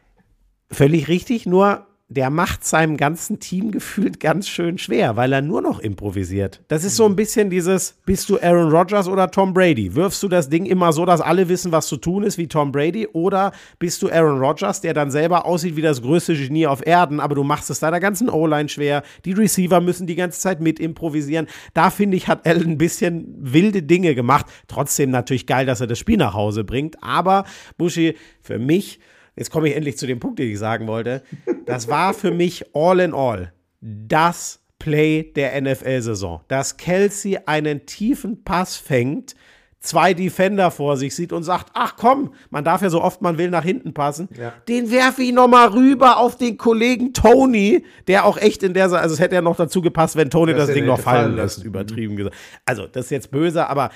Völlig 0.72 1.10
richtig, 1.10 1.46
nur 1.46 1.86
der 2.10 2.30
macht 2.30 2.64
seinem 2.64 2.96
ganzen 2.96 3.42
Team 3.42 3.72
gefühlt 3.72 4.22
ganz 4.22 4.48
schön 4.48 4.78
schwer, 4.78 5.18
weil 5.18 5.34
er 5.34 5.42
nur 5.42 5.62
noch 5.62 5.80
improvisiert. 5.80 6.62
Das 6.70 6.86
ist 6.86 6.96
so 6.96 7.06
ein 7.06 7.18
bisschen 7.18 7.50
dieses, 7.50 7.98
bist 8.06 8.30
du 8.30 8.40
Aaron 8.40 8.72
Rodgers 8.72 9.10
oder 9.10 9.30
Tom 9.30 9.54
Brady? 9.54 9.94
Wirfst 9.94 10.24
du 10.24 10.30
das 10.30 10.48
Ding 10.48 10.66
immer 10.66 10.94
so, 10.94 11.06
dass 11.06 11.20
alle 11.20 11.50
wissen, 11.50 11.74
was 11.74 11.88
zu 11.88 11.98
tun 11.98 12.24
ist, 12.24 12.38
wie 12.38 12.48
Tom 12.48 12.72
Brady? 12.72 13.08
Oder 13.12 13.52
bist 13.78 14.02
du 14.02 14.10
Aaron 14.10 14.40
Rodgers, 14.40 14.80
der 14.80 14.94
dann 14.94 15.12
selber 15.12 15.46
aussieht 15.46 15.76
wie 15.76 15.82
das 15.82 16.02
größte 16.02 16.34
Genie 16.36 16.66
auf 16.66 16.86
Erden, 16.86 17.20
aber 17.20 17.36
du 17.36 17.44
machst 17.44 17.70
es 17.70 17.80
deiner 17.80 18.00
ganzen 18.00 18.30
O-Line 18.30 18.70
schwer. 18.70 19.04
Die 19.26 19.34
Receiver 19.34 19.82
müssen 19.82 20.08
die 20.08 20.16
ganze 20.16 20.40
Zeit 20.40 20.62
mit 20.62 20.80
improvisieren. 20.80 21.48
Da 21.74 21.90
finde 21.90 22.16
ich, 22.16 22.30
hat 22.30 22.48
Allen 22.48 22.72
ein 22.72 22.78
bisschen 22.78 23.36
wilde 23.38 23.84
Dinge 23.84 24.16
gemacht. 24.16 24.46
Trotzdem 24.70 25.10
natürlich 25.12 25.46
geil, 25.46 25.66
dass 25.66 25.82
er 25.82 25.88
das 25.88 26.00
Spiel 26.00 26.18
nach 26.18 26.34
Hause 26.34 26.64
bringt. 26.64 27.04
Aber 27.04 27.44
Bushi, 27.78 28.16
für 28.42 28.60
mich 28.60 29.02
jetzt 29.38 29.52
komme 29.52 29.70
ich 29.70 29.76
endlich 29.76 29.98
zu 29.98 30.08
dem 30.08 30.20
Punkt, 30.20 30.40
den 30.40 30.52
ich 30.52 30.60
sagen 30.60 30.88
wollte. 30.88 31.24
Das 31.66 31.88
war 31.88 32.14
für 32.14 32.32
mich 32.32 32.76
all 32.76 33.00
in 33.00 33.14
all 33.14 33.54
das 33.80 34.60
Play 34.80 35.32
der 35.36 35.60
NFL-Saison. 35.62 36.42
Dass 36.48 36.78
Kelsey 36.78 37.40
einen 37.46 37.86
tiefen 37.86 38.44
Pass 38.44 38.76
fängt, 38.76 39.36
zwei 39.80 40.14
Defender 40.14 40.72
vor 40.72 40.98
sich 40.98 41.16
sieht 41.16 41.32
und 41.32 41.44
sagt, 41.44 41.70
ach 41.74 41.96
komm, 41.98 42.34
man 42.50 42.64
darf 42.64 42.82
ja 42.82 42.90
so 42.90 43.02
oft 43.02 43.22
man 43.22 43.38
will 43.38 43.50
nach 43.50 43.64
hinten 43.64 43.94
passen. 43.94 44.28
Ja. 44.38 44.54
Den 44.68 44.92
werfe 44.92 45.24
ich 45.24 45.32
noch 45.32 45.48
mal 45.48 45.70
rüber 45.70 46.18
auf 46.18 46.36
den 46.36 46.58
Kollegen 46.58 47.14
Tony, 47.14 47.86
der 48.08 48.26
auch 48.26 48.38
echt 48.38 48.64
in 48.64 48.74
der, 48.74 48.92
also 48.92 49.14
es 49.14 49.20
hätte 49.20 49.36
ja 49.36 49.42
noch 49.42 49.56
dazu 49.56 49.82
gepasst, 49.82 50.16
wenn 50.16 50.30
Tony 50.30 50.54
das, 50.54 50.68
das 50.68 50.76
Ding 50.76 50.86
noch 50.86 51.00
fallen 51.00 51.36
lässt, 51.36 51.64
übertrieben 51.64 52.16
gesagt. 52.16 52.36
Also 52.66 52.88
das 52.88 53.06
ist 53.06 53.12
jetzt 53.12 53.32
böse, 53.32 53.68
aber 53.68 53.92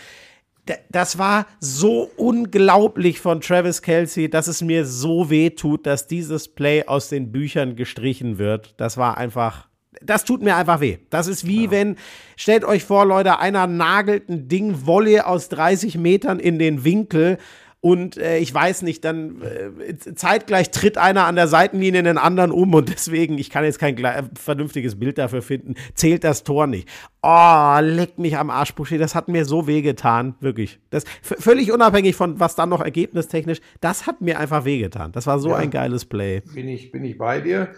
das 0.90 1.18
war 1.18 1.48
so 1.60 2.10
unglaublich 2.18 3.20
von 3.20 3.42
Travis 3.42 3.82
Kelsey, 3.82 4.30
dass 4.30 4.48
es 4.48 4.62
mir 4.62 4.86
so 4.86 5.30
weh 5.30 5.50
tut, 5.50 5.86
dass 5.86 6.08
dieses 6.08 6.48
Play 6.48 6.86
aus 6.86 7.10
den 7.10 7.32
Büchern 7.32 7.76
gestrichen 7.76 8.38
wird. 8.38 8.76
Das 8.78 8.98
war 8.98 9.18
einfach, 9.18 9.68
das 10.02 10.24
tut 10.24 10.42
mir 10.42 10.56
einfach 10.56 10.80
weh. 10.80 11.00
Das 11.10 11.28
ist 11.28 11.48
wie 11.48 11.66
ja. 11.66 11.72
wenn, 11.72 11.96
stellt 12.36 12.64
euch 12.64 12.84
vor, 12.84 13.06
Leute, 13.06 13.40
einer 13.40 13.68
nagelt 13.68 14.30
ein 14.30 14.48
Ding 14.48 14.86
Wolle 14.86 15.26
aus 15.26 15.50
30 15.50 15.98
Metern 15.98 16.40
in 16.40 16.60
den 16.60 16.84
Winkel 16.84 17.38
und 17.82 18.18
äh, 18.18 18.38
ich 18.38 18.54
weiß 18.54 18.84
nicht, 18.84 19.04
dann 19.04 19.42
äh, 19.42 19.98
zeitgleich 20.16 20.70
tritt 20.70 21.00
einer 21.00 21.26
an 21.26 21.36
der 21.36 21.48
Seitenlinie 21.48 22.04
den 22.04 22.20
anderen 22.20 22.52
um 22.52 22.76
und 22.76 22.90
deswegen, 22.90 23.40
ich 23.40 23.50
kann 23.50 23.64
jetzt 23.64 23.80
kein 23.80 23.98
äh, 23.98 24.24
vernünftiges 24.40 25.00
Bild 25.00 25.18
dafür 25.18 25.42
finden, 25.42 25.74
zählt 25.96 26.24
das 26.24 26.44
Tor 26.44 26.68
nicht. 26.68 26.88
Oh, 27.24 27.78
leck 27.82 28.20
mich 28.20 28.38
am 28.38 28.52
Arsch, 28.52 28.76
Buschi, 28.76 29.00
das 29.00 29.16
hat 29.16 29.28
mir 29.28 29.46
so 29.46 29.66
wehgetan, 29.66 30.36
wirklich. 30.40 30.80
Das 30.92 31.06
völlig 31.24 31.72
unabhängig 31.72 32.16
von 32.16 32.40
was 32.40 32.56
dann 32.56 32.70
noch 32.70 32.82
ergebnistechnisch, 32.82 33.62
das 33.80 34.06
hat 34.06 34.22
mir 34.22 34.40
einfach 34.40 34.64
wehgetan. 34.64 35.12
Das 35.12 35.26
war 35.26 35.40
so 35.40 35.50
ja, 35.50 35.56
ein 35.56 35.72
geiles 35.72 36.06
Play. 36.06 36.42
Bin 36.54 36.68
ich, 36.68 36.92
bin 36.92 37.04
ich 37.04 37.18
bei 37.18 37.42
dir. 37.42 37.70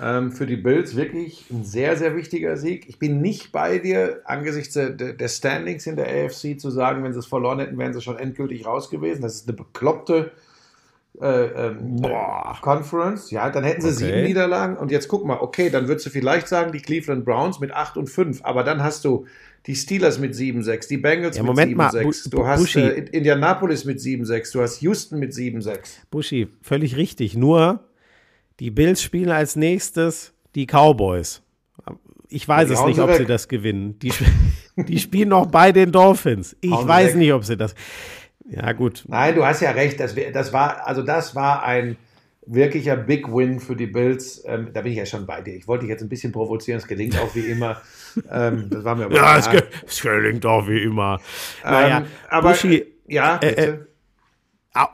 Ähm, 0.00 0.32
für 0.32 0.46
die 0.46 0.56
Bills 0.56 0.96
wirklich 0.96 1.46
ein 1.50 1.64
sehr, 1.64 1.96
sehr 1.96 2.14
wichtiger 2.16 2.56
Sieg. 2.56 2.88
Ich 2.88 2.98
bin 2.98 3.20
nicht 3.20 3.52
bei 3.52 3.78
dir, 3.78 4.20
angesichts 4.24 4.74
der, 4.74 4.90
der 4.90 5.28
Standings 5.28 5.86
in 5.86 5.96
der 5.96 6.06
AFC 6.06 6.58
zu 6.58 6.70
sagen, 6.70 7.02
wenn 7.02 7.12
sie 7.12 7.18
es 7.18 7.26
verloren 7.26 7.58
hätten, 7.58 7.78
wären 7.78 7.92
sie 7.92 8.00
schon 8.00 8.18
endgültig 8.18 8.66
raus 8.66 8.90
gewesen. 8.90 9.22
Das 9.22 9.34
ist 9.34 9.48
eine 9.48 9.56
bekloppte 9.56 10.30
äh, 11.20 11.66
ähm, 11.66 12.00
Conference. 12.60 13.30
Ja, 13.30 13.50
dann 13.50 13.64
hätten 13.64 13.82
sie 13.82 13.88
okay. 13.88 14.12
sieben 14.12 14.24
Niederlagen. 14.24 14.76
Und 14.76 14.90
jetzt 14.90 15.08
guck 15.08 15.24
mal, 15.24 15.38
okay, 15.40 15.70
dann 15.70 15.88
würdest 15.88 16.06
du 16.06 16.10
vielleicht 16.10 16.48
sagen, 16.48 16.70
die 16.72 16.80
Cleveland 16.80 17.24
Browns 17.24 17.58
mit 17.58 17.72
8 17.72 17.96
und 17.96 18.08
5. 18.08 18.44
Aber 18.44 18.62
dann 18.62 18.82
hast 18.82 19.04
du 19.04 19.26
die 19.66 19.74
Steelers 19.74 20.18
mit 20.18 20.34
7-6, 20.34 20.88
die 20.88 20.96
Bengals 20.96 21.36
ja, 21.36 21.42
mit 21.42 21.56
7-6, 21.56 22.30
du 22.30 22.46
hast 22.46 22.76
äh, 22.76 22.90
Indianapolis 23.10 23.84
mit 23.84 23.98
7-6, 23.98 24.52
du 24.52 24.62
hast 24.62 24.80
Houston 24.80 25.18
mit 25.18 25.32
7-6. 25.32 25.78
Buschi, 26.10 26.48
völlig 26.62 26.96
richtig. 26.96 27.36
Nur 27.36 27.80
die 28.60 28.70
Bills 28.70 29.02
spielen 29.02 29.30
als 29.30 29.56
nächstes 29.56 30.34
die 30.54 30.66
Cowboys. 30.66 31.42
Ich 32.28 32.46
weiß 32.46 32.70
es 32.70 32.84
nicht, 32.84 33.00
ob 33.00 33.08
weg. 33.08 33.16
sie 33.18 33.24
das 33.24 33.48
gewinnen. 33.48 33.98
Die, 34.00 34.12
die 34.76 34.98
spielen 34.98 35.30
noch 35.30 35.46
bei 35.46 35.72
den 35.72 35.92
Dolphins. 35.92 36.56
Ich 36.60 36.70
hauen 36.70 36.86
weiß 36.86 37.14
nicht, 37.14 37.32
ob 37.32 37.44
sie 37.44 37.56
das. 37.56 37.74
Ja, 38.48 38.72
gut. 38.72 39.04
Nein, 39.08 39.34
du 39.34 39.44
hast 39.44 39.60
ja 39.60 39.70
recht. 39.70 40.00
Das, 40.00 40.14
das 40.32 40.52
war, 40.52 40.86
also 40.86 41.02
das 41.02 41.34
war 41.34 41.62
ein 41.62 41.96
wirklicher 42.46 42.96
Big 42.96 43.28
Win 43.28 43.60
für 43.60 43.76
die 43.76 43.86
Bills. 43.86 44.42
Ähm, 44.46 44.70
da 44.72 44.80
bin 44.82 44.92
ich 44.92 44.98
ja 44.98 45.06
schon 45.06 45.26
bei 45.26 45.40
dir. 45.40 45.54
Ich 45.54 45.68
wollte 45.68 45.82
dich 45.82 45.90
jetzt 45.90 46.02
ein 46.02 46.08
bisschen 46.08 46.32
provozieren. 46.32 46.78
Es 46.78 46.86
gelingt 46.86 47.18
auch 47.18 47.34
wie 47.34 47.46
immer. 47.46 47.80
ähm, 48.30 48.68
das 48.70 48.84
war 48.84 48.94
mir 48.94 49.04
aber 49.04 49.14
Ja, 49.14 49.38
es, 49.38 49.50
ge 49.50 49.62
es, 49.86 50.00
gelingt 50.00 50.44
auch 50.46 50.66
wie 50.66 50.82
immer. 50.82 51.20
Naja, 51.62 51.98
ähm, 51.98 52.06
aber 52.28 52.50
Buschi, 52.50 52.84
ja, 53.06 53.36
bitte. 53.36 53.56
Äh, 53.56 53.70
äh, 53.70 53.78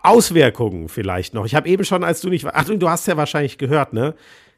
Auswirkungen 0.03 0.89
vielleicht 0.89 1.35
noch. 1.35 1.47
Ich 1.47 1.55
habe 1.55 1.69
eben 1.69 1.85
schon, 1.85 2.05
als 2.05 2.21
du 2.21 2.29
nicht, 2.29 2.47
ach 2.47 2.65
du 2.65 2.89
hast 2.89 3.07
ja 3.07 3.17
wahrscheinlich 3.17 3.59
gehört, 3.59 3.93
ne? 3.93 4.15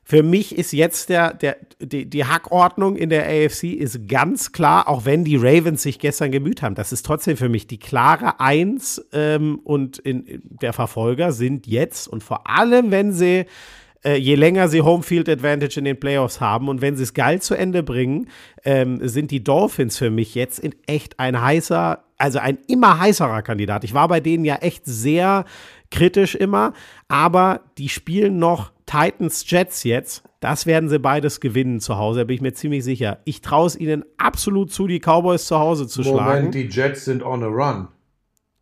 Für 0.08 0.22
mich 0.22 0.56
ist 0.56 0.72
jetzt 0.72 1.08
der, 1.08 1.34
der, 1.34 1.56
die, 1.80 2.08
die 2.08 2.24
Hackordnung 2.24 2.94
in 2.94 3.10
der 3.10 3.24
AFC 3.26 3.64
ist 3.64 4.06
ganz 4.06 4.52
klar, 4.52 4.88
auch 4.88 5.04
wenn 5.04 5.24
die 5.24 5.34
Ravens 5.34 5.82
sich 5.82 5.98
gestern 5.98 6.30
gemüht 6.30 6.62
haben. 6.62 6.76
Das 6.76 6.92
ist 6.92 7.04
trotzdem 7.04 7.36
für 7.36 7.48
mich 7.48 7.66
die 7.66 7.80
klare 7.80 8.38
Eins 8.38 9.04
ähm, 9.12 9.58
und 9.64 9.98
in, 9.98 10.24
in 10.24 10.42
der 10.44 10.72
Verfolger 10.72 11.32
sind 11.32 11.66
jetzt 11.66 12.06
und 12.06 12.22
vor 12.22 12.48
allem, 12.48 12.92
wenn 12.92 13.12
sie 13.12 13.46
äh, 14.04 14.14
je 14.14 14.36
länger 14.36 14.68
sie 14.68 14.82
Homefield 14.82 15.28
Advantage 15.28 15.80
in 15.80 15.84
den 15.84 15.98
Playoffs 15.98 16.40
haben 16.40 16.68
und 16.68 16.80
wenn 16.80 16.96
sie 16.96 17.02
es 17.02 17.12
geil 17.12 17.42
zu 17.42 17.54
Ende 17.54 17.82
bringen, 17.82 18.28
ähm, 18.64 19.00
sind 19.08 19.32
die 19.32 19.42
Dolphins 19.42 19.98
für 19.98 20.10
mich 20.10 20.36
jetzt 20.36 20.60
in 20.60 20.76
echt 20.86 21.18
ein 21.18 21.40
heißer, 21.40 22.04
also 22.18 22.38
ein 22.38 22.58
immer 22.66 22.98
heißerer 22.98 23.42
Kandidat. 23.42 23.84
Ich 23.84 23.94
war 23.94 24.08
bei 24.08 24.20
denen 24.20 24.44
ja 24.44 24.56
echt 24.56 24.84
sehr 24.86 25.44
kritisch 25.90 26.34
immer, 26.34 26.72
aber 27.08 27.60
die 27.78 27.88
spielen 27.88 28.38
noch 28.38 28.72
Titans 28.86 29.48
Jets 29.48 29.84
jetzt. 29.84 30.22
Das 30.40 30.66
werden 30.66 30.88
sie 30.88 30.98
beides 30.98 31.40
gewinnen 31.40 31.80
zu 31.80 31.96
Hause, 31.96 32.20
da 32.20 32.24
bin 32.24 32.36
ich 32.36 32.42
mir 32.42 32.52
ziemlich 32.52 32.84
sicher. 32.84 33.18
Ich 33.24 33.40
traue 33.40 33.66
es 33.66 33.76
ihnen 33.76 34.04
absolut 34.16 34.72
zu, 34.72 34.86
die 34.86 35.00
Cowboys 35.00 35.46
zu 35.46 35.58
Hause 35.58 35.86
zu 35.86 36.02
Moment, 36.02 36.16
schlagen. 36.16 36.36
Moment, 36.36 36.54
die 36.54 36.68
Jets 36.68 37.04
sind 37.04 37.22
on 37.22 37.42
a 37.42 37.46
run. 37.46 37.88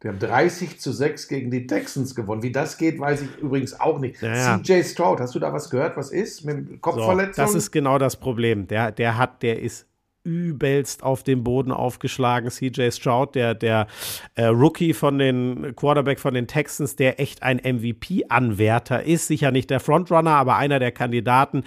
Die 0.02 0.08
haben 0.08 0.18
30 0.18 0.78
zu 0.80 0.92
6 0.92 1.28
gegen 1.28 1.50
die 1.50 1.66
Texans 1.66 2.14
gewonnen. 2.14 2.42
Wie 2.42 2.52
das 2.52 2.76
geht, 2.76 3.00
weiß 3.00 3.22
ich 3.22 3.38
übrigens 3.38 3.80
auch 3.80 3.98
nicht. 3.98 4.20
Ja, 4.20 4.60
CJ 4.62 4.82
Stroud, 4.82 5.18
hast 5.18 5.34
du 5.34 5.38
da 5.38 5.50
was 5.50 5.70
gehört? 5.70 5.96
Was 5.96 6.10
ist 6.10 6.44
mit 6.44 6.82
Kopfverletzung? 6.82 7.34
So, 7.34 7.42
das 7.42 7.54
ist 7.54 7.70
genau 7.70 7.96
das 7.96 8.16
Problem. 8.16 8.66
Der, 8.68 8.92
der 8.92 9.16
hat, 9.16 9.42
der 9.42 9.62
ist 9.62 9.86
übelst 10.24 11.02
auf 11.02 11.22
dem 11.22 11.44
Boden 11.44 11.70
aufgeschlagen. 11.70 12.50
CJ 12.50 12.90
Stroud, 12.90 13.34
der, 13.34 13.54
der 13.54 13.86
äh, 14.34 14.46
Rookie 14.46 14.94
von 14.94 15.18
den 15.18 15.76
Quarterback 15.76 16.18
von 16.18 16.34
den 16.34 16.46
Texans, 16.46 16.96
der 16.96 17.20
echt 17.20 17.42
ein 17.42 17.58
MVP-Anwärter 17.58 19.04
ist. 19.04 19.28
Sicher 19.28 19.50
nicht 19.50 19.70
der 19.70 19.80
Frontrunner, 19.80 20.32
aber 20.32 20.56
einer 20.56 20.78
der 20.78 20.92
Kandidaten 20.92 21.64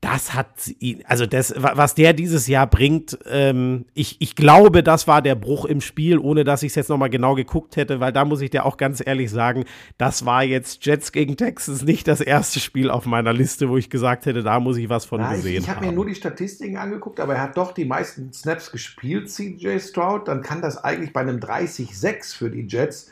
das 0.00 0.34
hat 0.34 0.48
ihn, 0.78 1.02
also 1.06 1.26
das, 1.26 1.54
was 1.56 1.94
der 1.94 2.12
dieses 2.12 2.46
Jahr 2.46 2.66
bringt, 2.66 3.18
ähm, 3.26 3.86
ich, 3.94 4.16
ich 4.20 4.36
glaube, 4.36 4.82
das 4.82 5.08
war 5.08 5.22
der 5.22 5.34
Bruch 5.34 5.64
im 5.64 5.80
Spiel, 5.80 6.18
ohne 6.18 6.44
dass 6.44 6.62
ich 6.62 6.72
es 6.72 6.74
jetzt 6.74 6.90
nochmal 6.90 7.08
genau 7.08 7.34
geguckt 7.34 7.76
hätte, 7.76 7.98
weil 7.98 8.12
da 8.12 8.24
muss 8.24 8.42
ich 8.42 8.50
dir 8.50 8.66
auch 8.66 8.76
ganz 8.76 9.02
ehrlich 9.04 9.30
sagen, 9.30 9.64
das 9.96 10.26
war 10.26 10.44
jetzt 10.44 10.84
Jets 10.84 11.12
gegen 11.12 11.36
Texas 11.36 11.82
nicht 11.82 12.06
das 12.08 12.20
erste 12.20 12.60
Spiel 12.60 12.90
auf 12.90 13.06
meiner 13.06 13.32
Liste, 13.32 13.70
wo 13.70 13.78
ich 13.78 13.88
gesagt 13.88 14.26
hätte, 14.26 14.42
da 14.42 14.60
muss 14.60 14.76
ich 14.76 14.88
was 14.90 15.06
von 15.06 15.20
ja, 15.20 15.32
gesehen 15.32 15.52
ich, 15.52 15.58
ich 15.60 15.68
hab 15.68 15.76
haben. 15.76 15.84
Ich 15.84 15.88
habe 15.88 15.96
mir 15.96 15.96
nur 15.96 16.06
die 16.06 16.14
Statistiken 16.14 16.76
angeguckt, 16.76 17.18
aber 17.18 17.34
er 17.34 17.42
hat 17.42 17.56
doch 17.56 17.72
die 17.72 17.86
meisten 17.86 18.32
Snaps 18.32 18.70
gespielt, 18.70 19.30
CJ 19.30 19.78
Stroud, 19.78 20.28
dann 20.28 20.42
kann 20.42 20.60
das 20.60 20.76
eigentlich 20.76 21.12
bei 21.12 21.22
einem 21.22 21.38
30-6 21.38 22.36
für 22.36 22.50
die 22.50 22.66
Jets 22.66 23.10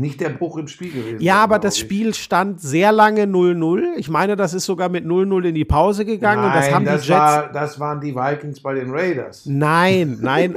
nicht 0.00 0.20
der 0.20 0.30
Bruch 0.30 0.56
im 0.56 0.66
Spiel 0.66 0.90
gewesen. 0.90 1.20
Ja, 1.20 1.36
aber 1.42 1.58
das 1.58 1.78
Spiel 1.78 2.14
stand 2.14 2.60
sehr 2.60 2.92
lange 2.92 3.24
0-0. 3.24 3.96
Ich 3.96 4.08
meine, 4.08 4.36
das 4.36 4.54
ist 4.54 4.64
sogar 4.64 4.88
mit 4.88 5.04
0-0 5.04 5.48
in 5.48 5.54
die 5.54 5.64
Pause 5.64 6.04
gegangen. 6.04 6.42
Nein, 6.42 6.50
und 6.50 6.56
das 6.56 6.72
haben 6.72 6.84
das 6.84 7.02
die 7.02 7.08
Jets. 7.08 7.20
War, 7.20 7.52
das 7.52 7.80
waren 7.80 8.00
die 8.00 8.14
Vikings 8.14 8.60
bei 8.60 8.74
den 8.74 8.90
Raiders. 8.90 9.46
Nein, 9.46 10.18
nein. 10.22 10.54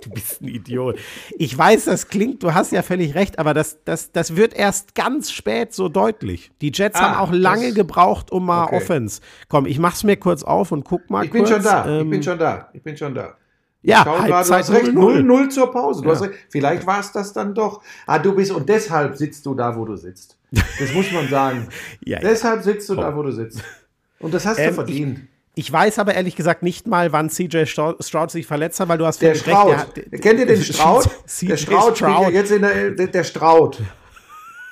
du 0.00 0.10
bist 0.10 0.40
ein 0.40 0.48
Idiot. 0.48 0.98
Ich 1.36 1.56
weiß, 1.56 1.86
das 1.86 2.08
klingt, 2.08 2.42
du 2.42 2.54
hast 2.54 2.72
ja 2.72 2.82
völlig 2.82 3.14
recht, 3.14 3.38
aber 3.38 3.52
das, 3.54 3.78
das, 3.84 4.12
das 4.12 4.36
wird 4.36 4.54
erst 4.54 4.94
ganz 4.94 5.32
spät 5.32 5.74
so 5.74 5.88
deutlich. 5.88 6.52
Die 6.60 6.70
Jets 6.72 6.98
ah, 6.98 7.02
haben 7.02 7.16
auch 7.16 7.32
lange 7.32 7.72
gebraucht, 7.72 8.30
um 8.30 8.46
mal 8.46 8.64
okay. 8.64 8.76
Offense. 8.76 9.20
Komm, 9.48 9.66
ich 9.66 9.78
mach's 9.78 10.04
mir 10.04 10.16
kurz 10.16 10.42
auf 10.42 10.72
und 10.72 10.84
guck 10.84 11.10
mal 11.10 11.24
ich 11.24 11.30
bin 11.30 11.42
kurz. 11.42 11.52
schon 11.52 11.62
da, 11.62 11.86
ähm, 11.86 12.04
ich 12.04 12.10
bin 12.10 12.22
schon 12.22 12.38
da, 12.38 12.68
ich 12.72 12.82
bin 12.82 12.96
schon 12.96 13.14
da. 13.14 13.36
Ja, 13.86 14.04
Halbzeit 14.04 14.64
0-0 14.64 15.48
zur 15.48 15.70
Pause. 15.70 16.02
Du 16.02 16.08
ja. 16.08 16.14
hast 16.16 16.22
recht. 16.22 16.34
Vielleicht 16.48 16.84
war 16.88 16.98
es 16.98 17.12
das 17.12 17.32
dann 17.32 17.54
doch. 17.54 17.82
Ah, 18.04 18.18
du 18.18 18.34
bist, 18.34 18.50
und 18.50 18.68
deshalb 18.68 19.16
sitzt 19.16 19.46
du 19.46 19.54
da, 19.54 19.76
wo 19.76 19.84
du 19.84 19.94
sitzt. 19.94 20.36
Das 20.50 20.92
muss 20.92 21.12
man 21.12 21.28
sagen. 21.28 21.68
ja, 22.04 22.18
deshalb 22.18 22.64
sitzt 22.64 22.88
du 22.88 22.96
Komm. 22.96 23.04
da, 23.04 23.16
wo 23.16 23.22
du 23.22 23.30
sitzt. 23.30 23.62
Und 24.18 24.34
das 24.34 24.44
hast 24.44 24.58
ähm, 24.58 24.70
du 24.70 24.74
verdient. 24.74 25.20
Ich, 25.54 25.66
ich, 25.66 25.72
weiß 25.72 26.00
aber 26.00 26.14
ehrlich 26.14 26.34
gesagt 26.34 26.64
nicht 26.64 26.88
mal, 26.88 27.12
wann 27.12 27.30
CJ 27.30 27.66
Stroud 27.66 28.30
sich 28.32 28.44
verletzt 28.48 28.80
hat, 28.80 28.88
weil 28.88 28.98
du 28.98 29.06
hast 29.06 29.22
der 29.22 29.36
Straut. 29.36 29.72
Recht, 29.72 30.10
der, 30.10 30.18
Kennt 30.18 30.40
ihr 30.40 30.46
den 30.46 30.62
Straut? 30.64 31.08
der 31.42 31.56
Straut, 31.56 31.96
Straut. 31.96 32.32
jetzt 32.32 32.50
in 32.50 32.62
der, 32.62 32.90
der, 32.90 33.06
der 33.06 33.24
Straut. 33.24 33.80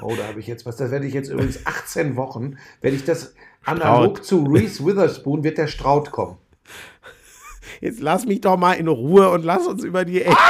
Oh, 0.00 0.12
da 0.16 0.26
habe 0.26 0.40
ich 0.40 0.48
jetzt 0.48 0.66
was. 0.66 0.74
Das 0.74 0.90
werde 0.90 1.06
ich 1.06 1.14
jetzt 1.14 1.28
übrigens 1.30 1.64
18 1.64 2.16
Wochen, 2.16 2.58
wenn 2.80 2.96
ich 2.96 3.04
das 3.04 3.32
analog 3.64 4.18
Straut. 4.18 4.24
zu 4.24 4.44
Reese 4.44 4.84
Witherspoon, 4.84 5.44
wird 5.44 5.56
der 5.56 5.68
Straut 5.68 6.10
kommen. 6.10 6.36
Jetzt 7.80 8.00
lass 8.00 8.26
mich 8.26 8.40
doch 8.40 8.56
mal 8.56 8.74
in 8.74 8.88
Ruhe 8.88 9.30
und 9.30 9.44
lass 9.44 9.66
uns 9.66 9.84
über 9.84 10.04
die 10.04 10.22
echt. 10.22 10.36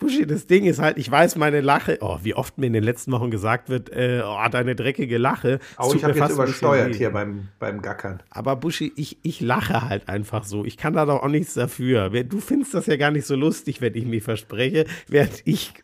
Buschi, 0.00 0.26
das 0.26 0.46
Ding 0.46 0.64
ist 0.64 0.80
halt, 0.80 0.96
ich 0.96 1.10
weiß, 1.10 1.36
meine 1.36 1.60
Lache, 1.60 1.98
oh, 2.00 2.18
wie 2.22 2.34
oft 2.34 2.56
mir 2.56 2.66
in 2.66 2.72
den 2.72 2.82
letzten 2.82 3.12
Wochen 3.12 3.30
gesagt 3.30 3.68
wird, 3.68 3.90
äh, 3.92 4.22
oh, 4.24 4.48
deine 4.50 4.74
dreckige 4.74 5.18
Lache. 5.18 5.60
Oh, 5.78 5.92
ich 5.94 6.02
habe 6.02 6.18
jetzt 6.18 6.30
übersteuert 6.30 6.94
hier 6.94 7.10
beim, 7.10 7.48
beim 7.58 7.82
Gackern. 7.82 8.22
Aber 8.30 8.56
Buschi, 8.56 8.92
ich, 8.96 9.18
ich 9.22 9.40
lache 9.40 9.88
halt 9.88 10.08
einfach 10.08 10.44
so. 10.44 10.64
Ich 10.64 10.78
kann 10.78 10.94
da 10.94 11.04
doch 11.04 11.22
auch 11.22 11.28
nichts 11.28 11.54
dafür. 11.54 12.08
Du 12.24 12.40
findest 12.40 12.72
das 12.72 12.86
ja 12.86 12.96
gar 12.96 13.10
nicht 13.10 13.26
so 13.26 13.36
lustig, 13.36 13.82
wenn 13.82 13.94
ich 13.94 14.06
mich 14.06 14.22
verspreche, 14.22 14.86
während 15.06 15.42
ich 15.44 15.74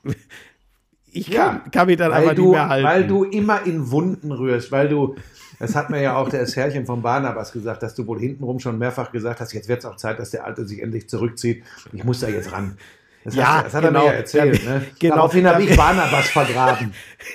ich 1.16 1.30
kann, 1.30 1.60
ja, 1.64 1.70
kann 1.70 1.86
mich 1.86 1.96
dann 1.96 2.12
aber 2.12 2.34
du, 2.34 2.42
nicht 2.42 2.52
mehr 2.52 2.68
halten. 2.68 2.86
Weil 2.86 3.06
du 3.06 3.24
immer 3.24 3.64
in 3.64 3.90
Wunden 3.90 4.32
rührst, 4.32 4.70
weil 4.72 4.88
du, 4.88 5.16
das 5.58 5.74
hat 5.74 5.90
mir 5.90 6.02
ja 6.02 6.16
auch 6.16 6.28
der 6.28 6.46
Herrchen 6.46 6.86
von 6.86 7.02
Barnabas 7.02 7.52
gesagt, 7.52 7.82
dass 7.82 7.94
du 7.94 8.06
wohl 8.06 8.20
hintenrum 8.20 8.58
schon 8.58 8.78
mehrfach 8.78 9.12
gesagt 9.12 9.40
hast, 9.40 9.52
jetzt 9.52 9.68
wird 9.68 9.80
es 9.80 9.84
auch 9.84 9.96
Zeit, 9.96 10.18
dass 10.18 10.30
der 10.30 10.44
Alte 10.44 10.66
sich 10.66 10.82
endlich 10.82 11.08
zurückzieht. 11.08 11.64
Ich 11.92 12.04
muss 12.04 12.20
da 12.20 12.28
jetzt 12.28 12.52
ran. 12.52 12.76
Das, 13.24 13.34
ja, 13.34 13.56
hast, 13.56 13.66
das 13.66 13.74
hat 13.74 13.84
genau, 13.84 14.00
er 14.00 14.04
mir 14.04 14.12
ja 14.12 14.18
erzählt. 14.18 14.64
Ne? 14.64 14.82
Genau, 14.98 15.16
Daraufhin 15.16 15.46
habe 15.46 15.62
ich 15.64 15.76
Barnabas 15.76 16.28
vergraben. 16.28 16.92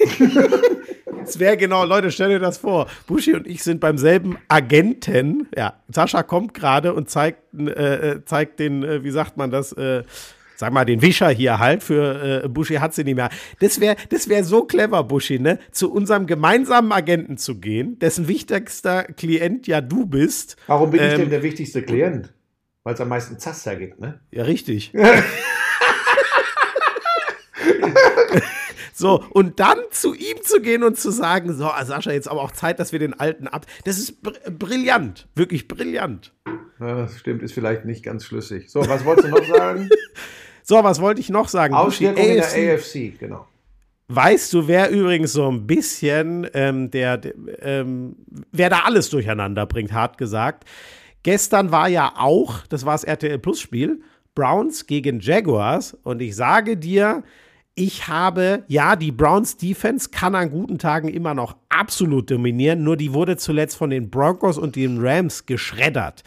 Es 1.23 1.39
wäre 1.39 1.55
genau, 1.55 1.85
Leute, 1.85 2.11
stell 2.11 2.29
dir 2.29 2.39
das 2.39 2.57
vor. 2.57 2.87
Buschi 3.07 3.33
und 3.33 3.47
ich 3.47 3.63
sind 3.63 3.79
beim 3.79 3.97
selben 3.97 4.37
Agenten. 4.47 5.47
Ja, 5.55 5.75
Sascha 5.87 6.23
kommt 6.23 6.53
gerade 6.53 6.93
und 6.93 7.09
zeigt, 7.09 7.41
äh, 7.57 8.13
äh 8.13 8.25
zeigt 8.25 8.59
den, 8.59 8.83
äh, 8.83 9.03
wie 9.03 9.11
sagt 9.11 9.37
man 9.37 9.51
das, 9.51 9.71
äh, 9.73 10.03
sag 10.61 10.71
mal, 10.71 10.85
den 10.85 11.01
Wischer 11.01 11.29
hier 11.29 11.57
halt, 11.57 11.81
für 11.81 12.43
äh, 12.43 12.47
Buschi 12.47 12.75
hat 12.75 12.93
sie 12.93 13.03
nicht 13.03 13.15
mehr. 13.15 13.29
Das 13.59 13.79
wäre 13.79 13.95
das 14.09 14.29
wär 14.29 14.43
so 14.43 14.63
clever, 14.63 15.03
Buschi, 15.03 15.39
ne? 15.39 15.57
Zu 15.71 15.91
unserem 15.91 16.27
gemeinsamen 16.27 16.91
Agenten 16.91 17.37
zu 17.37 17.59
gehen, 17.59 17.97
dessen 17.97 18.27
wichtigster 18.27 19.03
Klient 19.03 19.65
ja 19.65 19.81
du 19.81 20.05
bist. 20.05 20.57
Warum 20.67 20.91
bin 20.91 21.01
ähm, 21.01 21.09
ich 21.09 21.15
denn 21.15 21.29
der 21.31 21.41
wichtigste 21.41 21.81
Klient? 21.81 22.31
Weil 22.83 22.93
es 22.93 23.01
am 23.01 23.09
meisten 23.09 23.39
Zaster 23.39 23.75
gibt, 23.75 23.99
ne? 23.99 24.21
Ja, 24.31 24.43
richtig. 24.43 24.93
So, 28.93 29.23
und 29.31 29.59
dann 29.59 29.79
zu 29.89 30.13
ihm 30.13 30.43
zu 30.43 30.61
gehen 30.61 30.83
und 30.83 30.95
zu 30.95 31.09
sagen, 31.09 31.53
so, 31.53 31.71
Sascha, 31.81 32.11
jetzt 32.11 32.27
aber 32.27 32.41
auch 32.41 32.51
Zeit, 32.51 32.77
dass 32.77 32.91
wir 32.91 32.99
den 32.99 33.19
Alten 33.19 33.47
ab. 33.47 33.65
Das 33.83 33.97
ist 33.97 34.21
br 34.21 34.33
brillant, 34.51 35.27
wirklich 35.33 35.67
brillant. 35.67 36.31
Ja, 36.79 36.97
das 36.97 37.17
stimmt, 37.17 37.41
ist 37.41 37.53
vielleicht 37.53 37.83
nicht 37.85 38.03
ganz 38.03 38.25
schlüssig. 38.25 38.69
So, 38.69 38.87
was 38.87 39.03
wolltest 39.03 39.29
du 39.29 39.31
noch 39.31 39.47
sagen? 39.47 39.89
So, 40.71 40.81
was 40.85 41.01
wollte 41.01 41.19
ich 41.19 41.29
noch 41.29 41.49
sagen? 41.49 41.73
Auswirkungen 41.73 42.29
in 42.29 42.35
der 42.35 42.75
AFC, 42.75 43.19
genau. 43.19 43.45
Weißt 44.07 44.53
du, 44.53 44.69
wer 44.69 44.89
übrigens 44.89 45.33
so 45.33 45.51
ein 45.51 45.67
bisschen, 45.67 46.47
ähm, 46.53 46.89
der, 46.89 47.17
der 47.17 47.33
ähm, 47.61 48.15
wer 48.53 48.69
da 48.69 48.83
alles 48.85 49.09
durcheinander 49.09 49.65
bringt, 49.65 49.91
hart 49.91 50.17
gesagt. 50.17 50.63
Gestern 51.23 51.73
war 51.73 51.89
ja 51.89 52.13
auch, 52.15 52.65
das 52.67 52.85
war 52.85 52.93
das 52.93 53.03
RTL 53.03 53.37
Plus 53.39 53.59
Spiel, 53.59 54.01
Browns 54.33 54.87
gegen 54.87 55.19
Jaguars. 55.19 55.97
Und 56.03 56.21
ich 56.21 56.37
sage 56.37 56.77
dir, 56.77 57.23
ich 57.75 58.07
habe, 58.07 58.63
ja, 58.69 58.95
die 58.95 59.11
Browns 59.11 59.57
Defense 59.57 60.07
kann 60.09 60.35
an 60.35 60.51
guten 60.51 60.77
Tagen 60.77 61.09
immer 61.09 61.33
noch 61.33 61.57
absolut 61.67 62.31
dominieren, 62.31 62.81
nur 62.85 62.95
die 62.95 63.11
wurde 63.11 63.35
zuletzt 63.35 63.75
von 63.75 63.89
den 63.89 64.09
Broncos 64.09 64.57
und 64.57 64.77
den 64.77 65.05
Rams 65.05 65.45
geschreddert. 65.45 66.23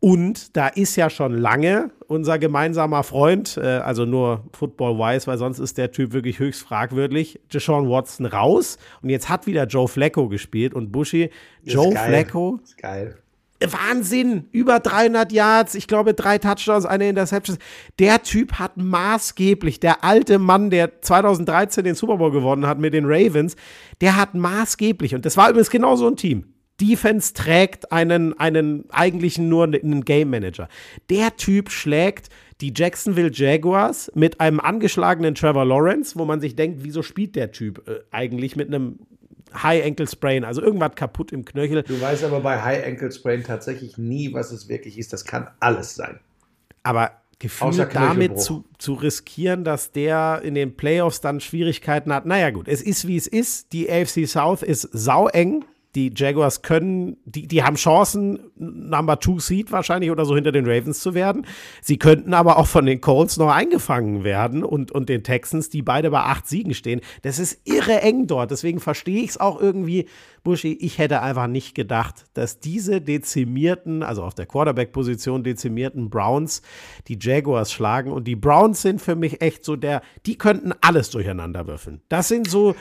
Und 0.00 0.56
da 0.56 0.68
ist 0.68 0.94
ja 0.94 1.10
schon 1.10 1.32
lange 1.32 1.90
unser 2.06 2.38
gemeinsamer 2.38 3.02
Freund, 3.02 3.56
äh, 3.56 3.66
also 3.66 4.04
nur 4.04 4.44
football-wise, 4.52 5.26
weil 5.26 5.38
sonst 5.38 5.58
ist 5.58 5.76
der 5.76 5.90
Typ 5.90 6.12
wirklich 6.12 6.38
höchst 6.38 6.62
fragwürdig, 6.62 7.40
Deshaun 7.52 7.88
Watson 7.88 8.26
raus. 8.26 8.78
Und 9.02 9.10
jetzt 9.10 9.28
hat 9.28 9.46
wieder 9.46 9.66
Joe 9.66 9.88
Flacco 9.88 10.28
gespielt 10.28 10.72
und 10.72 10.92
Bushy, 10.92 11.30
Joe 11.64 11.92
geil. 11.92 12.08
Flacco. 12.08 12.60
Ist 12.62 12.78
geil. 12.78 13.18
Wahnsinn, 13.60 14.44
über 14.52 14.78
300 14.78 15.32
Yards, 15.32 15.74
ich 15.74 15.88
glaube 15.88 16.14
drei 16.14 16.38
Touchdowns, 16.38 16.86
eine 16.86 17.08
Interception. 17.08 17.58
Der 17.98 18.22
Typ 18.22 18.52
hat 18.54 18.76
maßgeblich, 18.76 19.80
der 19.80 20.04
alte 20.04 20.38
Mann, 20.38 20.70
der 20.70 21.02
2013 21.02 21.82
den 21.82 21.96
Super 21.96 22.18
Bowl 22.18 22.30
gewonnen 22.30 22.66
hat 22.66 22.78
mit 22.78 22.94
den 22.94 23.04
Ravens, 23.06 23.56
der 24.00 24.16
hat 24.16 24.34
maßgeblich, 24.34 25.16
und 25.16 25.26
das 25.26 25.36
war 25.36 25.50
übrigens 25.50 25.70
genau 25.70 25.96
so 25.96 26.06
ein 26.06 26.14
Team, 26.14 26.44
Defense 26.80 27.34
trägt 27.34 27.90
einen, 27.92 28.38
einen 28.38 28.84
eigentlichen 28.90 29.48
nur 29.48 29.64
einen 29.64 30.04
Game 30.04 30.30
Manager. 30.30 30.68
Der 31.10 31.36
Typ 31.36 31.70
schlägt 31.70 32.28
die 32.60 32.72
Jacksonville 32.74 33.30
Jaguars 33.32 34.10
mit 34.14 34.40
einem 34.40 34.60
angeschlagenen 34.60 35.34
Trevor 35.34 35.64
Lawrence, 35.64 36.18
wo 36.18 36.24
man 36.24 36.40
sich 36.40 36.56
denkt, 36.56 36.82
wieso 36.82 37.02
spielt 37.02 37.36
der 37.36 37.52
Typ 37.52 37.88
äh, 37.88 38.00
eigentlich 38.10 38.56
mit 38.56 38.68
einem 38.68 38.98
High 39.54 39.84
Ankle 39.84 40.06
Sprain, 40.06 40.44
also 40.44 40.60
irgendwas 40.60 40.94
kaputt 40.94 41.32
im 41.32 41.44
Knöchel. 41.44 41.82
Du 41.82 42.00
weißt 42.00 42.24
aber 42.24 42.40
bei 42.40 42.60
High 42.60 42.86
Ankle 42.86 43.10
Sprain 43.10 43.42
tatsächlich 43.42 43.96
nie, 43.96 44.32
was 44.32 44.52
es 44.52 44.68
wirklich 44.68 44.98
ist. 44.98 45.12
Das 45.12 45.24
kann 45.24 45.48
alles 45.60 45.94
sein. 45.94 46.20
Aber 46.82 47.12
gefühlt 47.38 47.94
damit 47.94 48.40
zu, 48.40 48.64
zu 48.78 48.94
riskieren, 48.94 49.64
dass 49.64 49.92
der 49.92 50.40
in 50.42 50.54
den 50.54 50.76
Playoffs 50.76 51.20
dann 51.20 51.40
Schwierigkeiten 51.40 52.12
hat. 52.12 52.26
Naja, 52.26 52.50
gut, 52.50 52.68
es 52.68 52.82
ist 52.82 53.06
wie 53.06 53.16
es 53.16 53.26
ist. 53.26 53.72
Die 53.72 53.90
AFC 53.90 54.26
South 54.26 54.62
ist 54.62 54.82
saueng 54.92 55.64
die 55.94 56.12
Jaguars 56.14 56.62
können, 56.62 57.16
die, 57.24 57.48
die 57.48 57.62
haben 57.62 57.76
Chancen, 57.76 58.50
Number 58.56 59.18
Two 59.20 59.38
Seed 59.38 59.72
wahrscheinlich 59.72 60.10
oder 60.10 60.26
so 60.26 60.34
hinter 60.34 60.52
den 60.52 60.66
Ravens 60.66 61.00
zu 61.00 61.14
werden. 61.14 61.46
Sie 61.80 61.98
könnten 61.98 62.34
aber 62.34 62.58
auch 62.58 62.66
von 62.66 62.84
den 62.84 63.00
Colts 63.00 63.38
noch 63.38 63.50
eingefangen 63.50 64.22
werden 64.22 64.64
und, 64.64 64.92
und 64.92 65.08
den 65.08 65.24
Texans, 65.24 65.70
die 65.70 65.82
beide 65.82 66.10
bei 66.10 66.20
acht 66.20 66.46
Siegen 66.46 66.74
stehen. 66.74 67.00
Das 67.22 67.38
ist 67.38 67.60
irre 67.64 68.02
eng 68.02 68.26
dort. 68.26 68.50
Deswegen 68.50 68.80
verstehe 68.80 69.22
ich 69.22 69.30
es 69.30 69.40
auch 69.40 69.60
irgendwie, 69.60 70.06
Buschi. 70.44 70.74
Ich 70.80 70.98
hätte 70.98 71.22
einfach 71.22 71.46
nicht 71.46 71.74
gedacht, 71.74 72.26
dass 72.34 72.60
diese 72.60 73.00
dezimierten, 73.00 74.02
also 74.02 74.22
auf 74.22 74.34
der 74.34 74.46
Quarterback-Position 74.46 75.42
dezimierten 75.42 76.10
Browns 76.10 76.62
die 77.08 77.18
Jaguars 77.20 77.72
schlagen. 77.72 78.12
Und 78.12 78.24
die 78.28 78.36
Browns 78.36 78.82
sind 78.82 79.00
für 79.00 79.16
mich 79.16 79.40
echt 79.40 79.64
so 79.64 79.74
der, 79.74 80.02
die 80.26 80.36
könnten 80.36 80.72
alles 80.82 81.10
durcheinander 81.10 81.66
würfeln. 81.66 82.02
Das 82.08 82.28
sind 82.28 82.48
so 82.48 82.74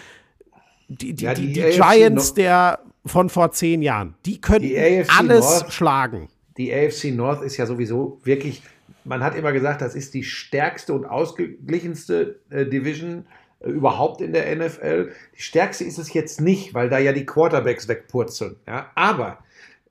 die, 0.88 1.14
die, 1.14 1.26
ja, 1.26 1.34
die, 1.34 1.54
die 1.54 1.62
Giants 1.62 2.34
der 2.34 2.80
von 3.08 3.30
vor 3.30 3.52
zehn 3.52 3.82
Jahren. 3.82 4.16
Die 4.26 4.42
können 4.42 4.62
die 4.62 4.78
alles 5.08 5.62
North, 5.62 5.74
schlagen. 5.74 6.30
Die 6.58 6.74
AFC 6.74 7.06
North 7.06 7.42
ist 7.44 7.58
ja 7.58 7.66
sowieso 7.66 8.20
wirklich, 8.24 8.64
man 9.04 9.24
hat 9.24 9.36
immer 9.36 9.52
gesagt, 9.52 9.82
das 9.82 9.96
ist 9.96 10.14
die 10.14 10.24
stärkste 10.24 10.94
und 10.94 11.06
ausgeglichenste 11.06 12.40
äh, 12.50 12.66
Division 12.66 13.26
äh, 13.60 13.70
überhaupt 13.70 14.22
in 14.22 14.34
der 14.34 14.56
NFL. 14.56 15.12
Die 15.36 15.42
stärkste 15.42 15.84
ist 15.84 15.98
es 15.98 16.14
jetzt 16.14 16.42
nicht, 16.42 16.74
weil 16.74 16.90
da 16.90 17.00
ja 17.00 17.14
die 17.14 17.26
Quarterbacks 17.26 17.88
wegpurzeln. 17.88 18.56
Ja? 18.68 18.92
Aber 18.96 19.40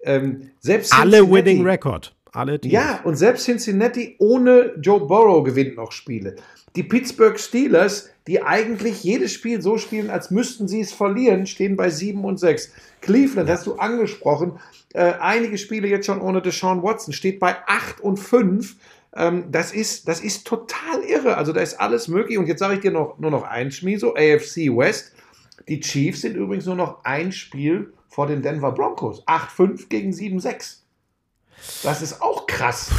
ähm, 0.02 0.50
selbst 0.60 0.92
alle 0.92 1.30
Winning 1.30 1.64
Record. 1.66 2.14
Ja, 2.64 3.00
und 3.04 3.16
selbst 3.16 3.46
Cincinnati 3.46 4.16
ohne 4.18 4.74
Joe 4.78 5.00
Burrow 5.00 5.42
gewinnt 5.42 5.76
noch 5.76 5.90
Spiele. 5.90 6.36
Die 6.76 6.82
Pittsburgh 6.82 7.38
Steelers, 7.38 8.10
die 8.26 8.42
eigentlich 8.42 9.02
jedes 9.02 9.32
Spiel 9.32 9.62
so 9.62 9.78
spielen, 9.78 10.10
als 10.10 10.30
müssten 10.30 10.68
sie 10.68 10.80
es 10.80 10.92
verlieren, 10.92 11.46
stehen 11.46 11.76
bei 11.76 11.88
7 11.88 12.22
und 12.24 12.38
6. 12.38 12.72
Cleveland, 13.00 13.48
hast 13.48 13.66
du 13.66 13.76
angesprochen, 13.76 14.58
äh, 14.92 15.14
einige 15.20 15.56
Spiele 15.56 15.88
jetzt 15.88 16.06
schon 16.06 16.20
ohne 16.20 16.42
Deshaun 16.42 16.82
Watson, 16.82 17.14
steht 17.14 17.40
bei 17.40 17.56
8 17.66 18.00
und 18.00 18.18
5. 18.18 18.76
Ähm, 19.14 19.44
das, 19.50 19.72
ist, 19.72 20.06
das 20.08 20.20
ist 20.20 20.46
total 20.46 21.02
irre. 21.06 21.36
Also 21.36 21.52
da 21.52 21.60
ist 21.60 21.80
alles 21.80 22.08
möglich. 22.08 22.36
Und 22.36 22.46
jetzt 22.46 22.58
sage 22.58 22.74
ich 22.74 22.80
dir 22.80 22.90
noch, 22.90 23.18
nur 23.18 23.30
noch 23.30 23.44
ein 23.44 23.70
Schmieso, 23.70 24.14
AFC 24.14 24.68
West. 24.76 25.12
Die 25.68 25.80
Chiefs 25.80 26.20
sind 26.20 26.36
übrigens 26.36 26.66
nur 26.66 26.76
noch 26.76 27.04
ein 27.04 27.32
Spiel 27.32 27.92
vor 28.08 28.26
den 28.26 28.42
Denver 28.42 28.72
Broncos. 28.72 29.26
8-5 29.26 29.88
gegen 29.88 30.12
7-6. 30.12 30.80
Das 31.82 32.02
ist 32.02 32.20
auch 32.20 32.46
krass. 32.46 32.90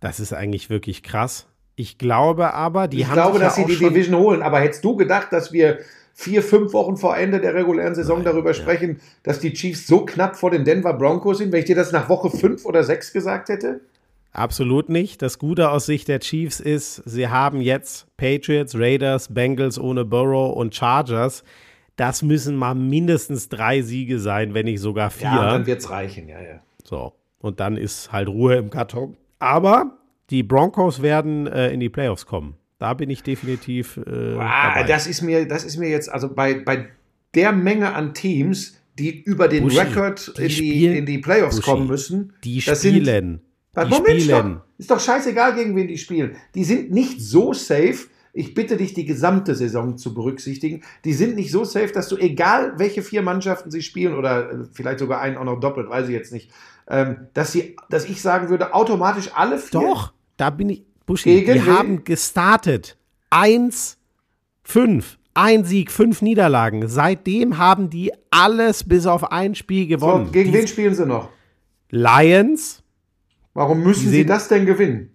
Das 0.00 0.18
ist 0.18 0.32
eigentlich 0.32 0.70
wirklich 0.70 1.02
krass. 1.02 1.49
Ich 1.80 1.96
glaube 1.96 2.52
aber, 2.52 2.88
die 2.88 2.98
ich 2.98 3.06
haben. 3.06 3.16
Ich 3.16 3.22
glaube, 3.22 3.38
dass 3.38 3.56
ja 3.56 3.64
sie 3.64 3.72
die 3.72 3.78
Division 3.78 4.20
holen. 4.20 4.42
Aber 4.42 4.60
hättest 4.60 4.84
du 4.84 4.96
gedacht, 4.96 5.28
dass 5.30 5.50
wir 5.50 5.78
vier, 6.12 6.42
fünf 6.42 6.74
Wochen 6.74 6.98
vor 6.98 7.16
Ende 7.16 7.40
der 7.40 7.54
regulären 7.54 7.94
Saison 7.94 8.18
Nein, 8.18 8.26
darüber 8.26 8.50
ja. 8.50 8.54
sprechen, 8.54 9.00
dass 9.22 9.40
die 9.40 9.54
Chiefs 9.54 9.86
so 9.86 10.04
knapp 10.04 10.36
vor 10.36 10.50
den 10.50 10.64
Denver 10.64 10.92
Broncos 10.92 11.38
sind, 11.38 11.52
wenn 11.52 11.60
ich 11.60 11.64
dir 11.64 11.76
das 11.76 11.90
nach 11.90 12.10
Woche 12.10 12.28
fünf 12.28 12.66
oder 12.66 12.84
sechs 12.84 13.14
gesagt 13.14 13.48
hätte? 13.48 13.80
Absolut 14.32 14.90
nicht. 14.90 15.22
Das 15.22 15.38
Gute 15.38 15.70
aus 15.70 15.86
Sicht 15.86 16.08
der 16.08 16.20
Chiefs 16.20 16.60
ist, 16.60 16.96
sie 17.06 17.28
haben 17.28 17.62
jetzt 17.62 18.14
Patriots, 18.18 18.74
Raiders, 18.74 19.32
Bengals 19.32 19.78
ohne 19.78 20.04
Burrow 20.04 20.54
und 20.54 20.74
Chargers. 20.74 21.44
Das 21.96 22.20
müssen 22.20 22.56
mal 22.56 22.74
mindestens 22.74 23.48
drei 23.48 23.80
Siege 23.80 24.18
sein, 24.18 24.52
wenn 24.52 24.66
nicht 24.66 24.80
sogar 24.80 25.08
vier. 25.08 25.28
Ja, 25.28 25.52
dann 25.52 25.64
wird 25.64 25.80
es 25.80 25.88
reichen, 25.88 26.28
ja, 26.28 26.42
ja. 26.42 26.60
So, 26.84 27.14
und 27.38 27.58
dann 27.58 27.78
ist 27.78 28.12
halt 28.12 28.28
Ruhe 28.28 28.56
im 28.56 28.68
Karton. 28.68 29.16
Aber 29.38 29.96
die 30.30 30.42
Broncos 30.42 31.02
werden 31.02 31.46
äh, 31.46 31.70
in 31.70 31.80
die 31.80 31.88
Playoffs 31.88 32.26
kommen. 32.26 32.54
Da 32.78 32.94
bin 32.94 33.10
ich 33.10 33.22
definitiv. 33.22 33.98
Äh, 34.06 34.36
ah, 34.38 34.84
das 34.84 35.06
ist 35.06 35.20
mir, 35.20 35.46
das 35.46 35.64
ist 35.64 35.76
mir 35.76 35.90
jetzt, 35.90 36.10
also 36.10 36.32
bei, 36.32 36.54
bei 36.54 36.88
der 37.34 37.52
Menge 37.52 37.94
an 37.94 38.14
Teams, 38.14 38.78
die 38.98 39.22
über 39.22 39.48
den 39.48 39.64
Buschi, 39.64 39.78
Rekord 39.78 40.28
in, 40.38 40.48
die, 40.48 40.86
in 40.98 41.06
die 41.06 41.18
Playoffs 41.18 41.56
Buschi, 41.56 41.70
kommen 41.70 41.86
müssen. 41.86 42.32
Die 42.44 42.60
spielen. 42.60 42.76
Sind, 42.76 43.06
die 43.06 43.88
Moment, 43.88 44.22
spielen. 44.22 44.24
Stopp, 44.24 44.64
ist 44.78 44.90
doch 44.90 45.00
scheißegal, 45.00 45.54
gegen 45.54 45.76
wen 45.76 45.88
die 45.88 45.98
spielen. 45.98 46.36
Die 46.54 46.64
sind 46.64 46.90
nicht 46.90 47.20
so 47.20 47.52
safe. 47.52 48.08
Ich 48.32 48.54
bitte 48.54 48.76
dich, 48.76 48.94
die 48.94 49.04
gesamte 49.04 49.54
Saison 49.56 49.98
zu 49.98 50.14
berücksichtigen. 50.14 50.82
Die 51.04 51.12
sind 51.12 51.34
nicht 51.34 51.50
so 51.50 51.64
safe, 51.64 51.92
dass 51.92 52.08
du, 52.08 52.16
egal 52.16 52.74
welche 52.78 53.02
vier 53.02 53.22
Mannschaften 53.22 53.70
sie 53.70 53.82
spielen, 53.82 54.14
oder 54.14 54.50
äh, 54.50 54.56
vielleicht 54.72 55.00
sogar 55.00 55.20
einen 55.20 55.36
auch 55.36 55.44
noch 55.44 55.58
doppelt, 55.58 55.88
weiß 55.88 56.08
ich 56.08 56.14
jetzt 56.14 56.32
nicht, 56.32 56.50
ähm, 56.88 57.28
dass, 57.34 57.52
sie, 57.52 57.76
dass 57.88 58.04
ich 58.04 58.22
sagen 58.22 58.48
würde, 58.48 58.72
automatisch 58.72 59.30
alle 59.34 59.58
vier. 59.58 59.80
Doch, 59.80 60.12
da 60.40 60.50
bin 60.50 60.70
ich. 60.70 60.84
Buschi, 61.06 61.44
die 61.44 61.62
haben 61.62 62.04
gestartet. 62.04 62.96
1, 63.30 63.98
5. 64.62 65.18
Ein 65.34 65.64
Sieg, 65.64 65.92
fünf 65.92 66.22
Niederlagen. 66.22 66.88
Seitdem 66.88 67.58
haben 67.58 67.88
die 67.88 68.12
alles 68.30 68.84
bis 68.84 69.06
auf 69.06 69.30
ein 69.30 69.54
Spiel 69.54 69.86
gewonnen. 69.86 70.26
So, 70.26 70.32
gegen 70.32 70.52
die 70.52 70.58
wen 70.58 70.66
spielen 70.66 70.94
sie 70.94 71.06
noch? 71.06 71.30
Lions. 71.90 72.82
Warum 73.54 73.82
müssen 73.82 74.10
sie 74.10 74.26
das 74.26 74.48
denn 74.48 74.66
gewinnen? 74.66 75.10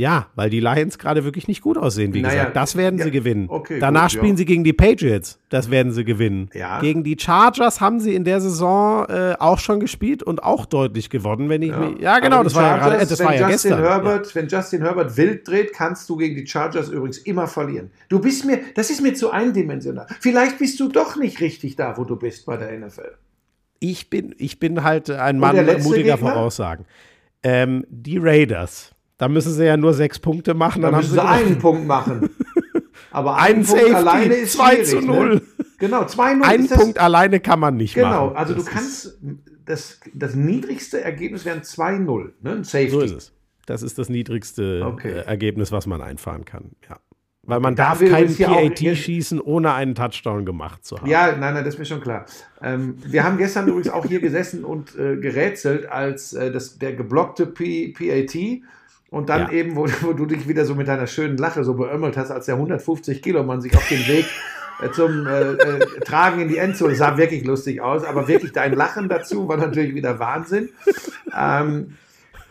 Ja, 0.00 0.28
weil 0.34 0.48
die 0.48 0.60
Lions 0.60 0.98
gerade 0.98 1.24
wirklich 1.24 1.46
nicht 1.46 1.60
gut 1.60 1.76
aussehen, 1.76 2.14
wie 2.14 2.22
naja, 2.22 2.44
gesagt. 2.44 2.56
Das 2.56 2.74
werden 2.74 2.98
ja, 2.98 3.04
sie 3.04 3.10
gewinnen. 3.10 3.50
Okay, 3.50 3.78
Danach 3.80 4.04
gut, 4.04 4.12
spielen 4.12 4.30
ja. 4.30 4.36
sie 4.38 4.44
gegen 4.46 4.64
die 4.64 4.72
Patriots. 4.72 5.38
Das 5.50 5.70
werden 5.70 5.92
sie 5.92 6.06
gewinnen. 6.06 6.48
Ja. 6.54 6.80
Gegen 6.80 7.04
die 7.04 7.18
Chargers 7.20 7.82
haben 7.82 8.00
sie 8.00 8.14
in 8.14 8.24
der 8.24 8.40
Saison 8.40 9.04
äh, 9.10 9.34
auch 9.38 9.58
schon 9.58 9.78
gespielt 9.78 10.22
und 10.22 10.42
auch 10.42 10.64
deutlich 10.64 11.10
gewonnen, 11.10 11.50
wenn 11.50 11.60
ich 11.60 11.72
ja. 11.72 11.78
mich. 11.78 12.00
Ja, 12.00 12.18
genau, 12.18 12.42
das 12.42 12.54
Chargers, 12.54 12.80
war 12.80 12.92
ja 12.92 12.96
gerade. 12.96 13.10
Das 13.10 13.20
war 13.20 13.34
ja 13.34 13.50
Justin 13.50 13.72
gestern. 13.72 13.78
Herbert, 13.82 14.34
Wenn 14.34 14.48
Justin 14.48 14.80
Herbert 14.80 15.16
wild 15.18 15.46
dreht, 15.46 15.74
kannst 15.74 16.08
du 16.08 16.16
gegen 16.16 16.34
die 16.34 16.46
Chargers 16.46 16.88
übrigens 16.88 17.18
immer 17.18 17.46
verlieren. 17.46 17.90
Du 18.08 18.20
bist 18.20 18.46
mir, 18.46 18.60
das 18.74 18.88
ist 18.88 19.02
mir 19.02 19.12
zu 19.12 19.30
eindimensional. 19.30 20.06
Vielleicht 20.20 20.56
bist 20.56 20.80
du 20.80 20.88
doch 20.88 21.16
nicht 21.16 21.42
richtig 21.42 21.76
da, 21.76 21.98
wo 21.98 22.04
du 22.04 22.16
bist 22.16 22.46
bei 22.46 22.56
der 22.56 22.72
NFL. 22.78 23.18
Ich 23.80 24.08
bin, 24.08 24.34
ich 24.38 24.58
bin 24.58 24.82
halt 24.82 25.10
ein 25.10 25.38
Mann 25.38 25.56
mutiger 25.56 26.16
Gegner? 26.16 26.16
Voraussagen. 26.16 26.86
Ähm, 27.42 27.84
die 27.90 28.16
Raiders 28.16 28.94
da 29.20 29.28
müssen 29.28 29.52
sie 29.52 29.66
ja 29.66 29.76
nur 29.76 29.92
sechs 29.92 30.18
Punkte 30.18 30.54
machen. 30.54 30.80
Dann, 30.80 30.92
dann 30.92 31.02
müssen 31.02 31.12
sie 31.12 31.22
einen 31.22 31.58
Punkt 31.58 31.86
machen. 31.86 32.30
Aber 33.10 33.36
ein, 33.36 33.56
ein 33.56 33.64
Punkt 33.66 33.68
Safety, 33.68 33.94
alleine 33.94 34.34
ist 34.34 34.52
2 34.54 34.82
zu 34.82 35.00
0. 35.02 35.34
Ne? 35.34 35.42
Genau, 35.78 36.02
2-0. 36.04 36.42
Ein 36.42 36.68
Punkt 36.68 36.98
alleine 36.98 37.38
kann 37.38 37.60
man 37.60 37.76
nicht 37.76 37.94
genau, 37.94 38.08
machen. 38.08 38.28
Genau, 38.28 38.38
also 38.38 38.54
das 38.54 38.64
du 38.64 38.70
kannst, 38.70 39.18
das, 39.66 40.00
das 40.14 40.34
niedrigste 40.34 41.02
Ergebnis 41.04 41.44
wären 41.44 41.60
2-0, 41.60 42.30
ne? 42.40 42.50
ein 42.50 42.64
Safety. 42.64 42.90
So 42.90 43.00
ist 43.02 43.12
es. 43.12 43.32
Das 43.66 43.82
ist 43.82 43.98
das 43.98 44.08
niedrigste 44.08 44.86
okay. 44.86 45.10
Äh, 45.10 45.26
Ergebnis, 45.26 45.70
was 45.70 45.86
man 45.86 46.00
einfahren 46.00 46.46
kann, 46.46 46.70
ja. 46.88 46.98
Weil 47.42 47.60
man 47.60 47.74
darf 47.76 48.00
kein 48.00 48.34
PAT 48.34 48.96
schießen, 48.96 49.38
ohne 49.38 49.74
einen 49.74 49.94
Touchdown 49.94 50.46
gemacht 50.46 50.84
zu 50.86 50.98
haben. 50.98 51.08
Ja, 51.10 51.32
nein, 51.36 51.54
nein, 51.54 51.64
das 51.64 51.74
ist 51.74 51.78
mir 51.78 51.84
schon 51.84 52.00
klar. 52.00 52.24
Ähm, 52.62 52.96
wir 53.04 53.24
haben 53.24 53.36
gestern 53.36 53.66
übrigens 53.68 53.90
auch 53.90 54.06
hier 54.06 54.20
gesessen 54.20 54.64
und 54.64 54.96
äh, 54.96 55.16
gerätselt, 55.16 55.86
als 55.86 56.32
äh, 56.32 56.50
das, 56.50 56.78
der 56.78 56.94
geblockte 56.94 57.46
P 57.46 57.92
PAT 57.92 58.62
und 59.10 59.28
dann 59.28 59.42
ja. 59.42 59.50
eben, 59.50 59.76
wo, 59.76 59.86
wo, 60.02 60.12
du 60.12 60.26
dich 60.26 60.48
wieder 60.48 60.64
so 60.64 60.74
mit 60.74 60.88
deiner 60.88 61.06
schönen 61.06 61.36
Lache 61.36 61.64
so 61.64 61.74
beömmelt 61.74 62.16
hast, 62.16 62.30
als 62.30 62.46
der 62.46 62.54
150 62.54 63.22
Kilo 63.22 63.42
Mann 63.42 63.60
sich 63.60 63.76
auf 63.76 63.86
den 63.88 64.06
Weg 64.06 64.26
äh, 64.82 64.90
zum 64.90 65.26
äh, 65.26 65.52
äh, 65.52 66.00
Tragen 66.04 66.40
in 66.40 66.48
die 66.48 66.56
Endzone, 66.56 66.94
sah 66.94 67.16
wirklich 67.16 67.44
lustig 67.44 67.80
aus, 67.80 68.04
aber 68.04 68.28
wirklich 68.28 68.52
dein 68.52 68.72
Lachen 68.72 69.08
dazu 69.08 69.48
war 69.48 69.56
natürlich 69.56 69.94
wieder 69.94 70.18
Wahnsinn. 70.18 70.70
Ähm, 71.36 71.96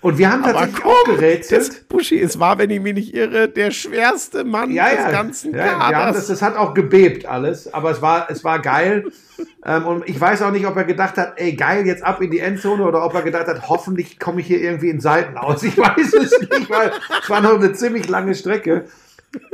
und 0.01 0.17
wir 0.17 0.31
haben 0.31 0.43
tatsächlich 0.43 0.81
komm, 0.81 0.91
auch 0.91 1.03
gerätselt. 1.05 1.89
Buschi, 1.89 2.19
es 2.21 2.39
war, 2.39 2.57
wenn 2.57 2.69
ich 2.69 2.79
mich 2.79 2.93
nicht 2.93 3.13
irre, 3.13 3.49
der 3.49 3.71
schwerste 3.71 4.45
Mann 4.45 4.71
ja, 4.71 4.89
des 4.89 5.11
ganzen 5.11 5.53
ja, 5.53 5.77
Kaders. 5.77 6.15
Das, 6.15 6.27
das, 6.27 6.41
hat 6.41 6.55
auch 6.55 6.73
gebebt 6.73 7.25
alles, 7.25 7.73
aber 7.73 7.91
es 7.91 8.01
war, 8.01 8.29
es 8.29 8.43
war 8.43 8.59
geil. 8.59 9.11
ähm, 9.65 9.85
und 9.85 10.07
ich 10.07 10.19
weiß 10.19 10.41
auch 10.43 10.51
nicht, 10.51 10.65
ob 10.65 10.77
er 10.77 10.85
gedacht 10.85 11.17
hat, 11.17 11.33
ey, 11.35 11.53
geil, 11.53 11.85
jetzt 11.85 12.03
ab 12.03 12.21
in 12.21 12.31
die 12.31 12.39
Endzone 12.39 12.85
oder 12.85 13.03
ob 13.03 13.13
er 13.13 13.23
gedacht 13.23 13.47
hat, 13.47 13.67
hoffentlich 13.67 14.19
komme 14.19 14.39
ich 14.39 14.47
hier 14.47 14.61
irgendwie 14.61 14.89
in 14.89 15.01
Seiten 15.01 15.37
aus. 15.37 15.63
Ich 15.63 15.77
weiß 15.77 16.13
es 16.13 16.39
nicht, 16.39 16.69
weil 16.69 16.91
es 17.21 17.29
war 17.29 17.41
noch 17.41 17.55
eine 17.55 17.73
ziemlich 17.73 18.07
lange 18.07 18.35
Strecke. 18.35 18.85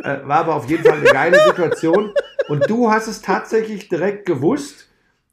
Äh, 0.04 0.20
war 0.24 0.38
aber 0.38 0.56
auf 0.56 0.70
jeden 0.70 0.84
Fall 0.84 1.00
eine 1.00 1.12
geile 1.12 1.44
Situation. 1.48 2.14
Und 2.48 2.70
du 2.70 2.92
hast 2.92 3.08
es 3.08 3.22
tatsächlich 3.22 3.90
direkt 3.90 4.26
gewusst 4.26 4.85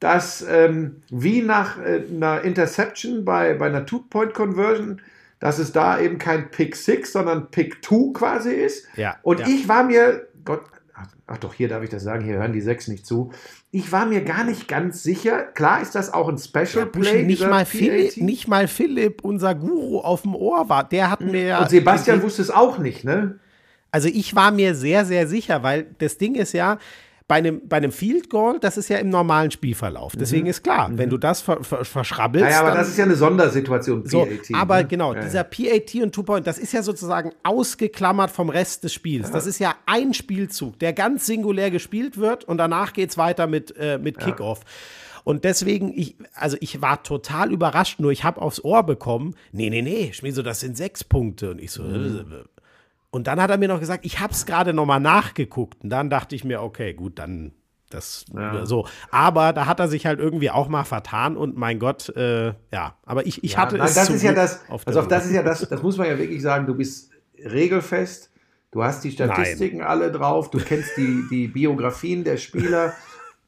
dass 0.03 0.45
ähm, 0.49 1.03
wie 1.11 1.43
nach 1.43 1.79
äh, 1.79 2.03
einer 2.13 2.43
Interception 2.43 3.25
bei, 3.25 3.55
bei 3.55 3.67
einer 3.67 3.87
Two-Point-Conversion, 3.87 5.01
dass 5.39 5.61
es 5.61 5.71
da 5.71 6.01
eben 6.01 6.19
kein 6.19 6.51
Pick 6.51 6.75
6, 6.75 7.13
sondern 7.13 7.51
Pick 7.53 7.85
2 7.85 8.13
quasi 8.13 8.51
ist. 8.51 8.87
Ja, 8.97 9.17
Und 9.23 9.41
ja. 9.41 9.47
ich 9.47 9.69
war 9.69 9.85
mir, 9.85 10.27
Gott, 10.45 10.63
ach, 10.93 11.07
ach, 11.29 11.39
doch, 11.39 11.55
hier 11.55 11.69
darf 11.69 11.85
ich 11.85 11.91
das 11.91 12.03
sagen, 12.03 12.25
hier 12.25 12.35
hören 12.35 12.53
die 12.53 12.61
sechs 12.61 12.89
nicht 12.89 13.07
zu. 13.07 13.31
Ich 13.71 13.93
war 13.93 14.05
mir 14.05 14.23
gar 14.23 14.43
nicht 14.43 14.67
ganz 14.67 15.05
sicher. 15.05 15.45
Klar 15.45 15.81
ist 15.81 15.95
das 15.95 16.13
auch 16.13 16.29
ein 16.29 16.39
Special 16.39 16.67
ja, 16.75 16.85
Play. 16.87 17.23
Nicht 17.23 17.49
mal, 17.49 17.65
Philipp, 17.65 18.17
nicht 18.17 18.49
mal 18.49 18.67
Philipp, 18.67 19.23
unser 19.23 19.55
Guru 19.55 20.01
auf 20.01 20.23
dem 20.23 20.35
Ohr 20.35 20.69
war. 20.69 20.89
Der 20.89 21.13
hat 21.13 21.21
mir. 21.21 21.59
Und 21.61 21.71
Sebastian 21.71 22.23
wusste 22.23 22.43
es 22.43 22.51
auch 22.51 22.79
nicht, 22.79 23.05
ne? 23.05 23.39
Also 23.93 24.09
ich 24.09 24.35
war 24.35 24.51
mir 24.51 24.75
sehr, 24.75 25.05
sehr 25.05 25.29
sicher, 25.29 25.63
weil 25.63 25.87
das 25.99 26.19
Ding 26.19 26.35
ist 26.35 26.55
ja, 26.55 26.79
bei 27.33 27.39
einem, 27.39 27.67
bei 27.67 27.79
einem 27.79 27.93
Field 27.93 28.29
Goal, 28.29 28.59
das 28.61 28.77
ist 28.77 28.91
ja 28.91 28.99
im 28.99 29.09
normalen 29.09 29.51
Spielverlauf. 29.51 30.13
Deswegen 30.15 30.43
mhm. 30.43 30.51
ist 30.51 30.63
klar, 30.63 30.91
mhm. 30.91 30.99
wenn 30.99 31.09
du 31.09 31.17
das 31.17 31.41
ver, 31.41 31.65
ver, 31.65 31.83
verschrabbelst. 31.83 32.45
Naja, 32.45 32.61
aber 32.61 32.75
das 32.75 32.91
ist 32.91 32.99
ja 32.99 33.07
eine 33.07 33.15
Sondersituation, 33.15 34.03
PAT. 34.03 34.11
So, 34.11 34.29
aber 34.53 34.83
ne? 34.83 34.87
genau, 34.87 35.15
ja, 35.15 35.23
dieser 35.23 35.43
PAT 35.43 35.95
und 36.03 36.15
Two-Point, 36.15 36.47
das 36.47 36.59
ist 36.59 36.75
ja 36.75 36.83
sozusagen 36.83 37.33
ausgeklammert 37.43 38.31
vom 38.31 38.51
Rest 38.51 38.85
des 38.85 38.93
Spiels. 38.93 39.29
Ja. 39.29 39.33
Das 39.33 39.47
ist 39.47 39.61
ja 39.61 39.77
ein 39.87 40.13
Spielzug, 40.13 40.79
der 40.79 40.93
ganz 40.93 41.25
singulär 41.25 41.71
gespielt 41.71 42.19
wird 42.19 42.45
und 42.45 42.59
danach 42.59 42.93
geht 42.93 43.09
es 43.09 43.17
weiter 43.17 43.47
mit, 43.47 43.75
äh, 43.79 43.97
mit 43.97 44.19
Kickoff. 44.19 44.61
Ja. 44.63 45.23
Und 45.25 45.45
deswegen, 45.45 45.91
ich, 45.97 46.17
also 46.35 46.59
ich 46.61 46.83
war 46.83 47.03
total 47.03 47.51
überrascht, 47.51 47.99
nur 47.99 48.13
ich 48.13 48.25
habe 48.25 48.43
aufs 48.43 48.63
Ohr 48.63 48.83
bekommen, 48.83 49.37
nee, 49.53 49.71
nee, 49.71 49.81
nee, 49.81 50.13
Schmieso, 50.13 50.43
das 50.43 50.61
sind 50.61 50.77
sechs 50.77 51.03
Punkte. 51.03 51.53
Und 51.53 51.63
ich 51.63 51.71
so, 51.71 51.83
mhm. 51.83 52.45
Und 53.13 53.27
dann 53.27 53.41
hat 53.41 53.51
er 53.51 53.59
mir 53.59 53.69
noch 53.69 53.79
gesagt, 53.79 54.07
ich 54.07 54.21
habe 54.21 54.33
es 54.33 54.47
gerade 54.47 54.73
noch 54.73 54.87
mal 54.87 54.99
nachgeguckt. 54.99 55.85
Und 55.85 55.91
dann 55.91 56.09
dachte 56.09 56.35
ich 56.35 56.45
mir, 56.45 56.63
okay, 56.63 56.95
gut, 56.95 57.19
dann 57.19 57.53
das 57.91 58.25
ja. 58.35 58.65
so. 58.65 58.87
Aber 59.11 59.53
da 59.53 59.67
hat 59.67 59.81
er 59.81 59.89
sich 59.89 60.07
halt 60.07 60.19
irgendwie 60.19 60.51
auch 60.51 60.69
mal 60.69 60.85
vertan 60.85 61.37
und 61.37 61.55
mein 61.55 61.79
Gott, 61.79 62.09
äh, 62.17 62.55
ja. 62.73 62.97
Aber 63.05 63.27
ich, 63.27 63.45
ich 63.45 63.53
ja, 63.53 63.59
hatte 63.59 63.77
nein, 63.77 63.87
es 63.87 63.95
das 63.95 64.09
ist 64.09 64.23
ja 64.23 64.33
das. 64.33 64.61
Auf 64.71 64.87
also 64.87 65.01
auf 65.01 65.09
das 65.09 65.27
ist 65.27 65.33
ja 65.33 65.43
das. 65.43 65.61
Das 65.69 65.83
muss 65.83 65.99
man 65.99 66.07
ja 66.07 66.19
wirklich 66.19 66.41
sagen. 66.41 66.67
Du 66.67 66.75
bist 66.75 67.11
regelfest. 67.39 68.31
Du 68.71 68.83
hast 68.83 69.05
die 69.05 69.11
Statistiken 69.11 69.79
nein. 69.79 69.87
alle 69.87 70.11
drauf. 70.11 70.51
Du 70.51 70.59
kennst 70.59 70.97
die 70.97 71.25
die 71.31 71.49
Biografien 71.49 72.25
der 72.25 72.39
Spieler. 72.39 72.95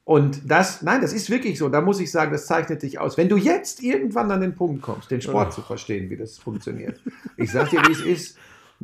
Und 0.04 0.42
das, 0.44 0.82
nein, 0.82 1.00
das 1.00 1.14
ist 1.14 1.30
wirklich 1.30 1.58
so. 1.58 1.70
Da 1.70 1.80
muss 1.80 1.98
ich 1.98 2.10
sagen, 2.10 2.30
das 2.30 2.46
zeichnet 2.46 2.82
dich 2.82 2.98
aus. 2.98 3.16
Wenn 3.16 3.30
du 3.30 3.38
jetzt 3.38 3.82
irgendwann 3.82 4.30
an 4.30 4.42
den 4.42 4.54
Punkt 4.54 4.82
kommst, 4.82 5.10
den 5.10 5.22
Sport 5.22 5.48
oh. 5.52 5.54
zu 5.54 5.62
verstehen, 5.62 6.10
wie 6.10 6.18
das 6.18 6.36
funktioniert. 6.36 7.00
Ich 7.38 7.50
sag 7.50 7.70
dir, 7.70 7.80
wie 7.88 7.92
es 7.92 8.02
ist 8.02 8.38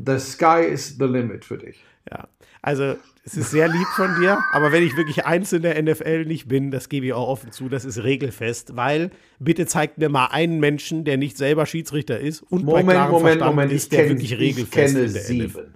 the 0.07 0.19
sky 0.19 0.63
is 0.65 0.97
the 0.99 1.05
limit 1.07 1.45
für 1.45 1.59
dich. 1.59 1.83
Ja, 2.11 2.29
also 2.63 2.97
es 3.25 3.37
ist 3.37 3.51
sehr 3.51 3.69
lieb 3.69 3.87
von 3.97 4.21
dir, 4.21 4.39
aber 4.53 4.73
wenn 4.73 4.83
ich 4.83 4.97
wirklich 4.97 5.25
eins 5.27 5.53
in 5.53 5.63
der 5.63 5.81
NFL 5.83 6.25
nicht 6.25 6.49
bin, 6.49 6.71
das 6.71 6.89
gebe 6.89 7.07
ich 7.07 7.13
auch 7.13 7.29
offen 7.29 7.53
zu, 7.53 7.69
das 7.69 7.85
ist 7.85 8.03
regelfest, 8.03 8.77
weil 8.77 9.11
bitte 9.39 9.67
zeigt 9.67 9.99
mir 9.99 10.09
mal 10.09 10.27
einen 10.27 10.59
Menschen, 10.61 11.05
der 11.05 11.17
nicht 11.17 11.37
selber 11.37 11.67
Schiedsrichter 11.67 12.19
ist 12.19 12.43
und 12.43 12.65
Moment, 12.65 12.87
bei 12.87 12.95
Moment, 13.09 13.23
Verstand 13.23 13.51
Moment, 13.57 13.73
ist, 13.73 13.85
ich 13.85 13.89
der 13.91 13.99
kenne 14.01 14.11
wirklich 14.11 14.33
ich 14.33 14.39
regelfest 14.39 14.95
kenne 14.95 15.07
in 15.07 15.13
der 15.13 15.23
NFL. 15.23 15.27
sieben. 15.27 15.75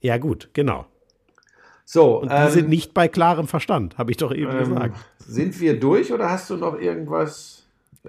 Ja 0.00 0.18
gut, 0.18 0.50
genau. 0.52 0.86
So, 1.84 2.20
Und 2.20 2.30
die 2.30 2.36
ähm, 2.36 2.50
sind 2.50 2.68
nicht 2.68 2.94
bei 2.94 3.06
klarem 3.06 3.46
Verstand, 3.46 3.96
habe 3.96 4.10
ich 4.10 4.16
doch 4.16 4.34
eben 4.34 4.50
ähm, 4.50 4.58
gesagt. 4.58 4.96
sind 5.18 5.60
wir 5.60 5.78
durch 5.78 6.12
oder 6.12 6.28
hast 6.30 6.50
du 6.50 6.56
noch 6.56 6.78
irgendwas? 6.78 7.55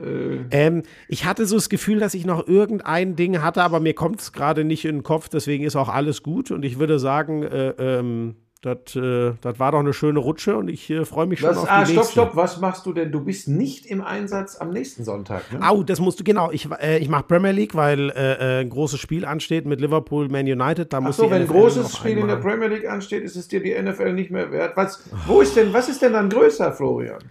Äh, 0.02 0.46
Ähm, 0.52 0.84
ich 1.08 1.26
hatte 1.26 1.46
so 1.46 1.56
das 1.56 1.70
Gefühl, 1.70 2.00
dass 2.00 2.14
ich 2.14 2.26
noch 2.26 2.48
irgendein 2.48 3.16
Ding 3.16 3.42
hatte, 3.42 3.64
aber 3.64 3.80
mir 3.80 3.94
kommt 3.94 4.22
es 4.22 4.34
gerade 4.34 4.64
nicht 4.64 4.86
in 4.86 4.98
den 4.98 5.04
Kopf, 5.04 5.30
deswegen 5.30 5.64
ist 5.64 5.76
auch 5.76 5.90
alles 5.90 6.24
gut. 6.24 6.52
Und 6.52 6.64
ich 6.64 6.80
würde 6.80 7.00
sagen, 7.00 7.44
äh, 7.44 7.70
ähm, 7.78 8.36
das 8.62 8.96
äh, 8.96 9.34
das 9.42 9.60
war 9.60 9.72
doch 9.72 9.80
eine 9.80 9.94
schöne 9.94 10.20
Rutsche 10.20 10.58
und 10.58 10.68
ich 10.68 10.90
äh, 10.90 11.06
freue 11.06 11.28
mich 11.28 11.40
schon 11.40 11.50
was, 11.50 11.60
auf 11.60 11.70
ah, 11.70 11.84
die 11.84 11.92
stopp, 11.92 11.98
nächste. 11.98 12.12
stopp, 12.14 12.36
was 12.36 12.60
machst 12.60 12.86
du 12.86 12.94
denn? 12.94 13.12
Du 13.12 13.24
bist 13.24 13.48
nicht 13.48 13.86
im 13.86 14.02
Einsatz 14.02 14.56
am 14.60 14.72
nächsten 14.72 15.04
Sonntag, 15.04 15.52
ne? 15.52 15.60
Au, 15.62 15.84
das 15.84 16.00
musst 16.00 16.20
du, 16.20 16.24
genau. 16.24 16.52
Ich, 16.52 16.68
äh, 16.82 16.98
ich 16.98 17.08
mache 17.08 17.24
Premier 17.24 17.52
League, 17.52 17.76
weil 17.76 18.10
äh, 18.10 18.60
äh, 18.60 18.62
ein 18.62 18.70
großes 18.70 19.00
Spiel 19.00 19.26
ansteht 19.26 19.66
mit 19.66 19.80
Liverpool, 19.80 20.28
Man 20.30 20.48
United. 20.48 20.92
Da 20.92 20.98
Ach 20.98 21.02
muss 21.02 21.18
so, 21.18 21.30
wenn 21.30 21.44
ein 21.44 21.48
großes 21.48 21.98
Spiel 21.98 22.18
in 22.18 22.28
der 22.28 22.38
Premier 22.38 22.68
League 22.68 22.90
ansteht, 22.90 23.24
ist 23.24 23.36
es 23.36 23.48
dir 23.48 23.62
die 23.62 23.80
NFL 23.80 24.14
nicht 24.14 24.32
mehr 24.32 24.52
wert. 24.52 24.76
Was, 24.76 25.04
wo 25.28 25.42
ist 25.42 25.56
denn, 25.56 25.72
was 25.72 25.88
ist 25.88 26.02
denn 26.02 26.14
dann 26.14 26.30
größer, 26.30 26.72
Florian? 26.74 27.22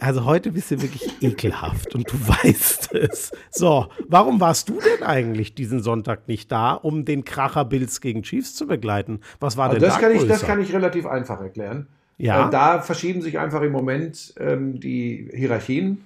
Also 0.00 0.24
heute 0.24 0.52
bist 0.52 0.70
du 0.70 0.80
wirklich 0.82 1.22
ekelhaft 1.22 1.94
und 1.94 2.10
du 2.10 2.14
weißt 2.28 2.94
es. 2.94 3.32
So, 3.50 3.88
warum 4.08 4.40
warst 4.40 4.68
du 4.68 4.78
denn 4.80 5.06
eigentlich 5.06 5.54
diesen 5.54 5.82
Sonntag 5.82 6.28
nicht 6.28 6.50
da, 6.52 6.72
um 6.72 7.04
den 7.04 7.24
Kracher 7.24 7.64
Bills 7.64 8.00
gegen 8.00 8.22
Chiefs 8.22 8.54
zu 8.54 8.66
begleiten? 8.66 9.20
Was 9.40 9.56
war 9.56 9.68
Also 9.68 9.80
denn 9.80 9.88
das, 9.88 9.94
da 9.94 10.00
kann 10.00 10.16
ich, 10.16 10.26
das 10.26 10.42
kann 10.42 10.60
ich 10.60 10.72
relativ 10.72 11.06
einfach 11.06 11.40
erklären. 11.40 11.88
Ja. 12.18 12.48
Äh, 12.48 12.50
da 12.50 12.80
verschieben 12.80 13.22
sich 13.22 13.38
einfach 13.38 13.62
im 13.62 13.72
Moment 13.72 14.34
ähm, 14.38 14.78
die 14.78 15.28
Hierarchien 15.32 16.04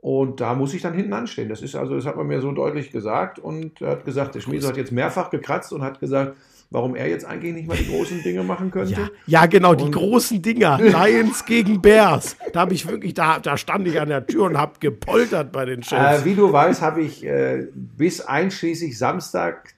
und 0.00 0.40
da 0.40 0.54
muss 0.54 0.74
ich 0.74 0.82
dann 0.82 0.94
hinten 0.94 1.12
anstehen. 1.12 1.48
Das 1.48 1.62
ist 1.62 1.74
also, 1.74 1.94
das 1.94 2.06
hat 2.06 2.16
man 2.16 2.26
mir 2.26 2.40
so 2.40 2.52
deutlich 2.52 2.90
gesagt 2.90 3.38
und 3.38 3.80
er 3.80 3.90
hat 3.90 4.04
gesagt, 4.04 4.34
der 4.34 4.40
Schmieso 4.40 4.68
hat 4.68 4.76
jetzt 4.76 4.92
mehrfach 4.92 5.30
gekratzt 5.30 5.72
und 5.72 5.82
hat 5.82 6.00
gesagt, 6.00 6.36
warum 6.70 6.94
er 6.94 7.08
jetzt 7.08 7.24
eigentlich 7.24 7.54
nicht 7.54 7.68
mal 7.68 7.76
die 7.76 7.88
großen 7.88 8.22
Dinge 8.22 8.42
machen 8.42 8.70
könnte. 8.70 8.92
Ja, 8.92 9.08
ja, 9.26 9.46
genau, 9.46 9.74
die 9.74 9.84
Und- 9.84 9.92
großen 9.92 10.42
Dinger. 10.42 10.78
Lions 10.80 11.44
gegen 11.46 11.80
Bears. 11.80 12.36
Da 12.52 12.60
habe 12.60 12.74
ich 12.74 12.86
wirklich, 12.86 13.14
da, 13.14 13.38
da 13.38 13.56
stand 13.56 13.88
ich 13.88 14.00
an 14.00 14.08
der 14.08 14.26
Tür 14.26 14.44
und 14.44 14.58
habe 14.58 14.72
gepoltert 14.80 15.50
bei 15.52 15.64
den 15.64 15.82
Chefs. 15.82 16.22
Äh, 16.22 16.24
wie 16.24 16.34
du 16.34 16.52
weißt, 16.52 16.82
habe 16.82 17.00
ich 17.02 17.24
äh, 17.24 17.66
bis 17.74 18.20
einschließlich 18.20 18.98
Samstag 18.98 19.74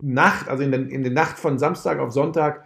Nacht, 0.00 0.48
also 0.48 0.62
in 0.62 0.70
der, 0.70 0.88
in 0.88 1.02
der 1.02 1.12
Nacht 1.12 1.38
von 1.38 1.58
Samstag 1.58 1.98
auf 1.98 2.12
Sonntag, 2.12 2.64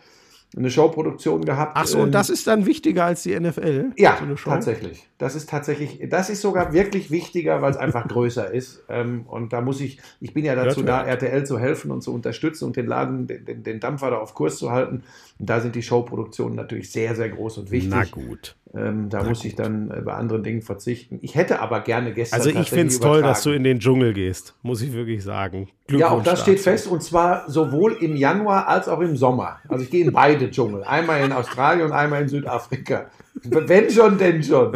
eine 0.57 0.70
Showproduktion 0.70 1.44
gehabt. 1.44 1.72
Ach 1.74 1.86
so, 1.86 1.98
und 2.00 2.12
das 2.12 2.28
ist 2.28 2.46
dann 2.46 2.66
wichtiger 2.66 3.05
als 3.05 3.22
die 3.22 3.38
NFL? 3.38 3.92
Ja, 3.96 4.18
So 4.20 4.50
tatsächlich. 4.50 5.09
Das 5.16 5.34
ist 5.34 5.48
tatsächlich, 5.48 6.00
das 6.11 6.28
ist 6.28 6.42
sogar 6.42 6.72
wirklich 6.72 7.11
wichtiger, 7.11 7.62
weil 7.62 7.70
es 7.70 7.76
einfach 7.76 8.07
größer 8.07 8.53
ist. 8.53 8.84
Ähm, 8.88 9.24
und 9.28 9.53
da 9.53 9.61
muss 9.61 9.80
ich, 9.80 9.98
ich 10.20 10.34
bin 10.34 10.44
ja 10.44 10.55
dazu 10.55 10.82
da. 10.82 11.05
RTL 11.05 11.46
zu 11.46 11.59
helfen 11.59 11.90
und 11.90 12.03
zu 12.03 12.12
unterstützen 12.12 12.66
und 12.66 12.76
den 12.76 12.86
Laden, 12.86 13.26
den, 13.26 13.44
den, 13.44 13.62
den 13.62 13.80
Dampfer 13.80 14.11
da 14.11 14.18
auf 14.18 14.34
Kurs 14.34 14.59
zu 14.59 14.70
halten. 14.70 15.05
Und 15.38 15.50
da 15.50 15.61
sind 15.61 15.74
die 15.74 15.82
Showproduktionen 15.82 16.55
natürlich 16.55 16.90
sehr, 16.90 17.14
sehr 17.14 17.30
groß 17.30 17.59
und 17.59 17.70
wichtig. 17.70 17.90
Na 17.90 18.05
gut. 18.05 18.57
Ähm, 18.75 19.11
da 19.11 19.23
muss 19.23 19.45
ich 19.45 19.55
dann 19.55 19.89
bei 20.03 20.14
anderen 20.14 20.43
Dingen 20.43 20.62
verzichten. 20.62 21.18
Ich 21.20 21.35
hätte 21.35 21.61
aber 21.61 21.81
gerne 21.81 22.14
gestern. 22.14 22.41
Also 22.41 22.49
ich 22.59 22.70
finde 22.70 22.87
es 22.87 23.01
toll, 23.01 23.20
dass 23.20 23.43
du 23.43 23.51
in 23.51 23.64
den 23.64 23.81
Dschungel 23.81 24.14
gehst, 24.14 24.55
muss 24.62 24.81
ich 24.81 24.95
wirklich 24.95 25.23
sagen. 25.23 25.68
Ja, 25.91 26.09
auch 26.09 26.23
das 26.23 26.41
steht 26.41 26.59
fest 26.61 26.87
und 26.87 27.03
zwar 27.03 27.51
sowohl 27.51 27.93
im 28.01 28.16
Januar 28.16 28.68
als 28.68 28.89
auch 28.89 29.01
im 29.01 29.14
Sommer. 29.16 29.59
Also 29.68 29.85
ich 29.85 29.91
gehe 29.91 30.07
in 30.07 30.12
beide 30.12 30.51
Dschungel. 30.51 30.85
Einmal 30.85 31.23
in 31.23 31.33
Australien 31.33 31.85
und 31.87 31.93
einmal 31.93 32.23
in 32.23 32.29
Südafrika. 32.29 33.11
Wenn 33.43 33.91
schon, 33.91 34.16
denn 34.16 34.43
schon. 34.43 34.73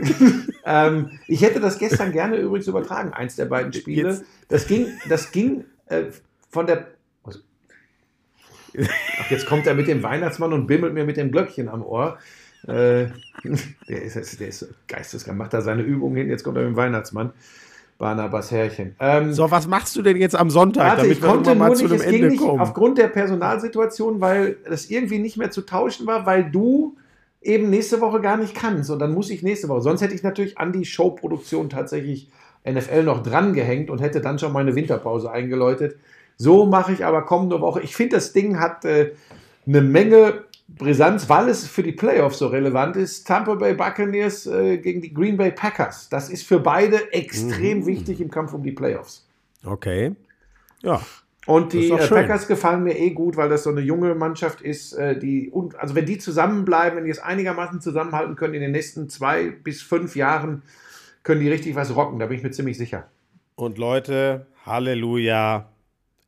ähm, 0.64 1.10
ich 1.28 1.42
hätte 1.42 1.60
das 1.60 1.78
gestern 1.78 2.10
gerne 2.10 2.36
übrigens 2.36 2.66
übertragen, 2.66 3.12
eins 3.12 3.36
der 3.36 3.44
beiden 3.44 3.72
Spiele. 3.72 4.08
Jetzt- 4.10 4.24
Das 4.48 4.66
ging, 4.66 4.86
das 5.08 5.30
ging 5.30 5.64
äh, 5.86 6.06
von 6.50 6.66
der. 6.66 6.88
Ach, 9.20 9.30
jetzt 9.30 9.46
kommt 9.46 9.66
er 9.66 9.74
mit 9.74 9.88
dem 9.88 10.02
Weihnachtsmann 10.02 10.52
und 10.52 10.66
bimmelt 10.66 10.94
mir 10.94 11.04
mit 11.04 11.16
dem 11.16 11.30
Glöckchen 11.32 11.68
am 11.68 11.82
Ohr. 11.82 12.18
Äh, 12.66 13.06
der, 13.88 14.02
ist, 14.02 14.40
der 14.40 14.48
ist 14.48 14.68
geisteskrank, 14.88 15.38
macht 15.38 15.54
da 15.54 15.60
seine 15.62 15.82
Übung 15.82 16.14
hin, 16.14 16.28
jetzt 16.28 16.44
kommt 16.44 16.56
er 16.56 16.62
mit 16.64 16.72
dem 16.72 16.76
Weihnachtsmann. 16.76 17.32
Barnabas 17.98 18.50
Herrchen. 18.50 18.96
Ähm, 18.98 19.34
So, 19.34 19.50
was 19.50 19.66
machst 19.66 19.94
du 19.94 20.00
denn 20.00 20.16
jetzt 20.16 20.34
am 20.34 20.48
Sonntag, 20.48 20.84
Warte, 20.84 21.02
damit 21.02 21.12
ich 21.18 21.22
wir 21.22 21.28
konnte 21.28 21.50
nur 21.50 21.68
mal 21.68 21.76
zu 21.76 21.82
nicht, 21.84 21.92
einem 21.92 22.00
es 22.00 22.06
ging 22.06 22.14
Ende 22.14 22.28
nicht 22.28 22.40
kommen? 22.42 22.60
aufgrund 22.60 22.96
der 22.96 23.08
Personalsituation, 23.08 24.22
weil 24.22 24.56
das 24.66 24.88
irgendwie 24.88 25.18
nicht 25.18 25.36
mehr 25.36 25.50
zu 25.50 25.60
tauschen 25.62 26.06
war, 26.06 26.24
weil 26.24 26.50
du 26.50 26.96
eben 27.42 27.68
nächste 27.68 28.00
Woche 28.00 28.22
gar 28.22 28.38
nicht 28.38 28.54
kannst. 28.54 28.90
Und 28.90 29.00
dann 29.00 29.12
muss 29.12 29.28
ich 29.28 29.42
nächste 29.42 29.68
Woche. 29.68 29.82
Sonst 29.82 30.00
hätte 30.00 30.14
ich 30.14 30.22
natürlich 30.22 30.56
an 30.56 30.72
die 30.72 30.86
Showproduktion 30.86 31.68
tatsächlich 31.68 32.30
NFL 32.68 33.02
noch 33.04 33.22
dran 33.22 33.52
gehängt 33.52 33.90
und 33.90 34.00
hätte 34.00 34.22
dann 34.22 34.38
schon 34.38 34.52
meine 34.52 34.74
Winterpause 34.74 35.30
eingeläutet. 35.30 35.96
So 36.38 36.64
mache 36.64 36.92
ich 36.92 37.04
aber 37.04 37.22
kommende 37.22 37.60
Woche. 37.60 37.82
Ich 37.82 37.94
finde, 37.94 38.16
das 38.16 38.32
Ding 38.32 38.58
hat 38.58 38.86
äh, 38.86 39.12
eine 39.66 39.82
Menge 39.82 40.44
Brisanz, 40.78 41.28
weil 41.28 41.48
es 41.48 41.66
für 41.66 41.82
die 41.82 41.92
Playoffs 41.92 42.38
so 42.38 42.46
relevant 42.48 42.96
ist. 42.96 43.26
Tampa 43.26 43.54
Bay 43.54 43.74
Buccaneers 43.74 44.46
äh, 44.46 44.78
gegen 44.78 45.00
die 45.00 45.12
Green 45.12 45.36
Bay 45.36 45.50
Packers. 45.50 46.08
Das 46.08 46.30
ist 46.30 46.46
für 46.46 46.60
beide 46.60 47.12
extrem 47.12 47.80
Mhm. 47.80 47.86
wichtig 47.86 48.20
im 48.20 48.30
Kampf 48.30 48.52
um 48.54 48.62
die 48.62 48.72
Playoffs. 48.72 49.26
Okay. 49.64 50.14
Ja. 50.82 51.00
Und 51.46 51.72
die 51.72 51.90
äh. 51.90 52.08
Packers 52.08 52.46
gefallen 52.46 52.84
mir 52.84 52.98
eh 52.98 53.10
gut, 53.10 53.36
weil 53.36 53.48
das 53.48 53.64
so 53.64 53.70
eine 53.70 53.80
junge 53.80 54.14
Mannschaft 54.14 54.60
ist, 54.60 54.92
äh, 54.92 55.18
die 55.18 55.50
und 55.50 55.74
also 55.78 55.94
wenn 55.94 56.06
die 56.06 56.18
zusammenbleiben, 56.18 56.98
wenn 56.98 57.04
die 57.04 57.10
es 57.10 57.18
einigermaßen 57.18 57.80
zusammenhalten 57.80 58.36
können 58.36 58.54
in 58.54 58.60
den 58.60 58.72
nächsten 58.72 59.08
zwei 59.08 59.50
bis 59.50 59.82
fünf 59.82 60.16
Jahren, 60.16 60.62
können 61.22 61.40
die 61.40 61.48
richtig 61.48 61.74
was 61.74 61.94
rocken. 61.96 62.18
Da 62.18 62.26
bin 62.26 62.36
ich 62.38 62.42
mir 62.42 62.50
ziemlich 62.50 62.78
sicher. 62.78 63.08
Und 63.56 63.78
Leute, 63.78 64.46
Halleluja, 64.64 65.68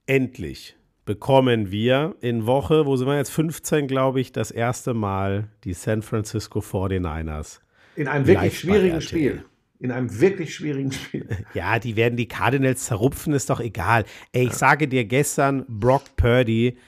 endlich 0.07 0.77
bekommen 1.05 1.71
wir 1.71 2.15
in 2.21 2.47
Woche, 2.47 2.87
wo 2.87 2.97
sind 2.97 3.09
wir 3.09 3.17
jetzt, 3.17 3.31
15, 3.31 3.87
glaube 3.87 4.21
ich, 4.21 4.33
das 4.33 4.51
erste 4.51 4.95
Mal 4.95 5.49
die 5.65 5.73
San 5.73 6.03
Francisco 6.03 6.61
49ers. 6.61 7.61
In 7.97 8.09
einem 8.09 8.27
wirklich 8.27 8.59
schwierigen. 8.59 9.01
Spiel. 9.01 9.45
In 9.79 9.91
einem 9.91 10.21
wirklich 10.21 10.55
schwierigen 10.55 10.93
Spiel. 10.93 11.27
Ja, 11.55 11.79
die 11.79 11.97
werden 11.97 12.17
die 12.17 12.29
Cardinals 12.29 12.85
zerrupfen, 12.85 13.33
ist 13.33 13.51
doch 13.51 13.61
egal. 13.61 14.05
Ey, 14.33 14.47
ich 14.47 14.53
sage 14.53 14.87
dir 14.87 15.05
gestern, 15.05 15.65
Brock 15.69 16.17
Purdy, 16.17 16.79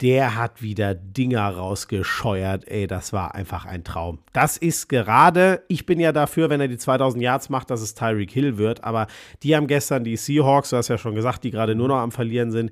der 0.00 0.36
hat 0.36 0.60
wieder 0.60 0.94
Dinger 0.94 1.48
rausgescheuert. 1.48 2.68
Ey, 2.68 2.86
das 2.86 3.12
war 3.12 3.34
einfach 3.34 3.64
ein 3.64 3.84
Traum. 3.84 4.18
Das 4.32 4.56
ist 4.58 4.88
gerade, 4.88 5.62
ich 5.68 5.86
bin 5.86 6.00
ja 6.00 6.12
dafür, 6.12 6.50
wenn 6.50 6.60
er 6.60 6.68
die 6.68 6.76
2000 6.76 7.22
Yards 7.22 7.48
macht, 7.48 7.70
dass 7.70 7.80
es 7.80 7.94
Tyreek 7.94 8.30
Hill 8.30 8.58
wird. 8.58 8.84
Aber 8.84 9.06
die 9.42 9.56
haben 9.56 9.66
gestern 9.66 10.04
die 10.04 10.16
Seahawks, 10.16 10.70
du 10.70 10.76
hast 10.76 10.88
ja 10.88 10.98
schon 10.98 11.14
gesagt, 11.14 11.44
die 11.44 11.50
gerade 11.50 11.74
nur 11.74 11.88
noch 11.88 11.98
am 11.98 12.12
Verlieren 12.12 12.50
sind. 12.50 12.70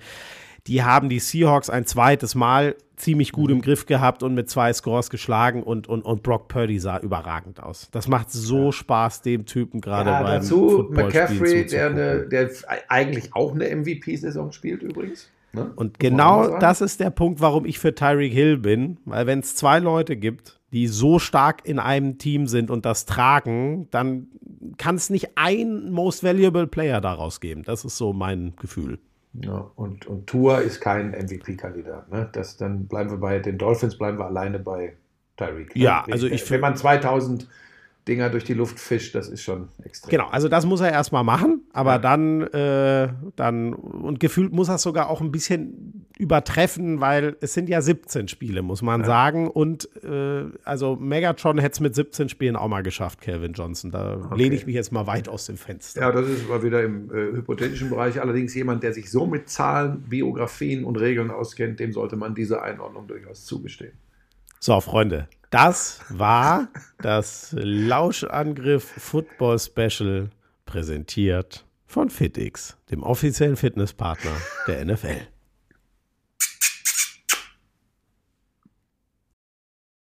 Die 0.66 0.82
haben 0.84 1.08
die 1.08 1.18
Seahawks 1.18 1.70
ein 1.70 1.86
zweites 1.86 2.34
Mal 2.34 2.76
ziemlich 2.96 3.32
gut 3.32 3.50
im 3.50 3.62
Griff 3.62 3.86
gehabt 3.86 4.22
und 4.22 4.34
mit 4.34 4.48
zwei 4.48 4.72
Scores 4.72 5.10
geschlagen 5.10 5.64
und, 5.64 5.88
und, 5.88 6.02
und 6.04 6.22
Brock 6.22 6.46
Purdy 6.46 6.78
sah 6.78 6.98
überragend 6.98 7.60
aus. 7.60 7.88
Das 7.90 8.06
macht 8.06 8.30
so 8.30 8.70
Spaß, 8.70 9.22
dem 9.22 9.44
Typen 9.44 9.80
gerade 9.80 10.10
Ja, 10.10 10.22
beim 10.22 10.40
dazu 10.40 10.88
McCaffrey, 10.90 11.66
der, 11.66 11.86
eine, 11.86 12.28
der 12.28 12.50
eigentlich 12.88 13.34
auch 13.34 13.54
eine 13.54 13.74
MVP-Saison 13.74 14.52
spielt 14.52 14.82
übrigens. 14.82 15.28
Ne? 15.52 15.72
Und 15.74 15.98
genau 15.98 16.58
das 16.58 16.80
ist 16.80 17.00
der 17.00 17.10
Punkt, 17.10 17.40
warum 17.40 17.66
ich 17.66 17.78
für 17.78 17.94
Tyreek 17.94 18.32
Hill 18.32 18.58
bin. 18.58 18.98
Weil 19.04 19.26
wenn 19.26 19.40
es 19.40 19.56
zwei 19.56 19.80
Leute 19.80 20.16
gibt, 20.16 20.60
die 20.72 20.86
so 20.86 21.18
stark 21.18 21.66
in 21.66 21.78
einem 21.78 22.18
Team 22.18 22.46
sind 22.46 22.70
und 22.70 22.86
das 22.86 23.04
tragen, 23.04 23.88
dann 23.90 24.28
kann 24.78 24.94
es 24.94 25.10
nicht 25.10 25.30
ein 25.34 25.90
Most 25.90 26.22
Valuable 26.24 26.66
Player 26.66 27.00
daraus 27.00 27.40
geben. 27.40 27.62
Das 27.64 27.84
ist 27.84 27.98
so 27.98 28.12
mein 28.12 28.54
Gefühl. 28.60 28.98
Ja, 29.34 29.70
und, 29.76 30.06
und 30.06 30.26
Tour 30.26 30.60
ist 30.60 30.80
kein 30.80 31.12
MVP-Kandidat. 31.14 32.10
Ne? 32.10 32.28
Das, 32.32 32.56
dann 32.58 32.86
bleiben 32.86 33.10
wir 33.10 33.16
bei 33.18 33.38
den 33.38 33.56
Dolphins, 33.58 33.96
bleiben 33.96 34.18
wir 34.18 34.26
alleine 34.26 34.58
bei 34.58 34.94
Tyreek. 35.38 35.74
ne? 35.74 35.82
Ja, 35.82 36.02
Wenn- 36.06 36.12
also 36.12 36.26
ich 36.26 36.48
Wenn 36.50 36.60
man 36.60 36.76
2000 36.76 37.48
Dinger 38.08 38.30
durch 38.30 38.42
die 38.42 38.54
Luft 38.54 38.80
fischt, 38.80 39.14
das 39.14 39.28
ist 39.28 39.42
schon 39.42 39.68
extrem. 39.84 40.10
Genau, 40.10 40.26
also 40.28 40.48
das 40.48 40.66
muss 40.66 40.80
er 40.80 40.90
erstmal 40.90 41.22
machen, 41.22 41.62
aber 41.72 41.92
Ja. 41.92 41.98
dann, 41.98 42.42
äh, 42.48 43.12
dann, 43.36 43.74
und 43.74 44.18
gefühlt 44.18 44.52
muss 44.52 44.68
er 44.68 44.74
es 44.74 44.82
sogar 44.82 45.08
auch 45.08 45.20
ein 45.20 45.30
bisschen 45.30 46.06
übertreffen, 46.18 47.00
weil 47.00 47.36
es 47.40 47.54
sind 47.54 47.68
ja 47.68 47.80
17 47.80 48.28
Spiele, 48.28 48.62
muss 48.62 48.82
man 48.82 49.04
sagen. 49.04 49.48
Und 49.48 49.88
äh, 50.04 50.44
also 50.64 50.96
Megatron 50.96 51.58
hätte 51.58 51.72
es 51.74 51.80
mit 51.80 51.94
17 51.94 52.28
Spielen 52.28 52.56
auch 52.56 52.68
mal 52.68 52.82
geschafft, 52.82 53.20
Calvin 53.20 53.52
Johnson. 53.52 53.90
Da 53.90 54.30
lehne 54.34 54.54
ich 54.54 54.66
mich 54.66 54.74
jetzt 54.74 54.92
mal 54.92 55.06
weit 55.06 55.28
aus 55.28 55.46
dem 55.46 55.56
Fenster. 55.56 56.00
Ja, 56.00 56.12
das 56.12 56.28
ist 56.28 56.48
mal 56.48 56.62
wieder 56.62 56.82
im 56.82 57.08
äh, 57.10 57.36
hypothetischen 57.36 57.88
Bereich. 57.90 58.20
Allerdings 58.20 58.54
jemand, 58.54 58.82
der 58.82 58.92
sich 58.92 59.10
so 59.10 59.26
mit 59.26 59.48
Zahlen, 59.48 60.02
Biografien 60.08 60.84
und 60.84 60.96
Regeln 60.96 61.30
auskennt, 61.30 61.80
dem 61.80 61.92
sollte 61.92 62.16
man 62.16 62.34
diese 62.34 62.62
Einordnung 62.62 63.06
durchaus 63.06 63.44
zugestehen. 63.44 63.92
So, 64.60 64.80
Freunde, 64.80 65.28
das 65.52 66.00
war 66.08 66.68
das 67.02 67.54
Lauschangriff 67.56 68.84
Football 68.84 69.58
Special 69.58 70.30
präsentiert 70.64 71.66
von 71.86 72.08
FitX, 72.08 72.78
dem 72.90 73.02
offiziellen 73.02 73.56
Fitnesspartner 73.56 74.32
der 74.66 74.84
NFL. 74.84 75.31